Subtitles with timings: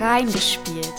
[0.00, 0.94] Reingespielt.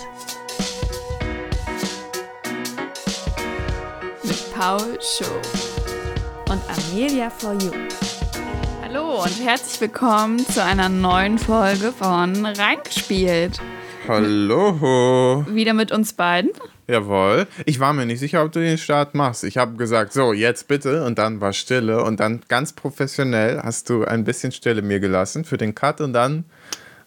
[4.22, 5.26] Mit Paul Show
[6.52, 7.72] und Amelia for You.
[8.84, 13.60] Hallo und herzlich willkommen zu einer neuen Folge von Reingespielt.
[14.08, 15.46] Hallo.
[15.50, 16.52] Wieder mit uns beiden.
[16.88, 17.48] Jawohl.
[17.66, 19.44] Ich war mir nicht sicher, ob du den Start machst.
[19.44, 21.06] Ich habe gesagt, so, jetzt bitte.
[21.06, 22.04] Und dann war Stille.
[22.04, 26.02] Und dann ganz professionell hast du ein bisschen Stille mir gelassen für den Cut.
[26.02, 26.46] Und dann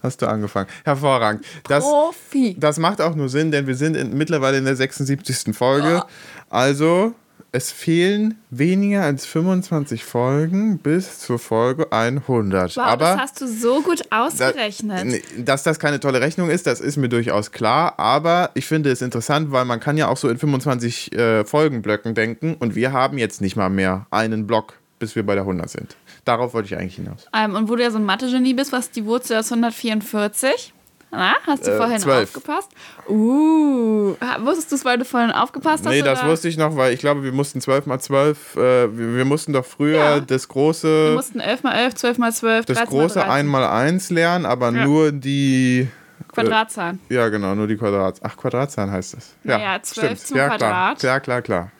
[0.04, 0.68] hast du angefangen.
[0.84, 1.44] Hervorragend.
[1.68, 2.56] Das, Profi.
[2.58, 5.56] das macht auch nur Sinn, denn wir sind in, mittlerweile in der 76.
[5.56, 6.04] Folge.
[6.50, 7.14] Also,
[7.54, 12.76] es fehlen weniger als 25 Folgen bis zur Folge 100.
[12.76, 15.22] Wow, Aber das hast du so gut ausgerechnet.
[15.38, 17.98] dass das keine tolle Rechnung ist, das ist mir durchaus klar.
[17.98, 22.14] Aber ich finde es interessant, weil man kann ja auch so in 25 äh, Folgenblöcken
[22.14, 22.56] denken.
[22.58, 25.96] Und wir haben jetzt nicht mal mehr einen Block, bis wir bei der 100 sind.
[26.24, 27.26] Darauf wollte ich eigentlich hinaus.
[27.34, 30.72] Ähm, und wo du ja so ein Mathe-Genie bist, was die Wurzel aus 144?
[31.10, 32.28] Na, hast du Äh, vorhin zwölf.
[32.34, 32.70] aufgepasst?
[33.08, 35.92] Uh, wusstest du es, weil du vorhin aufgepasst hast?
[35.92, 36.30] Nee, das oder?
[36.30, 38.58] wusste ich noch, weil ich glaube, wir mussten 12 mal 12, äh,
[38.98, 40.20] wir, wir mussten doch früher Ja.
[40.20, 43.30] das Wir große, mussten 11 mal 11, 12 mal 12, das 13 mal große 13.
[43.32, 44.84] 1 mal 1 lernen, aber Ja.
[44.86, 45.88] nur die,
[46.32, 46.98] Quadratzahlen.
[47.10, 49.34] ja genau, nur die Quadrat, ach Quadratzahlen heißt das.
[49.44, 50.18] Ja, Naja, 12 stimmt.
[50.26, 50.98] zum ja, Quadrat.
[50.98, 51.12] Klar.
[51.14, 51.70] Ja, klar, klar.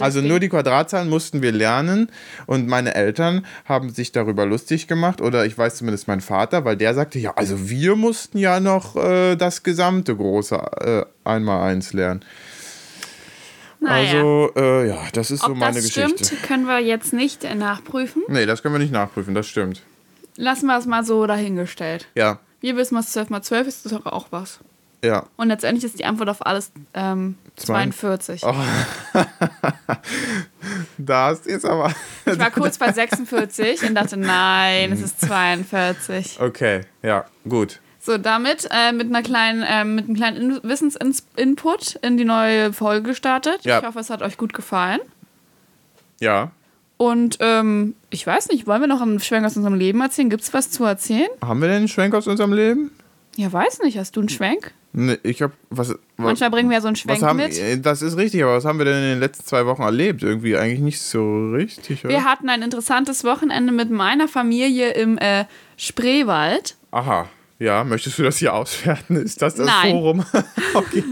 [0.00, 2.10] Also nur die Quadratzahlen mussten wir lernen
[2.46, 6.76] und meine Eltern haben sich darüber lustig gemacht oder ich weiß zumindest mein Vater, weil
[6.76, 11.92] der sagte, ja, also wir mussten ja noch äh, das gesamte große äh, einmal eins
[11.92, 12.24] lernen.
[13.80, 14.14] naja.
[14.20, 16.24] Also äh, ja, das ist so Ob meine das Geschichte.
[16.24, 18.22] stimmt, können wir jetzt nicht äh, nachprüfen.
[18.28, 19.82] Nee, das können wir nicht nachprüfen, das stimmt.
[20.36, 22.08] Lassen wir es mal so dahingestellt.
[22.14, 24.60] Ja, Wir wissen, was 12 mal 12 ist, das ist doch auch was.
[25.06, 25.24] Ja.
[25.36, 28.42] Und letztendlich ist die Antwort auf alles ähm, Zwei- 42.
[28.44, 28.54] Oh.
[30.98, 31.92] Da hast du jetzt aber.
[32.26, 36.40] Ich war kurz bei 46 und dachte, nein, es ist 42.
[36.40, 37.80] Okay, ja, gut.
[38.00, 42.72] So, damit äh, mit, einer kleinen, ähm, mit einem kleinen In Wissensinput in die neue
[42.72, 43.64] Folge gestartet.
[43.64, 43.80] Ja.
[43.80, 45.00] Ich hoffe, es hat euch gut gefallen.
[46.20, 46.50] Ja.
[46.98, 50.30] Und ähm, ich weiß nicht, wollen wir noch einen Schwenk aus unserem Leben erzählen?
[50.30, 51.28] Gibt es was zu erzählen?
[51.44, 52.90] Haben wir denn einen Schwenk aus unserem Leben?
[53.36, 53.98] Ja, weiß nicht.
[53.98, 54.72] Hast du einen Schwenk?
[54.92, 55.52] Nee, ich hab.
[55.68, 57.58] Was, was, Manchmal bringen wir so einen Schwenk haben, mit.
[57.58, 60.22] äh, Das ist richtig, aber was haben wir denn in den letzten zwei Wochen erlebt?
[60.22, 62.14] Irgendwie eigentlich nicht so richtig, oder?
[62.14, 65.44] Wir hatten ein interessantes Wochenende mit meiner Familie im äh,
[65.76, 66.76] Spreewald.
[66.92, 67.28] Aha.
[67.58, 69.16] Ja, möchtest du das hier auswerten?
[69.16, 69.90] Ist das das Nein.
[69.92, 70.24] Forum?
[70.74, 71.04] okay.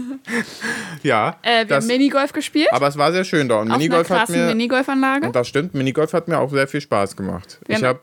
[1.03, 1.37] Ja.
[1.41, 2.67] Äh, wir das, haben Minigolf gespielt.
[2.71, 3.59] aber es war sehr schön da.
[3.61, 4.47] Und auf Minigolf einer hat mir.
[4.47, 5.31] Minigolfanlage.
[5.31, 7.59] Das stimmt, Minigolf hat mir auch sehr viel Spaß gemacht.
[7.67, 7.99] Wir ich habe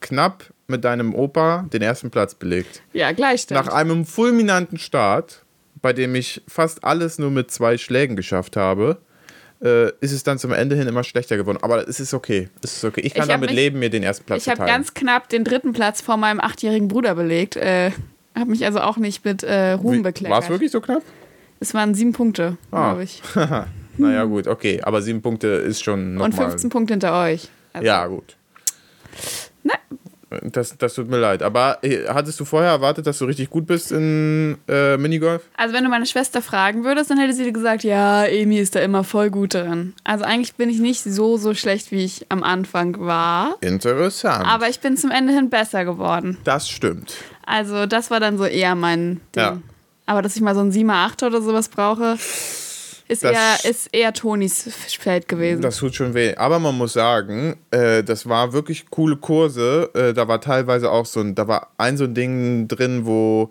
[0.00, 2.82] knapp mit deinem Opa den ersten Platz belegt.
[2.92, 3.64] Ja, Gleichstand.
[3.66, 5.42] Nach einem fulminanten Start,
[5.80, 8.98] bei dem ich fast alles nur mit zwei Schlägen geschafft habe,
[9.62, 11.58] äh, ist es dann zum Ende hin immer schlechter geworden.
[11.62, 12.50] Aber es ist okay.
[12.62, 13.00] Es ist okay.
[13.00, 14.70] Ich kann Ich damit mich- leben, mir den ersten Platz Ich zu habe teilen.
[14.70, 17.56] ganz knapp den dritten Platz vor meinem achtjährigen Bruder belegt.
[17.56, 17.92] Äh,
[18.36, 20.36] habe mich also auch nicht mit äh, Ruhm bekleckert.
[20.36, 21.02] War es wirklich so knapp?
[21.60, 22.90] Es waren sieben Punkte, Ah.
[22.90, 23.22] glaube ich.
[24.00, 24.80] Naja, gut, okay.
[24.82, 26.50] Aber sieben Punkte ist schon Und nochmal.
[26.50, 27.48] 15 Punkte hinter euch.
[27.72, 28.36] Also, Ja, gut.
[30.42, 31.42] Das, das tut mir leid.
[31.42, 35.42] Aber äh, hattest du vorher erwartet, dass du richtig gut bist in äh, Minigolf?
[35.56, 38.74] Also wenn du meine Schwester fragen würdest, dann hätte sie dir gesagt, ja, Emi ist
[38.74, 39.94] da immer voll gut drin.
[40.04, 43.56] Also eigentlich bin ich nicht so, so schlecht, wie ich am Anfang war.
[43.60, 44.46] Interessant.
[44.46, 46.38] Aber ich bin zum Ende hin besser geworden.
[46.44, 47.14] das stimmt.
[47.46, 49.42] Also das war dann so eher mein Ding.
[49.42, 49.58] Ja.
[50.04, 52.16] Aber dass ich mal so ein 7er, 8 oder sowas brauche,
[53.08, 53.32] ist Das-
[53.64, 55.62] eher, ist eher Tonis Feld gewesen.
[55.62, 56.34] Das tut schon weh.
[56.36, 59.90] Aber man muss sagen, äh, das war wirklich coole Kurse.
[59.94, 63.50] Äh, da war teilweise auch so ein, da war ein so ein Ding drin, wo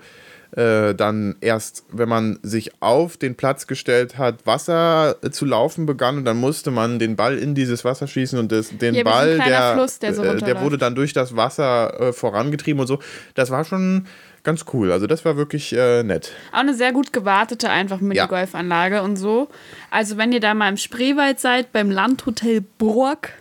[0.56, 6.18] äh, dann erst, wenn man sich auf den Platz gestellt hat, Wasser zu laufen begann
[6.19, 9.38] und dann musste man den Ball in dieses Wasser schießen und das, den Ja, Ball,
[9.38, 13.00] der, Fluss, der so äh, der wurde dann durch das Wasser äh, vorangetrieben und so.
[13.35, 14.07] Das war schon
[14.47, 14.93] ganz cool.
[14.93, 16.31] Also das war wirklich äh, nett.
[16.53, 19.49] Auch eine sehr gut gewartete einfach Minigolfanlage und so.
[19.91, 23.33] Also wenn ihr da mal im Spreewald seid, beim Landhotel Burg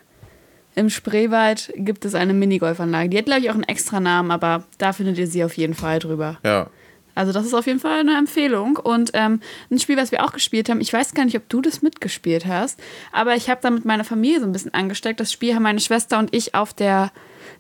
[0.75, 3.09] im Spreewald gibt es eine Minigolfanlage.
[3.09, 5.75] Die hat, glaube ich, auch einen extra Namen, aber da findet ihr sie auf jeden
[5.75, 6.39] Fall drüber.
[6.45, 6.71] Ja.
[7.15, 8.77] Also das ist auf jeden Fall eine Empfehlung.
[8.77, 11.63] Und ähm, ein Spiel, was wir auch gespielt haben, ich weiß gar nicht, ob du
[11.63, 12.81] das mitgespielt hast,
[13.13, 15.21] aber ich habe da mit meiner Familie so ein bisschen angesteckt.
[15.21, 17.13] Das Spiel haben meine Schwester und ich auf der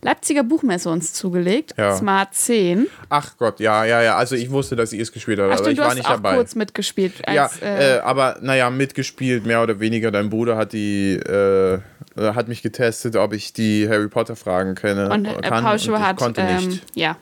[0.03, 1.75] Leipziger Buchmesse uns zugelegt.
[1.77, 1.97] Ja.
[1.97, 2.87] Smart 10.
[3.09, 4.17] Ach Gott, ja, ja, ja.
[4.17, 6.06] Also ich wusste, dass sie es gespielt hat, Ach aber stimmt, ich du war nicht
[6.06, 6.35] auch dabei.
[6.37, 7.15] kurz mitgespielt.
[7.33, 10.11] Ja, Als, äh, äh, aber naja, mitgespielt, mehr oder weniger.
[10.11, 11.79] Dein Bruder hat die, äh,
[12.17, 15.09] hat mich getestet, ob ich die Harry Potter Fragen kenne.
[15.11, 16.83] und äh, kann, Paul Schuhe ich hat konnte ähm, nicht.
[16.94, 17.17] ja,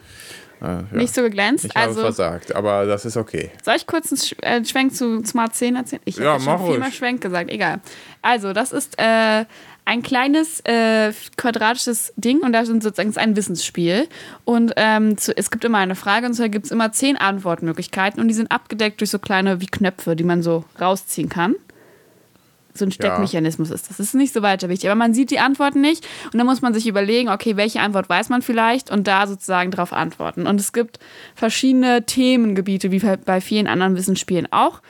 [0.63, 0.85] Äh, ja.
[0.93, 1.65] nicht so geglänzt.
[1.67, 3.51] Ich habe also versagt, aber das ist okay.
[3.63, 6.03] Soll ich kurz einen Sch äh, Schwenk zu Smart 10 erzählen?
[6.05, 6.95] Ich habe Ja, ja, schon ruhig.
[6.95, 7.81] Schwenk gesagt, egal.
[8.23, 9.45] Also, das ist äh,
[9.85, 14.09] ein kleines äh, quadratisches Ding und da sind sozusagen ein Wissensspiel.
[14.45, 18.21] Und ähm, zu, es gibt immer eine Frage und zwar gibt es immer zehn Antwortmöglichkeiten
[18.21, 21.55] und die sind abgedeckt durch so kleine wie Knöpfe, die man so rausziehen kann.
[22.77, 23.77] So ein Steckmechanismus ja.
[23.77, 23.99] ist das.
[23.99, 24.91] Das ist nicht so weiter wichtig.
[24.91, 28.09] Aber man sieht die Antworten nicht und dann muss man sich überlegen, okay, welche Antwort
[28.09, 30.47] weiß man vielleicht und da sozusagen darauf antworten.
[30.49, 30.99] Und es gibt
[31.37, 34.81] verschiedene Themengebiete, wie bei vielen anderen Wissensspielen auch.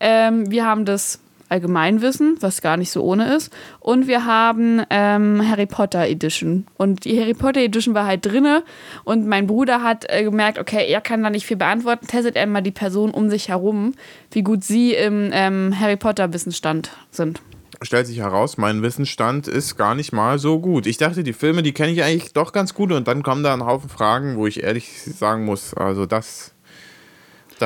[0.00, 3.52] Ähm, wir haben das Allgemeinwissen, was gar nicht so ohne ist.
[3.80, 6.66] Und wir haben ähm, Harry Potter Edition.
[6.76, 8.62] Und die Harry Potter Edition war halt drinne.
[9.04, 12.06] Und mein Bruder hat äh, gemerkt, okay, er kann da nicht viel beantworten.
[12.06, 13.94] Testet er mal die Person um sich herum,
[14.30, 17.40] wie gut sie im ähm, Harry Potter Wissensstand sind.
[17.82, 20.86] Stellt sich heraus, mein Wissensstand ist gar nicht mal so gut.
[20.86, 22.92] Ich dachte, die Filme, die kenne ich eigentlich doch ganz gut.
[22.92, 26.53] Und dann kommen da ein Haufen Fragen, wo ich ehrlich sagen muss, also das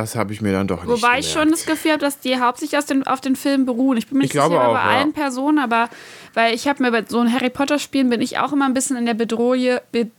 [0.01, 1.25] das habe ich mir dann doch nicht Wobei gemerkt.
[1.25, 3.99] ich schon das Gefühl habe, dass die hauptsächlich aus den, auf den Filmen beruhen.
[3.99, 4.73] Ich bin mir nicht sicher bei ja.
[4.73, 5.89] allen Personen, aber
[6.35, 8.75] weil ich habe mir bei so einem Harry Potter Spielen bin ich auch immer ein
[8.75, 9.79] bisschen in der Bedrohung.
[9.93, 10.11] Be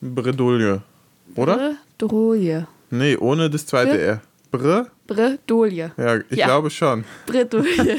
[0.00, 0.82] Bredouille.
[1.36, 1.76] Oder?
[1.98, 2.66] Bredouille.
[2.90, 4.20] Nee, ohne das zweite R.
[4.52, 4.86] Bre?
[5.06, 5.92] Bredouille.
[5.96, 6.46] Ja, ich ja.
[6.46, 7.04] glaube schon.
[7.26, 7.98] Bredouille.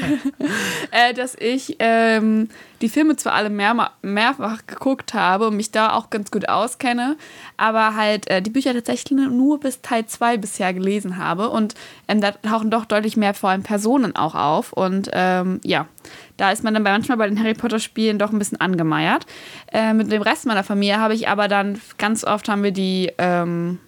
[0.92, 2.48] äh, dass ich ähm,
[2.80, 7.16] die Filme zwar alle mehr, mehrfach geguckt habe und mich da auch ganz gut auskenne,
[7.56, 11.50] aber halt äh, die Bücher tatsächlich nur bis Teil 2 bisher gelesen habe.
[11.50, 11.74] Und
[12.06, 14.72] ähm, da tauchen doch deutlich mehr vor allem Personen auch auf.
[14.72, 15.88] Und ähm, ja,
[16.36, 19.26] da ist man dann manchmal bei den Harry Potter-Spielen doch ein bisschen angemeiert.
[19.72, 23.10] Äh, mit dem Rest meiner Familie habe ich aber dann ganz oft haben wir die
[23.18, 23.80] ähm,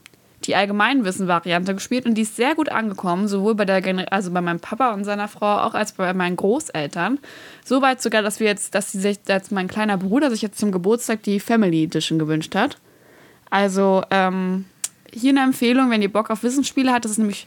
[0.46, 4.60] die Allgemeinwissen-Variante gespielt und die ist sehr gut angekommen, sowohl bei der also bei meinem
[4.60, 7.18] Papa und seiner Frau auch als bei meinen Großeltern.
[7.64, 10.72] Soweit sogar, dass wir jetzt, dass sie sich, dass mein kleiner Bruder sich jetzt zum
[10.72, 12.78] Geburtstag die Family Edition gewünscht hat.
[13.50, 14.64] Also ähm,
[15.12, 17.46] hier eine Empfehlung, wenn ihr Bock auf Wissensspiele habt, das ist nämlich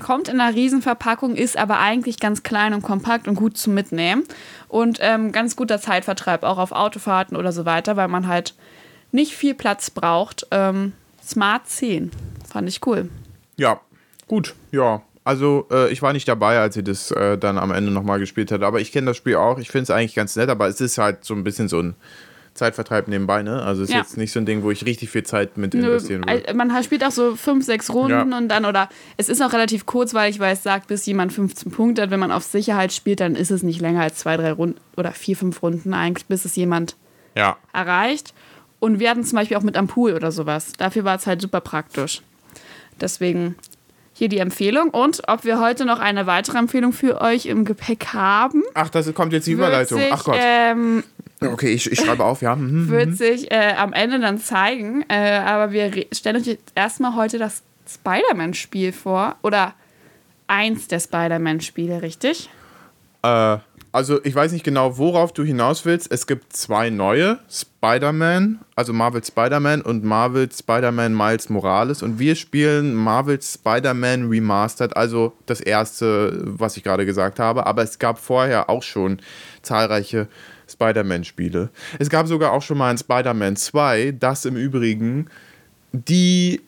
[0.00, 4.24] kommt in einer Riesenverpackung, ist aber eigentlich ganz klein und kompakt und gut zum Mitnehmen.
[4.68, 8.54] Und ähm, ganz guter Zeitvertreib auch auf Autofahrten oder so weiter, weil man halt
[9.12, 10.46] nicht viel Platz braucht.
[10.50, 10.92] Ähm,
[11.24, 12.10] Smart 10.
[12.54, 13.08] Fand ich cool.
[13.56, 13.80] Ja,
[14.28, 15.02] gut, ja.
[15.24, 18.52] Also äh, ich war nicht dabei, als sie das äh, dann am Ende nochmal gespielt
[18.52, 19.58] hat, aber ich kenne das Spiel auch.
[19.58, 21.96] Ich finde es eigentlich ganz nett, aber es ist halt so ein bisschen so ein
[22.54, 23.60] Zeitvertreib nebenbei, ne?
[23.60, 24.02] Also es ist ja.
[24.02, 26.54] jetzt nicht so ein Ding, wo ich richtig viel Zeit mit investieren will.
[26.54, 28.38] Man spielt auch so fünf, sechs Runden ja.
[28.38, 32.02] und dann, oder es ist auch relativ kurzweilig, weil es sagt, bis jemand 15 Punkte
[32.02, 32.12] hat.
[32.12, 35.10] Wenn man auf Sicherheit spielt, dann ist es nicht länger als zwei, drei Runden oder
[35.10, 36.94] vier, fünf Runden eigentlich, bis es jemand
[37.34, 37.56] ja.
[37.72, 38.32] erreicht.
[38.78, 40.74] Und wir hatten zum Beispiel auch mit am Pool oder sowas.
[40.78, 42.22] Dafür war es halt super praktisch.
[43.00, 43.56] Deswegen
[44.12, 44.90] hier die Empfehlung.
[44.90, 48.62] Und ob wir heute noch eine weitere Empfehlung für euch im Gepäck haben.
[48.74, 49.98] Ach, das kommt jetzt die Überleitung.
[49.98, 50.38] Sich, Ach Gott.
[50.40, 51.02] Ähm,
[51.40, 52.54] okay, ich, ich schreibe auf, ja.
[52.64, 55.04] Mhm, wird sich äh, am Ende dann zeigen.
[55.08, 57.62] Äh, aber wir stellen euch jetzt erstmal heute das
[57.92, 59.36] Spider-Man-Spiel vor.
[59.42, 59.74] Oder
[60.46, 62.48] eins der Spider-Man-Spiele, richtig?
[63.22, 63.58] Äh
[63.94, 66.10] also ich weiß nicht genau, worauf du hinaus willst.
[66.10, 72.02] Es gibt zwei neue Spider-Man, also Marvel Spider-Man und Marvel Spider-Man Miles Morales.
[72.02, 77.66] Und wir spielen Marvel Spider-Man Remastered, also das erste, was ich gerade gesagt habe.
[77.66, 79.20] Aber es gab vorher auch schon
[79.62, 80.26] zahlreiche
[80.68, 81.70] Spider-Man-Spiele.
[82.00, 85.30] Es gab sogar auch schon mal ein Spider-Man 2, das im Übrigen
[85.92, 86.62] die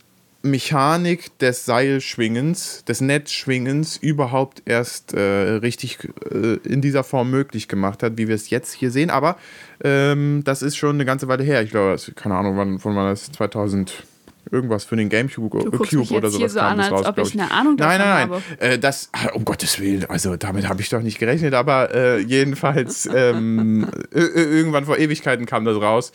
[0.46, 5.98] Mechanik des Seilschwingens, des Netzschwingens überhaupt erst äh, richtig
[6.30, 9.10] äh, in dieser Form möglich gemacht hat, wie wir es jetzt hier sehen.
[9.10, 9.36] Aber
[9.82, 11.62] ähm, das ist schon eine ganze Weile her.
[11.62, 14.04] Ich glaube, keine Ahnung, wann, von wann das 2000
[14.50, 17.06] irgendwas für den Gamecube du Cube mich oder sowas hier so kam an, als raus,
[17.06, 18.42] ob ich eine Ahnung Nein, nein, nein.
[18.58, 22.20] Äh, das, ah, um Gottes Willen, also damit habe ich doch nicht gerechnet, aber äh,
[22.20, 26.12] jedenfalls ähm, irgendwann vor Ewigkeiten kam das raus.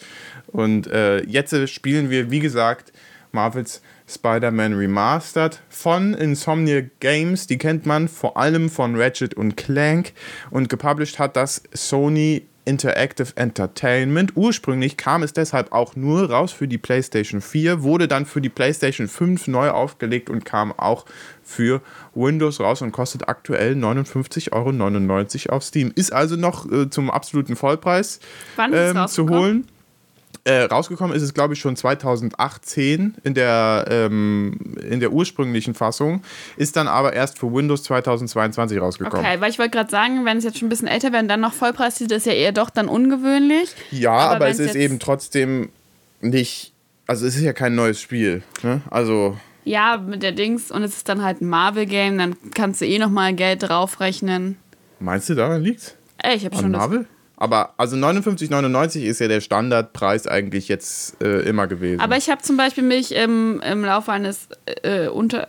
[0.47, 2.93] Und äh, jetzt spielen wir, wie gesagt,
[3.31, 7.47] Marvels Spider-Man Remastered von Insomnia Games.
[7.47, 10.13] Die kennt man vor allem von Ratchet und Clank
[10.49, 14.33] und gepublished hat das Sony Interactive Entertainment.
[14.35, 18.49] Ursprünglich kam es deshalb auch nur raus für die PlayStation 4, wurde dann für die
[18.49, 21.05] PlayStation 5 neu aufgelegt und kam auch
[21.43, 21.81] für
[22.13, 24.51] Windows raus und kostet aktuell 59,99
[25.49, 25.91] Euro auf Steam.
[25.95, 28.19] Ist also noch äh, zum absoluten Vollpreis
[28.71, 29.67] ähm, zu holen.
[30.43, 34.57] Äh, rausgekommen ist es, glaube ich, schon 2018 in der, ähm,
[34.89, 36.23] in der ursprünglichen Fassung,
[36.57, 39.23] ist dann aber erst für Windows 2022 rausgekommen.
[39.23, 41.27] Okay, weil ich wollte gerade sagen, wenn es jetzt schon ein bisschen älter wäre und
[41.27, 43.75] dann noch Vollpreis ist, ist ja eher doch dann ungewöhnlich.
[43.91, 45.69] Ja, aber, aber es ist eben trotzdem
[46.21, 46.73] nicht,
[47.05, 48.41] also es ist ja kein neues Spiel.
[48.63, 48.81] Ne?
[48.89, 49.37] Also.
[49.63, 52.97] Ja, mit der Dings und es ist dann halt ein Marvel-Game, dann kannst du eh
[52.97, 54.57] nochmal Geld draufrechnen.
[54.99, 55.95] Meinst du, daran liegt's?
[56.17, 57.05] Ey, ich habe schon Marvel?
[57.41, 61.99] Aber also 59,99 ist ja der Standardpreis eigentlich jetzt äh, immer gewesen.
[61.99, 64.47] Aber ich habe zum Beispiel mich im, im Laufe eines
[64.83, 65.47] äh, unter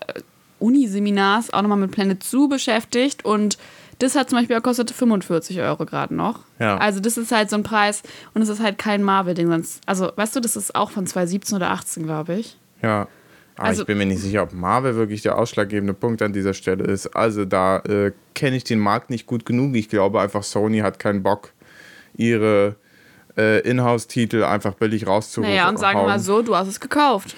[0.58, 3.58] Uniseminars auch nochmal mit Planet Zoo beschäftigt und
[3.98, 6.40] Das hat zum Beispiel auch kostet 45 Euro gerade noch.
[6.58, 6.76] Ja.
[6.78, 8.02] Also das ist halt so ein Preis
[8.34, 9.48] und es ist halt kein Marvel-Ding.
[9.48, 12.56] sonst- Also weißt du, das ist auch von 2017 oder 18, glaube ich.
[12.82, 13.06] Ja.
[13.56, 16.54] Aber Also- ich bin mir nicht sicher, ob Marvel wirklich der ausschlaggebende Punkt an dieser
[16.54, 17.14] Stelle ist.
[17.14, 19.76] Also da äh, kenne ich den Markt nicht gut genug.
[19.76, 21.52] Ich glaube einfach, Sony hat keinen Bock,
[22.16, 22.76] ihre
[23.36, 25.50] äh, Inhouse-Titel einfach billig rauszuholen.
[25.50, 27.34] Naja, und sagen wir mal so, du hast es gekauft.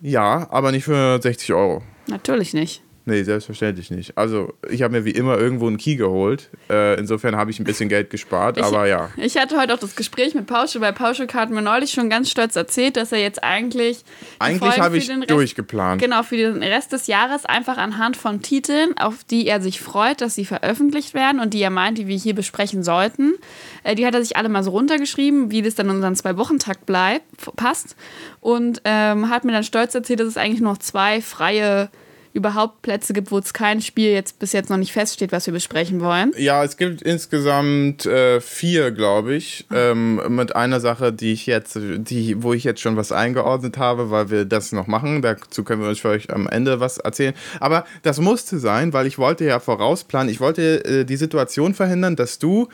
[0.00, 1.82] Ja, aber nicht für 60 Euro.
[2.06, 2.82] Natürlich nicht.
[3.10, 4.16] Nee, selbstverständlich nicht.
[4.16, 6.48] Also, ich habe mir wie immer irgendwo einen Key geholt.
[6.70, 9.10] Äh, insofern habe ich ein bisschen Geld gespart, Ich- aber ja.
[9.16, 12.30] Ich hatte heute auch das Gespräch mit Pausche, weil Pausche hat mir neulich schon ganz
[12.30, 14.04] stolz erzählt, dass er jetzt eigentlich.
[14.38, 16.00] Eigentlich habe ich den Rest- durchgeplant.
[16.00, 20.20] Genau, für den Rest des Jahres einfach anhand von Titeln, auf die er sich freut,
[20.20, 23.34] dass sie veröffentlicht werden und die er meint, die wir hier besprechen sollten.
[23.82, 26.86] Äh, die hat er sich alle mal so runtergeschrieben, wie das dann in unseren Zwei-Wochen-Takt
[26.86, 27.24] bleibt,
[27.56, 27.96] passt.
[28.40, 31.90] Und ähm, hat mir dann stolz erzählt, dass es eigentlich noch zwei freie
[32.32, 35.52] überhaupt Plätze gibt, wo es kein Spiel jetzt bis jetzt noch nicht feststeht, was wir
[35.52, 36.32] besprechen wollen.
[36.36, 41.76] Ja, es gibt insgesamt äh, vier, glaube ich, ähm, mit einer Sache, die ich jetzt,
[41.76, 45.22] die, wo ich jetzt schon was eingeordnet habe, weil wir das noch machen.
[45.22, 47.34] Dazu können wir euch für euch am Ende was erzählen.
[47.58, 50.32] Aber das musste sein, weil ich wollte ja vorausplanen.
[50.32, 52.68] Ich wollte äh, die Situation verhindern, dass du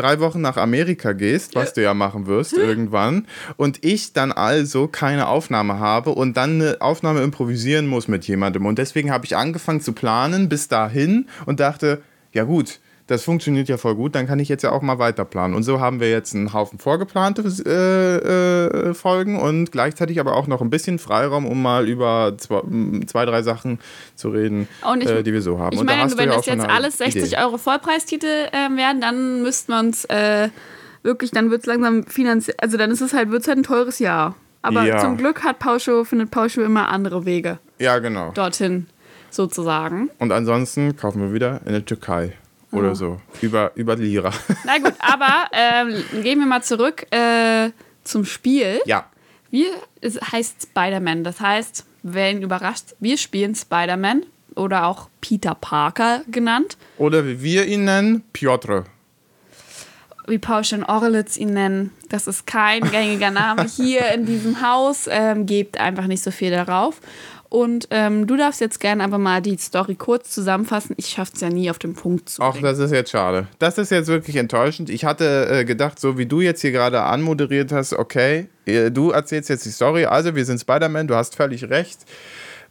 [0.00, 3.26] drei Wochen nach Amerika gehst, was du ja machen wirst irgendwann,
[3.56, 8.66] und ich dann also keine Aufnahme habe und dann eine Aufnahme improvisieren muss mit jemandem.
[8.66, 12.02] Und deswegen habe ich angefangen zu planen bis dahin und dachte,
[12.32, 15.24] ja gut, das funktioniert ja voll gut, dann kann ich jetzt ja auch mal weiter
[15.24, 15.54] planen.
[15.54, 20.46] Und so haben wir jetzt einen Haufen vorgeplante äh, äh, Folgen und gleichzeitig aber auch
[20.46, 22.60] noch ein bisschen Freiraum, um mal über zwei,
[23.06, 23.80] zwei drei Sachen
[24.14, 24.68] zu reden,
[25.00, 25.72] ich- äh, die wir so haben.
[25.74, 27.36] Ich da meine, du wenn ja das jetzt alles 60 Idee.
[27.42, 30.48] Euro Vollpreistitel äh, werden, dann müssten wir uns äh,
[31.02, 33.62] wirklich, dann wird es langsam finanziell, also dann ist es halt, wird es halt ein
[33.64, 34.34] teures Jahr.
[34.62, 34.98] Aber Ja.
[34.98, 38.30] zum Glück hat Pauscho, findet Pauscho immer andere Wege Ja, genau.
[38.34, 38.86] dorthin,
[39.30, 40.10] sozusagen.
[40.18, 42.34] Und ansonsten kaufen wir wieder in der Türkei
[42.72, 43.20] oder so.
[43.40, 44.30] Über, über Lira.
[44.64, 47.70] Na gut, aber ähm, gehen wir mal zurück äh,
[48.04, 48.80] zum Spiel.
[48.86, 49.06] ja.
[49.52, 49.66] Wir,
[50.00, 51.24] es heißt Spider-Man.
[51.24, 54.22] Das heißt, wen überrascht, wir spielen Spider-Man
[54.54, 56.76] oder auch Peter Parker genannt.
[56.98, 58.84] Oder wie wir ihn nennen, Piotr.
[60.28, 61.90] wie Pausch und Orlitz ihn nennen.
[62.08, 65.08] Das ist kein gängiger Name hier in diesem Haus.
[65.10, 67.00] Ähm, gebt einfach nicht so viel darauf.
[67.50, 70.94] Und ähm, du darfst jetzt gerne aber mal die Story kurz zusammenfassen.
[70.96, 72.64] Ich schaffe es ja nie auf den Punkt zu Ach, bringen.
[72.64, 73.48] das ist jetzt schade.
[73.58, 74.88] Das ist jetzt wirklich enttäuschend.
[74.88, 79.48] Ich hatte äh, gedacht, so wie du jetzt hier gerade anmoderiert hast, okay, du erzählst
[79.48, 80.04] jetzt die Story.
[80.04, 81.98] Also, wir sind Spider-Man, du hast völlig recht.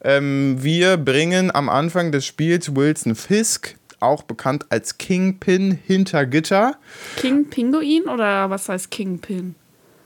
[0.02, 6.78] Ähm, wir bringen am Anfang des Spiels Wilson Fisk, auch bekannt als Kingpin, hinter Gitter.
[7.18, 9.56] King Pinguin oder was heißt Kingpin?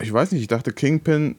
[0.00, 1.36] Ich weiß nicht, ich dachte Kingpin.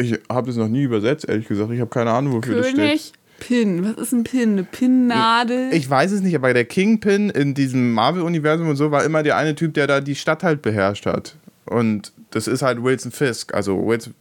[0.00, 1.70] Ich habe das noch nie übersetzt, ehrlich gesagt.
[1.72, 2.76] Ich habe keine Ahnung, wofür das steht.
[2.76, 3.84] König Pin.
[3.84, 4.52] Was ist ein Pin?
[4.52, 5.72] Eine Pinnadel?
[5.72, 9.36] Ich weiß es nicht, aber der Kingpin in diesem Marvel-Universum und so war immer der
[9.36, 11.34] eine Typ, der da die Stadt halt beherrscht hat.
[11.64, 13.54] Und das ist halt Wilson Fisk.
[13.54, 14.14] Also Wilson.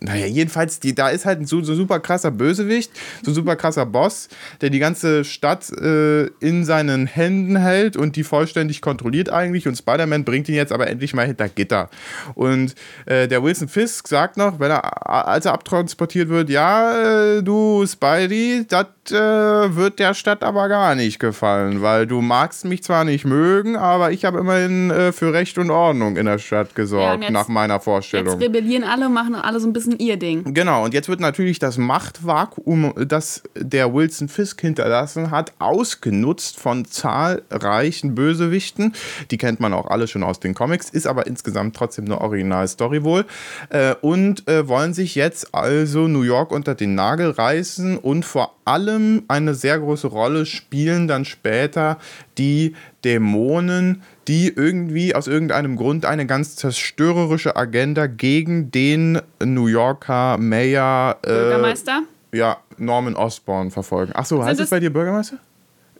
[0.00, 2.90] Naja, jedenfalls, die, da ist halt ein so, so super krasser Bösewicht,
[3.22, 4.28] so super krasser Boss,
[4.60, 9.68] der die ganze Stadt äh, in seinen Händen hält und die vollständig kontrolliert eigentlich.
[9.68, 11.90] Und Spider-Man bringt ihn jetzt aber endlich mal hinter Gitter.
[12.34, 17.42] Und äh, der Wilson Fisk sagt noch, wenn er, als er abtransportiert wird, ja, äh,
[17.42, 22.82] du Spidey, das äh, wird der Stadt aber gar nicht gefallen, weil du magst mich
[22.82, 26.68] zwar nicht mögen, aber ich habe immerhin äh, für Recht und Ordnung in der Stadt
[26.68, 28.38] Ja, gesorgt, und jetzt- nach meiner Jetzt Vorstellung.
[28.38, 30.54] rebellieren alle, machen alle so ein bisschen ihr Ding.
[30.54, 36.84] Genau, und jetzt wird natürlich das Machtvakuum, das der Wilson Fisk hinterlassen hat, ausgenutzt von
[36.84, 38.94] zahlreichen Bösewichten.
[39.30, 43.04] Die kennt man auch alle schon aus den Comics, ist aber insgesamt trotzdem eine Originalstory
[43.04, 43.24] wohl.
[43.70, 48.55] Äh, und äh, wollen sich jetzt also New York unter den Nagel reißen und vor
[48.66, 51.98] allem eine sehr große Rolle spielen dann später
[52.36, 60.36] die Dämonen, die irgendwie aus irgendeinem Grund eine ganz zerstörerische Agenda gegen den New Yorker
[60.38, 62.02] Mayor äh, Bürgermeister?
[62.32, 64.12] ja, Norman Osborn verfolgen.
[64.14, 65.38] Achso, heißt es das- bei dir Bürgermeister?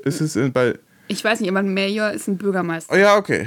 [0.04, 0.74] Ist es in- bei.
[1.08, 2.92] Ich weiß nicht, aber ein Mayor ist ein Bürgermeister.
[2.94, 3.46] Oh, ja, okay.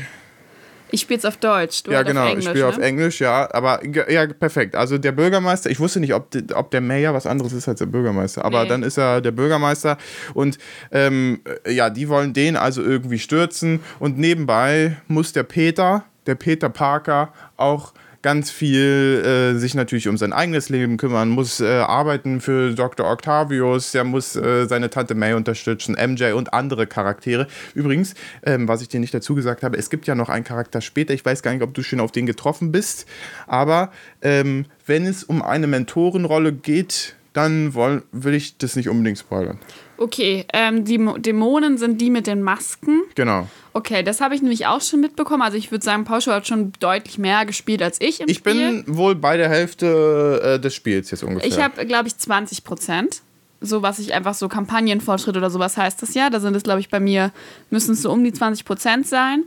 [0.91, 1.83] Ich spiele es auf Deutsch.
[1.83, 2.21] Du ja, halt genau.
[2.21, 2.83] Auf ich Englisch, spiele auf ne?
[2.85, 3.49] Englisch, ja.
[3.53, 4.75] Aber ja, perfekt.
[4.75, 7.85] Also der Bürgermeister, ich wusste nicht, ob, ob der Mayor was anderes ist als der
[7.85, 8.43] Bürgermeister.
[8.45, 8.69] Aber Nee.
[8.69, 9.97] dann ist er der Bürgermeister.
[10.33, 10.57] Und
[10.91, 13.79] ähm, äh, ja, die wollen den also irgendwie stürzen.
[13.99, 20.17] Und nebenbei muss der Peter, der Peter Parker, auch ganz viel äh, sich natürlich um
[20.17, 23.09] sein eigenes Leben kümmern, muss äh, arbeiten für Dr.
[23.09, 27.47] Octavius, der muss äh, seine Tante May unterstützen, MJ und andere Charaktere.
[27.73, 30.81] Übrigens, ähm, was ich dir nicht dazu gesagt habe, es gibt ja noch einen Charakter
[30.81, 33.05] später, ich weiß gar nicht, ob du schon auf den getroffen bist,
[33.47, 39.17] aber ähm, wenn es um eine Mentorenrolle geht, dann wollen, will ich das nicht unbedingt
[39.17, 39.59] spoilern.
[39.97, 43.01] Okay, ähm, die Dämonen sind die mit den Masken.
[43.15, 43.47] Genau.
[43.73, 45.41] Okay, das habe ich nämlich auch schon mitbekommen.
[45.41, 48.53] Also ich würde sagen, Pauscho hat schon deutlich mehr gespielt als ich im ich Spiel.
[48.53, 51.47] Ich bin wohl bei der Hälfte äh, des Spiels jetzt ungefähr.
[51.47, 53.21] Ich habe, glaube ich, 20 Prozent.
[53.61, 56.29] So was ich einfach so Kampagnenfortschritt oder sowas heißt das ja.
[56.29, 57.31] Da sind es, glaube ich, bei mir
[57.69, 59.43] müssen es so um die 20 Prozent sein.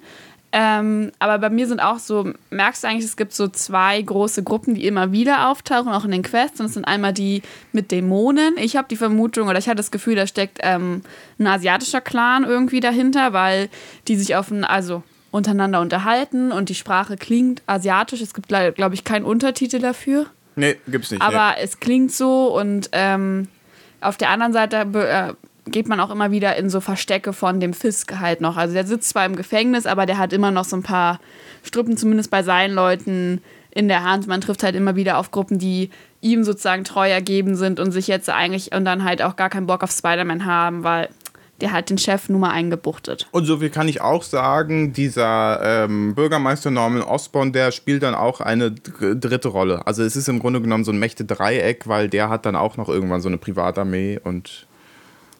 [0.55, 4.43] Ähm, aber bei mir sind auch so, merkst du eigentlich, es gibt so zwei große
[4.43, 6.61] Gruppen, die immer wieder auftauchen, auch in den Quests.
[6.61, 7.43] Und das sind einmal die
[7.73, 8.57] mit Dämonen.
[8.59, 11.03] Ich habe die Vermutung, oder ich hatte das Gefühl, da steckt ähm,
[11.39, 13.71] ein asiatischer Clan irgendwie dahinter, weil
[14.09, 18.21] die sich auf ein, also untereinander unterhalten und die Sprache klingt asiatisch.
[18.21, 20.27] Es gibt, glaube ich, keinen Untertitel dafür.
[20.55, 21.23] Nee, gibt's nicht.
[21.23, 21.63] Aber nee.
[21.65, 23.49] es klingt so und ähm,
[24.03, 25.33] auf der anderen Seite äh,
[25.67, 28.57] geht man auch immer wieder in so Verstecke von dem Fisk halt noch.
[28.57, 31.21] Also der sitzt zwar im Gefängnis, aber der hat immer noch so ein paar
[31.65, 33.41] Strippen, zumindest bei seinen Leuten
[33.71, 34.27] in der Hand.
[34.27, 35.91] Man trifft halt immer wieder auf Gruppen, die
[36.21, 39.67] ihm sozusagen treu ergeben sind und sich jetzt eigentlich und dann halt auch gar keinen
[39.67, 41.09] Bock auf Spider-Man haben, weil
[41.61, 43.29] der hat den Chef nur mal eingebuchtet.
[43.31, 48.17] Und so viel kann ich auch sagen, dieser ähm, Bürgermeister Norman Osborn, der spielt dann
[48.17, 49.87] auch eine dritte Rolle.
[49.87, 52.89] Also es ist im Grunde genommen so ein Mächte-Dreieck, weil der hat dann auch noch
[52.89, 54.67] irgendwann so eine Privatarmee und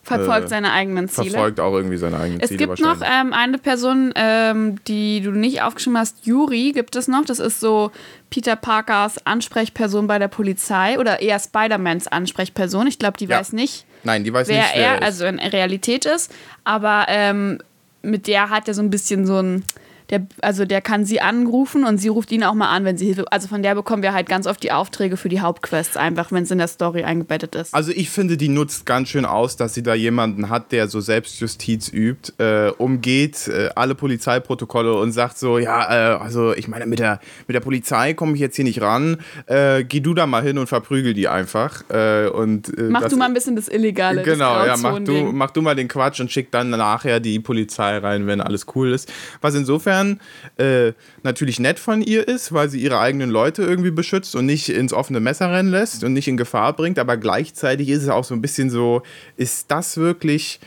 [0.03, 1.31] verfolgt äh, seine eigenen Ziele.
[1.31, 2.65] Verfolgt auch irgendwie seine eigenen es Ziele.
[2.65, 7.09] Es gibt noch ähm, eine Person, ähm, die du nicht aufgeschrieben hast, Yuri gibt es
[7.09, 7.25] noch.
[7.25, 7.93] Das ist so
[8.31, 12.87] Peter Parkers Ansprechperson bei der Polizei oder eher Spider-Mans Ansprechperson.
[12.87, 13.39] Ich glaube, die ja.
[13.39, 13.87] weiß nicht.
[14.05, 16.33] Nein, die weiß wer nicht, wer er also in Realität ist.
[16.65, 17.59] Aber ähm,
[18.03, 19.65] mit der hat er so ein bisschen so ein
[20.13, 23.07] der, also der kann sie anrufen und sie ruft ihn auch mal an, wenn sie
[23.07, 23.25] Hilfe.
[23.33, 26.43] Also von der bekommen wir halt ganz oft die Aufträge für die Hauptquests, einfach wenn
[26.43, 27.75] es in der Story eingebettet ist.
[27.75, 31.01] Also ich finde, die nutzt ganz schön aus, dass sie da jemanden hat, der so
[31.01, 36.85] Selbstjustiz übt, äh, umgeht äh, alle Polizeiprotokolle und sagt so, ja, äh, also ich meine,
[36.85, 39.17] mit der, mit der Polizei komme ich jetzt hier nicht ran,
[39.47, 41.85] äh, geh du da mal hin und verprügel die einfach.
[41.89, 44.23] Äh, und, äh, mach das, du mal ein bisschen das Illegale.
[44.25, 47.97] Genau, ja, mach du, mach du mal den Quatsch und schick dann nachher die Polizei
[47.97, 49.11] rein, wenn alles cool ist.
[49.41, 50.21] Was insofern insofern
[50.59, 50.93] äh,
[51.23, 54.93] natürlich nett von ihr ist, weil sie ihre eigenen Leute irgendwie beschützt und nicht ins
[54.93, 56.99] offene Messer rennen lässt und nicht in Gefahr bringt.
[56.99, 59.03] Aber gleichzeitig ist es auch so ein bisschen so,
[59.37, 60.61] ist das wirklich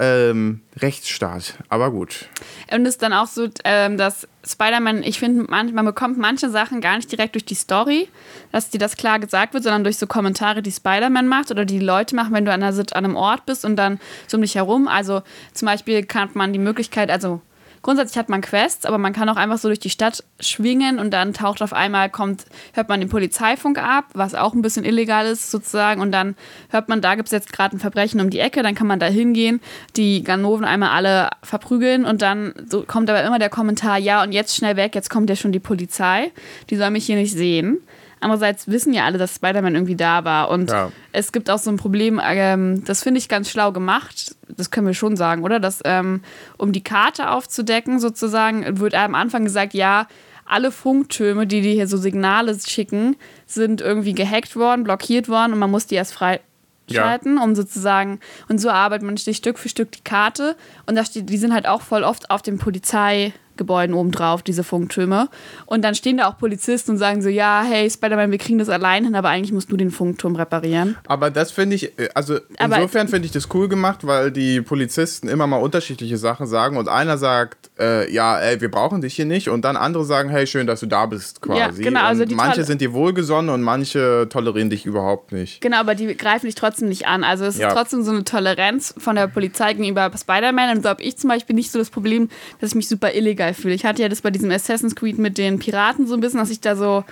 [0.00, 1.54] ähm, Rechtsstaat?
[1.68, 2.28] Aber gut.
[2.70, 6.48] Und es ist dann auch so, ähm, dass Spider-Man, ich finde, man, man bekommt manche
[6.50, 8.08] Sachen gar nicht direkt durch die Story,
[8.52, 11.80] dass dir das klar gesagt wird, sondern durch so Kommentare, die Spider-Man macht oder die,
[11.80, 14.42] die Leute machen, wenn du an, einer, an einem Ort bist und dann so um
[14.42, 14.86] dich herum.
[14.86, 17.42] Also zum Beispiel kann man die Möglichkeit, also
[17.82, 21.10] grundsätzlich hat man Quests, aber man kann auch einfach so durch die Stadt schwingen und
[21.10, 25.26] dann taucht auf einmal, kommt, hört man den Polizeifunk ab, was auch ein bisschen illegal
[25.26, 26.00] ist sozusagen.
[26.00, 26.36] Und dann
[26.70, 29.00] hört man, da gibt es jetzt gerade ein Verbrechen um die Ecke, dann kann man
[29.00, 29.60] da hingehen,
[29.96, 34.32] die Ganoven einmal alle verprügeln und dann so kommt aber immer der Kommentar, ja und
[34.32, 36.32] jetzt schnell weg, jetzt kommt ja schon die Polizei,
[36.70, 37.78] die soll mich hier nicht sehen.
[38.20, 40.50] Andererseits wissen ja alle, dass Spider-Man irgendwie da war.
[40.50, 40.90] Und ja.
[41.12, 44.86] es gibt auch so ein Problem, ähm, das finde ich ganz schlau gemacht das können
[44.86, 45.60] wir schon sagen, oder?
[45.60, 46.22] Dass, ähm,
[46.56, 50.06] um die Karte aufzudecken, sozusagen, wird am Anfang gesagt, ja,
[50.44, 55.58] alle Funktürme, die dir hier so Signale schicken, sind irgendwie gehackt worden, blockiert worden und
[55.58, 57.42] man muss die erst freischalten, ja.
[57.42, 61.28] um sozusagen, und so arbeitet man sich Stück für Stück die Karte und da steht,
[61.28, 65.28] die sind halt auch voll oft auf dem Polizei- Gebäuden obendrauf, diese Funktürme.
[65.66, 68.70] Und dann stehen da auch Polizisten und sagen so, ja, hey, Spider-Man, wir kriegen das
[68.70, 70.96] allein hin, aber eigentlich musst du den Funkturm reparieren.
[71.06, 75.28] Aber das finde ich, äh, also insofern finde ich das cool gemacht, weil die Polizisten
[75.28, 79.24] immer mal unterschiedliche Sachen sagen und einer sagt, äh, ja, ey, wir brauchen dich hier
[79.24, 81.82] nicht und dann andere sagen, hey, schön, dass du da bist quasi.
[81.82, 85.60] Ja, genau, also und manche sind dir wohlgesonnen und manche tolerieren dich überhaupt nicht.
[85.60, 87.24] Genau, aber die greifen dich trotzdem nicht an.
[87.24, 87.68] Also es ja.
[87.68, 91.28] ist trotzdem so eine Toleranz von der Polizei gegenüber Spider-Man und so habe ich zum
[91.28, 92.28] Beispiel nicht so das Problem,
[92.60, 93.74] dass ich mich super illegal geil fühle.
[93.74, 96.50] Ich hatte ja das bei diesem Assassin's Creed mit den Piraten so ein bisschen, dass
[96.50, 97.04] ich da so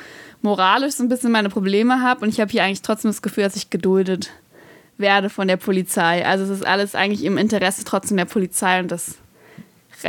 [0.43, 3.45] moralisch so ein bisschen meine Probleme habe und ich habe hier eigentlich trotzdem das Gefühl,
[3.45, 4.31] dass ich geduldet
[4.99, 6.25] werde von der Polizei.
[6.25, 9.17] Also es ist alles eigentlich im Interesse trotzdem der Polizei und das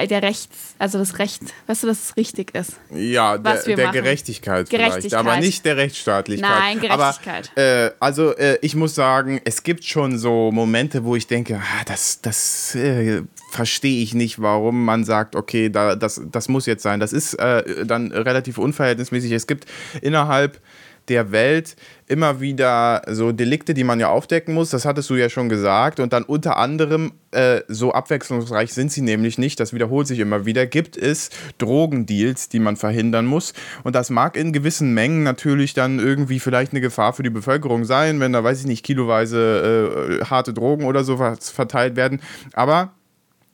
[0.06, 2.74] der Rechts, also das Recht, weißt du, dass es richtig ist.
[2.92, 6.50] Ja, der, der Gerechtigkeit, Gerechtigkeit, vielleicht, aber nicht der Rechtsstaatlichkeit.
[6.50, 7.52] Nein, Gerechtigkeit.
[7.56, 11.56] Aber, äh, also äh, ich muss sagen, es gibt schon so Momente, wo ich denke,
[11.56, 16.66] ah, das, das äh, verstehe ich nicht, warum man sagt, okay, da, das, das muss
[16.66, 17.00] jetzt sein.
[17.00, 19.32] Das ist äh, dann relativ unverhältnismäßig.
[19.32, 19.66] Es gibt
[20.02, 20.60] innerhalb
[21.10, 21.76] der Welt
[22.08, 24.70] immer wieder so Delikte, die man ja aufdecken muss.
[24.70, 26.00] Das hattest du ja schon gesagt.
[26.00, 30.46] Und dann unter anderem, äh, so abwechslungsreich sind sie nämlich nicht, das wiederholt sich immer
[30.46, 33.54] wieder, gibt es Drogendeals, die man verhindern muss.
[33.84, 37.86] Und das mag in gewissen Mengen natürlich dann irgendwie vielleicht eine Gefahr für die Bevölkerung
[37.86, 42.22] sein, wenn da, weiß ich nicht, kiloweise äh, harte Drogen oder sowas verteilt werden.
[42.54, 42.94] Aber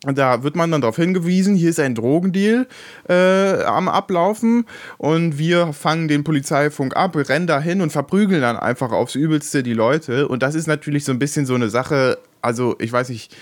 [0.05, 2.67] da wird man dann darauf hingewiesen, hier ist ein Drogendeal
[3.07, 4.65] äh, am Ablaufen
[4.97, 9.63] und wir fangen den Polizeifunk ab, rennen da hin und verprügeln dann einfach aufs Übelste
[9.63, 10.27] die Leute.
[10.27, 13.33] Und das ist natürlich so ein bisschen so eine Sache, also ich weiß nicht,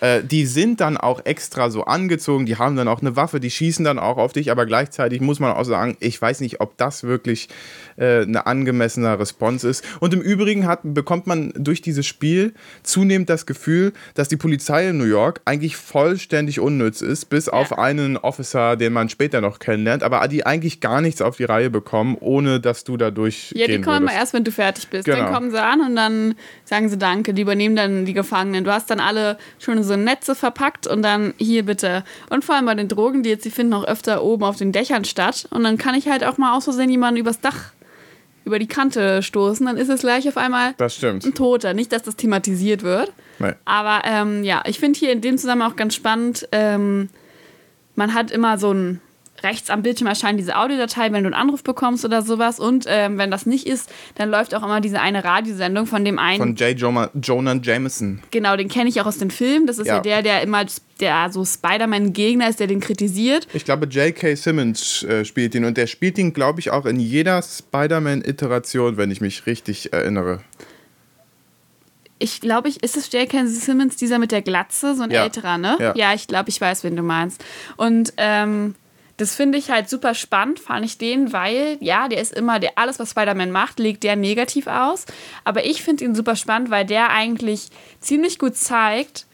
[0.00, 3.50] äh, die sind dann auch extra so angezogen, die haben dann auch eine Waffe, die
[3.50, 6.76] schießen dann auch auf dich, aber gleichzeitig muss man auch sagen, ich weiß nicht, ob
[6.76, 7.48] das wirklich
[8.00, 9.84] äh, eine angemessene Response ist.
[10.00, 14.88] Und im Übrigen hat, bekommt man durch dieses Spiel zunehmend das Gefühl, dass die Polizei
[14.88, 17.52] in New York eigentlich vollständig unnütz ist, bis ja.
[17.52, 21.44] auf einen Officer, den man später noch kennenlernt, aber die eigentlich gar nichts auf die
[21.44, 23.52] Reihe bekommen, ohne dass du dadurch.
[23.54, 24.18] Ja, die kommen würdest.
[24.18, 25.04] erst, wenn du fertig bist.
[25.04, 25.18] Genau.
[25.18, 26.34] Dann kommen sie an und dann
[26.64, 28.64] sagen sie Danke, die übernehmen dann die Gefangenen.
[28.64, 32.04] Du hast dann alle schon so Netze verpackt und dann hier bitte.
[32.30, 34.72] Und vor allem bei den Drogen, die jetzt, die finden auch öfter oben auf den
[34.72, 35.46] Dächern statt.
[35.50, 37.72] Und dann kann ich halt auch mal aus Versehen jemanden übers Dach
[38.50, 41.72] über die Kante stoßen, dann ist es gleich auf einmal ein Toter.
[41.72, 43.12] Nicht, dass das thematisiert wird.
[43.38, 43.52] Nee.
[43.64, 47.08] Aber ähm, ja, ich finde hier in dem Zusammenhang auch ganz spannend, ähm,
[47.94, 49.00] man hat immer so ein
[49.42, 52.60] rechts am Bildschirm erscheint diese Audiodatei, wenn du einen Anruf bekommst oder sowas.
[52.60, 56.18] Und ähm, wenn das nicht ist, dann läuft auch immer diese eine Radiosendung von dem
[56.18, 56.38] einen.
[56.38, 56.78] Von J.
[56.78, 58.20] Jonah, Jonah Jameson.
[58.30, 59.66] Genau, den kenne ich auch aus den Filmen.
[59.66, 60.64] Das ist ja, ja der, der immer
[61.00, 63.46] der so Spider-Man-Gegner ist, der den kritisiert.
[63.52, 64.34] Ich glaube, J.K.
[64.34, 69.10] Simmons äh, spielt ihn und der spielt ihn, glaube ich, auch in jeder Spider-Man-Iteration, wenn
[69.10, 70.40] ich mich richtig erinnere
[72.20, 73.46] ich glaube, ich, ist es J.K.
[73.46, 75.24] Simmons, dieser mit der Glatze, so ein ja.
[75.24, 75.76] älterer, ne?
[75.80, 77.42] Ja, ja ich glaube, ich weiß, wen du meinst.
[77.76, 78.74] Und ähm,
[79.20, 82.78] das finde ich halt super spannend, fand ich den, weil, ja, der ist immer, der
[82.78, 85.04] alles, was Spider-Man macht, legt der negativ aus.
[85.44, 87.68] Aber ich finde ihn super spannend, weil der eigentlich
[88.00, 89.26] ziemlich gut zeigt,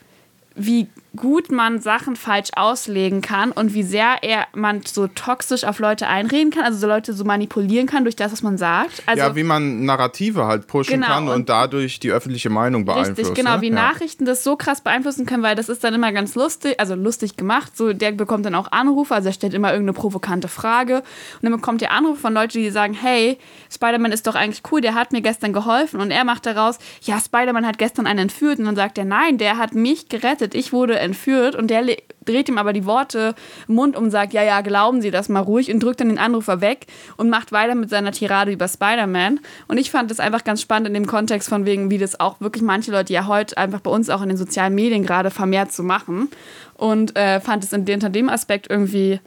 [0.57, 5.79] wie gut man Sachen falsch auslegen kann und wie sehr er man so toxisch auf
[5.79, 9.03] Leute einreden kann, also so Leute so manipulieren kann durch das, was man sagt.
[9.07, 12.85] Also, ja, wie man Narrative halt pushen genau, kann und, und, dadurch die öffentliche Meinung
[12.85, 13.15] beeinflussen.
[13.15, 13.63] Richtig, genau, ne?
[13.63, 13.75] wie ja.
[13.75, 17.37] Nachrichten das so krass beeinflussen können, weil das ist dann immer ganz lustig, also lustig
[17.37, 17.77] gemacht.
[17.77, 21.53] So, der bekommt dann auch Anrufe, also er stellt immer irgendeine provokante Frage und dann
[21.53, 23.39] bekommt er Anrufe von Leuten, die sagen, hey,
[23.73, 27.19] Spider-Man ist doch eigentlich cool, der hat mir gestern geholfen und er macht daraus, ja,
[27.19, 30.73] Spider-Man hat gestern einen entführt und dann sagt er, nein, der hat mich gerettet, ich
[30.73, 31.83] wurde entführt und der
[32.27, 33.35] dreht ihm aber die Worte
[33.69, 36.09] im Mund um und sagt, ja, ja, glauben Sie das mal ruhig und drückt dann
[36.09, 39.41] den Anrufer weg und macht weiter mit seiner Tirade über Spider-Man.
[39.69, 42.41] Und ich fand das einfach ganz spannend in dem Kontext von wegen, wie das auch
[42.41, 45.73] wirklich manche Leute ja heute einfach bei uns auch in den sozialen Medien gerade vermehrt
[45.73, 46.29] zu machen.
[46.75, 49.21] Und äh, fand es unter dem Aspekt irgendwie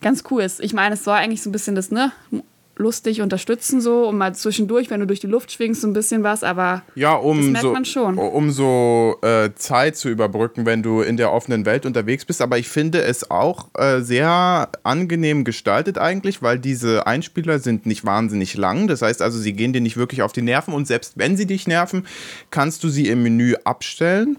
[0.00, 0.46] ganz cool.
[0.60, 2.12] Ich meine, es war eigentlich so ein bisschen das, ne,
[2.76, 6.22] lustig unterstützen so und mal zwischendurch, wenn du durch die Luft schwingst, so ein bisschen
[6.22, 8.18] was, aber ja, um das merkt so, man schon.
[8.18, 12.42] Um so äh, Zeit zu überbrücken, wenn du in der offenen Welt unterwegs bist.
[12.42, 18.04] Aber ich finde es auch äh, sehr angenehm gestaltet eigentlich, weil diese Einspieler sind nicht
[18.04, 18.88] wahnsinnig lang.
[18.88, 21.46] Das heißt also, sie gehen dir nicht wirklich auf die Nerven und selbst wenn sie
[21.46, 22.06] dich nerven,
[22.50, 24.36] kannst du sie im Menü abstellen.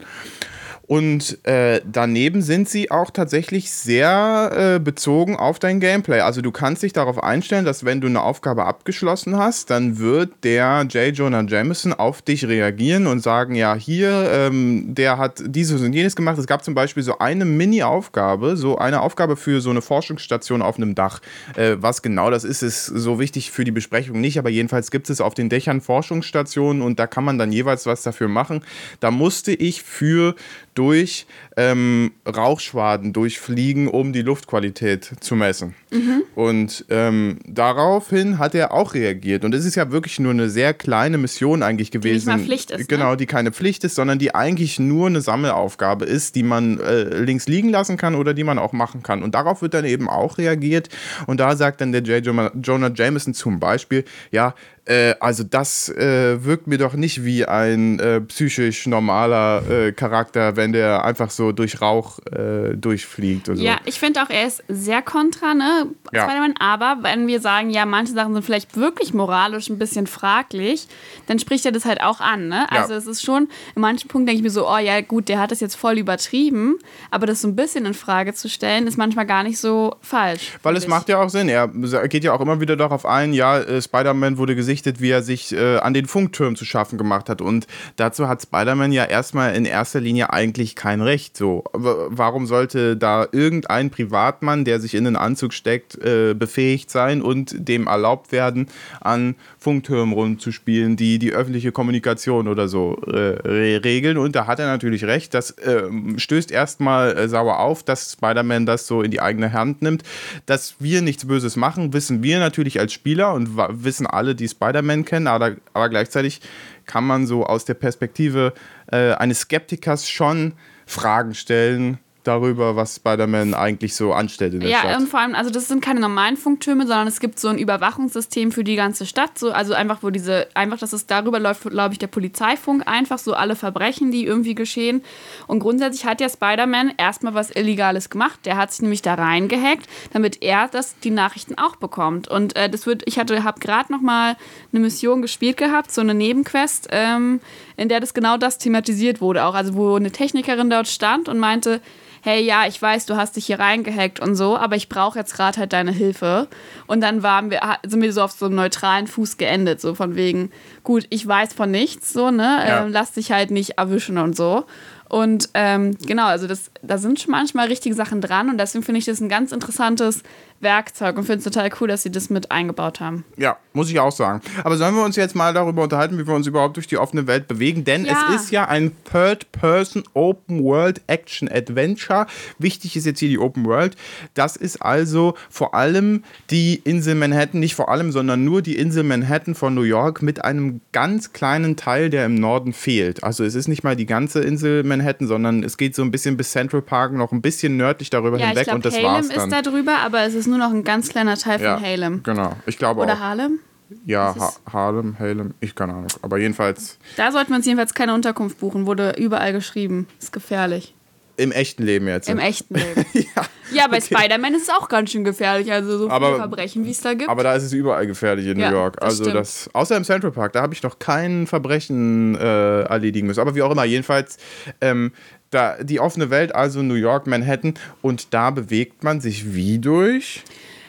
[0.87, 6.21] Und äh, daneben sind sie auch tatsächlich sehr äh, bezogen auf dein Gameplay.
[6.21, 10.45] Also du kannst dich darauf einstellen, dass wenn du eine Aufgabe abgeschlossen hast, dann wird
[10.45, 11.13] der J.
[11.13, 16.15] Jonah Jameson auf dich reagieren und sagen, ja, hier, ähm, der hat dieses und jenes
[16.15, 16.37] gemacht.
[16.37, 20.77] Es gab zum Beispiel so eine Mini-Aufgabe, so eine Aufgabe für so eine Forschungsstation auf
[20.77, 21.19] einem Dach.
[21.57, 25.09] Äh, was genau das ist, ist so wichtig für die Besprechung nicht, aber jedenfalls gibt
[25.09, 28.63] es auf den Dächern Forschungsstationen und da kann man dann jeweils was dafür machen.
[29.01, 30.33] Da musste ich für
[30.77, 35.73] durch ähm, Rauchschwaden durchfliegen, um die Luftqualität zu messen.
[35.91, 36.23] Mhm.
[36.35, 39.43] Und ähm, daraufhin hat er auch reagiert.
[39.43, 42.29] Und es ist ja wirklich nur eine sehr kleine Mission eigentlich gewesen.
[42.29, 42.89] Die nicht mal Pflicht ist.
[42.89, 43.17] Genau, ne?
[43.17, 47.47] die keine Pflicht ist, sondern die eigentlich nur eine Sammelaufgabe ist, die man äh, links
[47.47, 49.23] liegen lassen kann oder die man auch machen kann.
[49.23, 50.89] Und darauf wird dann eben auch reagiert.
[51.25, 52.23] Und da sagt dann der J.
[52.61, 54.53] Jonah Jameson zum Beispiel, ja,
[54.87, 60.55] äh, also das äh, wirkt mir doch nicht wie ein äh, psychisch normaler äh, Charakter,
[60.55, 63.47] wenn der einfach so durch Rauch äh, durchfliegt.
[63.47, 63.53] So.
[63.53, 65.87] Ja, ich finde auch, er ist sehr kontra, ne?
[66.13, 66.27] Ja.
[66.59, 70.87] Aber wenn wir sagen, ja, manche Sachen sind vielleicht wirklich moralisch ein bisschen fraglich,
[71.25, 72.71] dann spricht er das halt auch an, ne?
[72.71, 72.99] Also ja.
[72.99, 75.51] es ist schon, in manchen Punkten denke ich mir so, oh ja, gut, der hat
[75.51, 76.79] das jetzt voll übertrieben,
[77.11, 80.53] aber das so ein bisschen in Frage zu stellen, ist manchmal gar nicht so falsch.
[80.63, 81.49] Weil es macht ja auch Sinn.
[81.49, 81.67] Er
[82.07, 85.77] geht ja auch immer wieder darauf ein, ja, Spider-Man wurde gesichtet, wie er sich äh,
[85.77, 87.41] an den Funktürmen zu schaffen gemacht hat.
[87.41, 91.35] Und dazu hat Spider-Man ja erstmal in erster Linie eigentlich kein Recht.
[91.35, 97.23] So, warum sollte da irgendein Privatmann, der sich in den Anzug steckt, äh, befähigt sein
[97.23, 98.67] und dem erlaubt werden,
[99.01, 104.17] an Funktürmen rumzuspielen, die die öffentliche Kommunikation oder so äh, regeln?
[104.17, 105.33] Und da hat er natürlich recht.
[105.33, 109.81] Das ähm, stößt erstmal äh, sauer auf, dass Spider-Man das so in die eigene Hand
[109.81, 110.03] nimmt.
[110.45, 114.66] Dass wir nichts Böses machen, wissen wir natürlich als Spieler und wissen alle, die Spider-Man
[115.05, 116.41] kennen, aber, aber gleichzeitig
[116.85, 118.53] kann man so aus der Perspektive
[118.91, 120.53] äh, eines Skeptikers schon
[120.85, 124.91] Fragen stellen, darüber, was Spider-Man eigentlich so anstellt in der ja, Stadt.
[124.91, 127.57] Ja, und vor allem, also das sind keine normalen Funktürme, sondern es gibt so ein
[127.57, 129.37] Überwachungssystem für die ganze Stadt.
[129.37, 133.19] So, also einfach, wo diese, einfach, dass es darüber läuft, glaube ich, der Polizeifunk, einfach
[133.19, 135.03] so alle Verbrechen, die irgendwie geschehen.
[135.47, 138.41] Und grundsätzlich hat ja Spider-Man erstmal was Illegales gemacht.
[138.45, 142.27] Der hat sich nämlich da reingehackt, damit er das, die Nachrichten auch bekommt.
[142.27, 144.35] Und äh, das wird, ich hatte, habe gerade noch mal
[144.71, 147.39] eine Mission gespielt gehabt, so eine Nebenquest, ähm,
[147.77, 149.53] in der das genau das thematisiert wurde auch.
[149.53, 151.79] Also wo eine Technikerin dort stand und meinte,
[152.21, 155.33] hey, ja, ich weiß, du hast dich hier reingehackt und so, aber ich brauche jetzt
[155.33, 156.49] gerade halt deine Hilfe.
[156.85, 160.15] Und dann waren wir, sind wir so auf so einem neutralen Fuß geendet, so von
[160.15, 160.51] wegen,
[160.83, 162.83] gut, ich weiß von nichts, so, ne, ja.
[162.83, 164.65] ähm, lass dich halt nicht erwischen und so.
[165.09, 168.99] Und ähm, genau, also das, da sind schon manchmal richtige Sachen dran und deswegen finde
[168.99, 170.23] ich das ein ganz interessantes
[170.59, 173.25] Werkzeug und finde es total cool, dass sie das mit eingebaut haben.
[173.37, 174.41] Ja, muss ich auch sagen.
[174.63, 177.27] Aber sollen wir uns jetzt mal darüber unterhalten, wie wir uns überhaupt durch die offene
[177.27, 177.85] Welt bewegen?
[177.85, 178.29] Denn ja.
[178.29, 182.25] es ist ja ein Third-Person Open World Action Adventure.
[182.57, 183.95] Wichtig ist jetzt hier die Open World.
[184.33, 189.03] Das ist also vor allem die Insel Manhattan, nicht vor allem, sondern nur die Insel
[189.03, 193.23] Manhattan von New York mit einem ganz kleinen Teil, der im Norden fehlt.
[193.23, 196.35] Also es ist nicht mal die ganze Insel Manhattan, sondern es geht so ein bisschen
[196.37, 199.29] bis Central Park, noch ein bisschen nördlich darüber ja, hinweg glaub, und das Halem war's
[199.29, 199.49] dann.
[199.49, 202.23] ist da drüber, aber es ist nur noch ein ganz kleiner Teil ja, von Halem.
[202.23, 203.19] Genau, ich glaube Oder auch.
[203.19, 203.59] Harlem?
[204.05, 206.07] Ja, ha Harlem, Halem, ich keine Ahnung.
[206.21, 206.97] Aber jedenfalls.
[207.15, 210.07] Da sollten wir uns jedenfalls keine Unterkunft buchen, wurde überall geschrieben.
[210.19, 210.93] Ist gefährlich.
[211.37, 212.27] Im echten Leben jetzt.
[212.29, 213.05] Im echten Leben.
[213.13, 214.15] ja, ja, bei okay.
[214.15, 215.71] Spider-Man ist es auch ganz schön gefährlich.
[215.71, 217.29] Also so viele Verbrechen, wie es da gibt.
[217.29, 218.95] Aber da ist es überall gefährlich in ja, New York.
[218.99, 219.37] Das also stimmt.
[219.37, 223.39] das, außer im Central Park, da habe ich noch kein Verbrechen äh, erledigen müssen.
[223.39, 224.37] Aber wie auch immer, jedenfalls
[224.81, 225.11] ähm,
[225.49, 227.73] da, die offene Welt, also New York, Manhattan.
[228.01, 230.43] Und da bewegt man sich wie durch?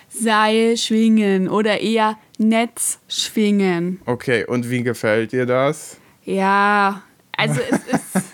[0.08, 4.00] Seil schwingen oder eher Netz schwingen.
[4.06, 5.98] Okay, und wie gefällt dir das?
[6.24, 7.02] Ja,
[7.36, 8.24] also es ist.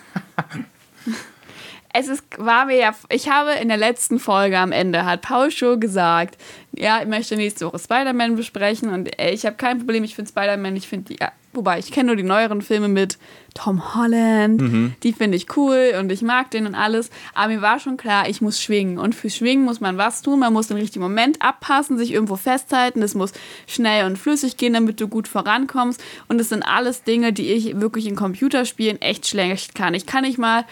[1.93, 5.51] es ist, war mir ja, ich habe in der letzten Folge am Ende, hat Paul
[5.51, 6.37] schon gesagt,
[6.73, 10.31] ja, ich möchte nächste Woche Spider-Man besprechen und ey, ich habe kein Problem, ich finde
[10.31, 13.19] Spider-Man, ich finde die, ja, wobei ich kenne nur die neueren Filme mit
[13.55, 14.95] Tom Holland, mhm.
[15.05, 17.11] die finde ich cool und ich mag den und alles.
[17.35, 18.99] Aber mir war schon klar, ich muss schwingen.
[18.99, 20.41] Und für Schwingen muss man was tun.
[20.41, 23.01] Man muss den richtigen Moment abpassen, sich irgendwo festhalten.
[23.01, 23.33] Es muss
[23.67, 26.03] schnell und flüssig gehen, damit du gut vorankommst.
[26.29, 29.95] Und es sind alles Dinge, die ich wirklich in Computerspielen echt schlecht kann.
[29.95, 30.65] Ich kann nicht mal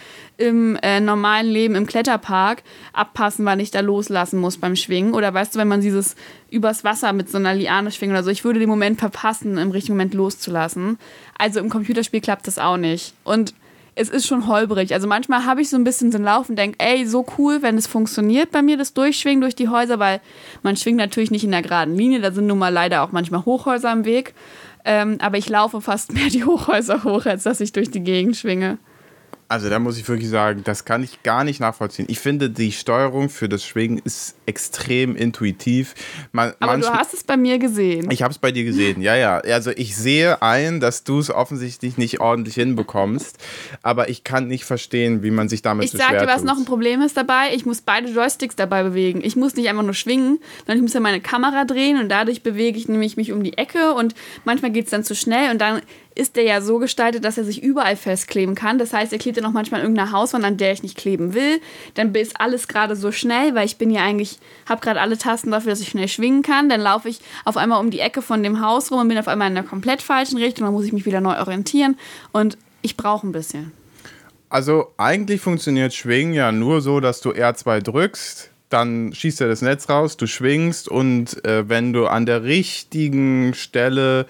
[0.42, 5.14] im äh, normalen Leben im Kletterpark abpassen, wann ich da loslassen muss beim Schwingen.
[5.14, 6.16] Oder weißt du, wenn man dieses
[6.50, 9.70] übers Wasser mit so einer Liane schwingt oder so, ich würde den Moment verpassen, im
[9.70, 10.98] richtigen Moment loszulassen.
[11.38, 13.14] Also im Computerspiel klappt das auch nicht.
[13.22, 13.54] Und
[13.94, 14.92] es ist schon holprig.
[14.94, 17.76] Also manchmal habe ich so ein bisschen den Lauf und denke, ey, so cool, wenn
[17.76, 20.20] es funktioniert bei mir, das Durchschwingen durch die Häuser, weil
[20.62, 23.44] man schwingt natürlich nicht in der geraden Linie, da sind nun mal leider auch manchmal
[23.44, 24.34] Hochhäuser im Weg.
[24.84, 28.36] Ähm, aber ich laufe fast mehr die Hochhäuser hoch, als dass ich durch die Gegend
[28.36, 28.78] schwinge.
[29.52, 32.06] Also da muss ich wirklich sagen, das kann ich gar nicht nachvollziehen.
[32.08, 35.94] Ich finde, die Steuerung für das Schwingen ist extrem intuitiv.
[36.32, 38.10] Man, Aber du hast es bei mir gesehen.
[38.10, 39.40] Ich habe es bei dir gesehen, ja, ja.
[39.40, 43.36] Also ich sehe ein, dass du es offensichtlich nicht ordentlich hinbekommst.
[43.82, 46.56] Aber ich kann nicht verstehen, wie man sich damit ich so sag dir, was noch
[46.56, 47.54] ein Problem ist dabei.
[47.54, 49.20] Ich muss beide Joysticks dabei bewegen.
[49.22, 52.42] Ich muss nicht einfach nur schwingen, sondern ich muss ja meine Kamera drehen und dadurch
[52.42, 54.14] bewege ich nämlich mich um die Ecke und
[54.46, 55.82] manchmal geht es dann zu schnell und dann
[56.14, 58.78] ist der ja so gestaltet, dass er sich überall festkleben kann.
[58.78, 61.34] Das heißt, er klebt ja noch manchmal in irgendeiner Hauswand, an der ich nicht kleben
[61.34, 61.60] will.
[61.94, 65.50] Dann ist alles gerade so schnell, weil ich bin ja eigentlich, habe gerade alle Tasten
[65.50, 66.68] dafür, dass ich schnell schwingen kann.
[66.68, 69.28] Dann laufe ich auf einmal um die Ecke von dem Haus rum und bin auf
[69.28, 70.66] einmal in der komplett falschen Richtung.
[70.66, 71.98] Dann muss ich mich wieder neu orientieren
[72.32, 73.72] und ich brauche ein bisschen.
[74.48, 79.62] Also eigentlich funktioniert Schwingen ja nur so, dass du R2 drückst, dann schießt er das
[79.62, 84.26] Netz raus, du schwingst und äh, wenn du an der richtigen Stelle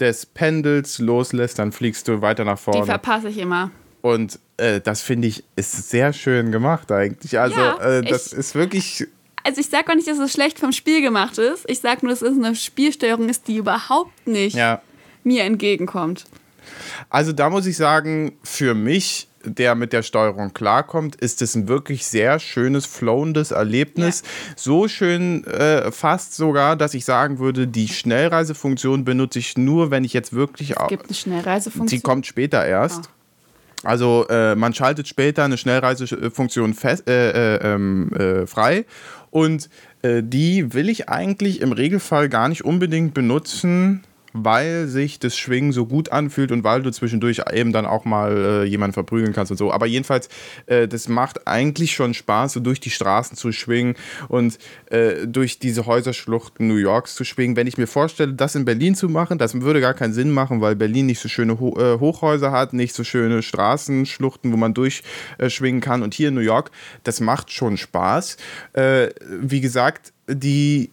[0.00, 2.80] des Pendels loslässt, dann fliegst du weiter nach vorne.
[2.80, 3.70] Die verpasse ich immer.
[4.02, 7.38] Und äh, das finde ich ist sehr schön gemacht eigentlich.
[7.38, 9.06] Also ja, äh, das ich, ist wirklich.
[9.44, 11.64] Also ich sage auch nicht, dass es schlecht vom Spiel gemacht ist.
[11.68, 14.82] Ich sage nur, dass es eine Spielsteuerung ist, die überhaupt nicht ja.
[15.24, 16.26] mir entgegenkommt.
[17.08, 21.68] Also da muss ich sagen, für mich der mit der Steuerung klarkommt, ist es ein
[21.68, 24.22] wirklich sehr schönes, flowendes Erlebnis.
[24.22, 24.54] Ja.
[24.56, 30.04] So schön äh, fast sogar, dass ich sagen würde, die Schnellreisefunktion benutze ich nur, wenn
[30.04, 30.84] ich jetzt wirklich auch.
[30.84, 31.88] Es gibt eine Schnellreisefunktion.
[31.88, 33.06] Sie kommt später erst.
[33.06, 33.20] Oh.
[33.82, 38.84] Also äh, man schaltet später eine Schnellreisefunktion fest, äh, äh ähm, äh, frei
[39.30, 39.70] und
[40.02, 45.72] äh, die will ich eigentlich im Regelfall gar nicht unbedingt benutzen, weil sich das Schwingen
[45.72, 49.50] so gut anfühlt und weil du zwischendurch eben dann auch mal äh, jemanden verprügeln kannst
[49.50, 49.72] und so.
[49.72, 50.28] Aber jedenfalls,
[50.66, 53.94] äh, das macht eigentlich schon Spaß, so durch die Straßen zu schwingen
[54.28, 57.56] und äh, durch diese Häuserschluchten New Yorks zu schwingen.
[57.56, 60.60] Wenn ich mir vorstelle, das in Berlin zu machen, das würde gar keinen Sinn machen,
[60.60, 64.74] weil Berlin nicht so schöne Ho äh, Hochhäuser hat, nicht so schöne Straßenschluchten, wo man
[64.74, 66.02] durchschwingen kann.
[66.02, 66.70] Und hier in New York,
[67.04, 68.36] das macht schon Spaß.
[68.72, 70.90] Äh, wie gesagt, die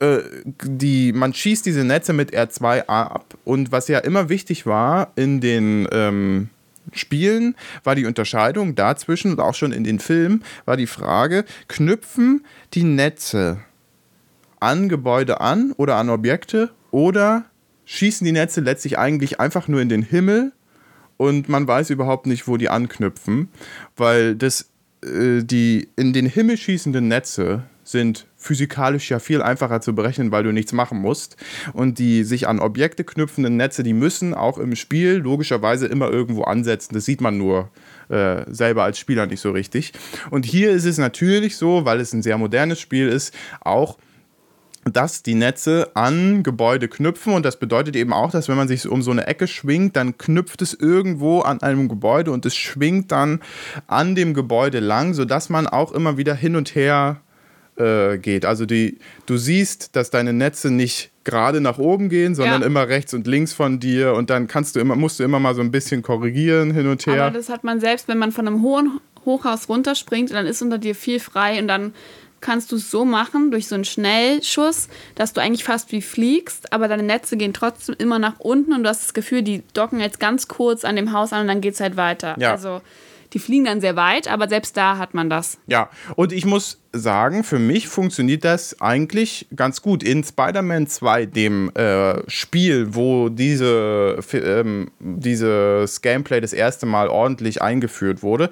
[0.00, 3.36] äh, die, man schießt diese Netze mit R2A ab.
[3.44, 6.50] Und was ja immer wichtig war in den ähm,
[6.92, 12.44] Spielen, war die Unterscheidung dazwischen und auch schon in den Filmen, war die Frage, knüpfen
[12.74, 13.58] die Netze
[14.60, 17.44] an Gebäude an oder an Objekte oder
[17.84, 20.52] schießen die Netze letztlich eigentlich einfach nur in den Himmel
[21.16, 23.48] und man weiß überhaupt nicht, wo die anknüpfen,
[23.96, 24.70] weil das
[25.04, 30.42] äh, die in den Himmel schießenden Netze sind physikalisch ja viel einfacher zu berechnen, weil
[30.42, 31.36] du nichts machen musst.
[31.72, 36.42] Und die sich an Objekte knüpfenden Netze, die müssen auch im Spiel logischerweise immer irgendwo
[36.42, 36.94] ansetzen.
[36.94, 37.70] Das sieht man nur
[38.08, 39.92] äh, selber als Spieler nicht so richtig.
[40.30, 43.96] Und hier ist es natürlich so, weil es ein sehr modernes Spiel ist, auch
[44.84, 48.86] dass die Netze an Gebäude knüpfen und das bedeutet eben auch, dass wenn man sich
[48.86, 53.10] um so eine Ecke schwingt, dann knüpft es irgendwo an einem Gebäude und es schwingt
[53.10, 53.40] dann
[53.86, 57.22] an dem Gebäude lang, sodass man auch immer wieder hin und her
[57.76, 58.44] äh, geht.
[58.44, 62.66] Also die, du siehst, dass deine Netze nicht gerade nach oben gehen, sondern ja.
[62.66, 65.54] immer rechts und links von dir und dann kannst du immer, musst du immer mal
[65.54, 67.24] so ein bisschen korrigieren hin und her.
[67.24, 70.78] Aber das hat man selbst, wenn man von einem hohen Hochhaus runterspringt, dann ist unter
[70.78, 71.94] dir viel frei und dann
[72.44, 76.74] kannst du es so machen, durch so einen Schnellschuss, dass du eigentlich fast wie fliegst,
[76.74, 79.98] aber deine Netze gehen trotzdem immer nach unten und du hast das Gefühl, die docken
[79.98, 82.36] jetzt ganz kurz an dem Haus an und dann geht es halt weiter.
[82.38, 82.52] Ja.
[82.52, 82.82] Also
[83.32, 85.58] die fliegen dann sehr weit, aber selbst da hat man das.
[85.66, 90.02] Ja, und ich muss sagen, für mich funktioniert das eigentlich ganz gut.
[90.02, 97.60] In Spider-Man 2, dem äh, Spiel, wo diese, ähm, dieses Gameplay das erste Mal ordentlich
[97.60, 98.48] eingeführt wurde,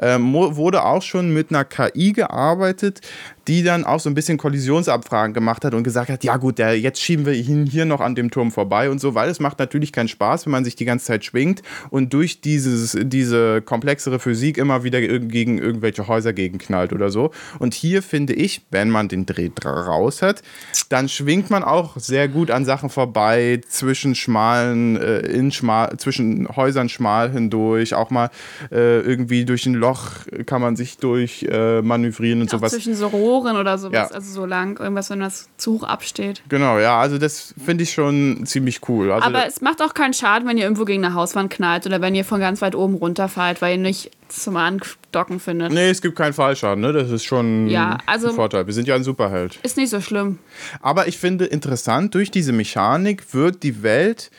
[0.00, 3.00] ähm, wurde auch schon mit einer KI gearbeitet,
[3.48, 6.78] die dann auch so ein bisschen Kollisionsabfragen gemacht hat und gesagt hat, ja gut, der,
[6.78, 9.58] jetzt schieben wir ihn hier noch an dem Turm vorbei und so, weil es macht
[9.58, 14.18] natürlich keinen Spaß, wenn man sich die ganze Zeit schwingt und durch dieses, diese komplexere
[14.18, 17.32] Physik immer wieder gegen irgendwelche Häuser gegenknallt oder so.
[17.58, 20.42] Und hier finde ich, wenn man den Dreh raus hat,
[20.88, 26.48] dann schwingt man auch sehr gut an Sachen vorbei, zwischen schmalen, äh, in schmal, zwischen
[26.54, 28.30] Häusern schmal hindurch, auch mal
[28.70, 30.10] äh, irgendwie durch ein Loch
[30.46, 32.72] kann man sich durch äh, manövrieren und auch sowas.
[32.72, 34.14] Zwischen so Rohren oder sowas, ja.
[34.14, 36.44] also so lang, irgendwas, wenn das zu hoch absteht.
[36.48, 39.10] Genau, ja, also das finde ich schon ziemlich cool.
[39.10, 42.00] Also Aber es macht auch keinen Schaden, wenn ihr irgendwo gegen eine Hauswand knallt oder
[42.00, 45.72] wenn ihr von ganz weit oben runterfallt, weil ihr nicht zum Andocken findet.
[45.72, 46.92] Nee, es gibt keinen Fallschaden, ne?
[46.92, 48.66] Das ist schon ja, also ein Vorteil.
[48.66, 49.58] Wir sind ja ein Superheld.
[49.62, 50.38] Ist nicht so schlimm.
[50.80, 54.30] Aber ich finde interessant, durch diese Mechanik wird die Welt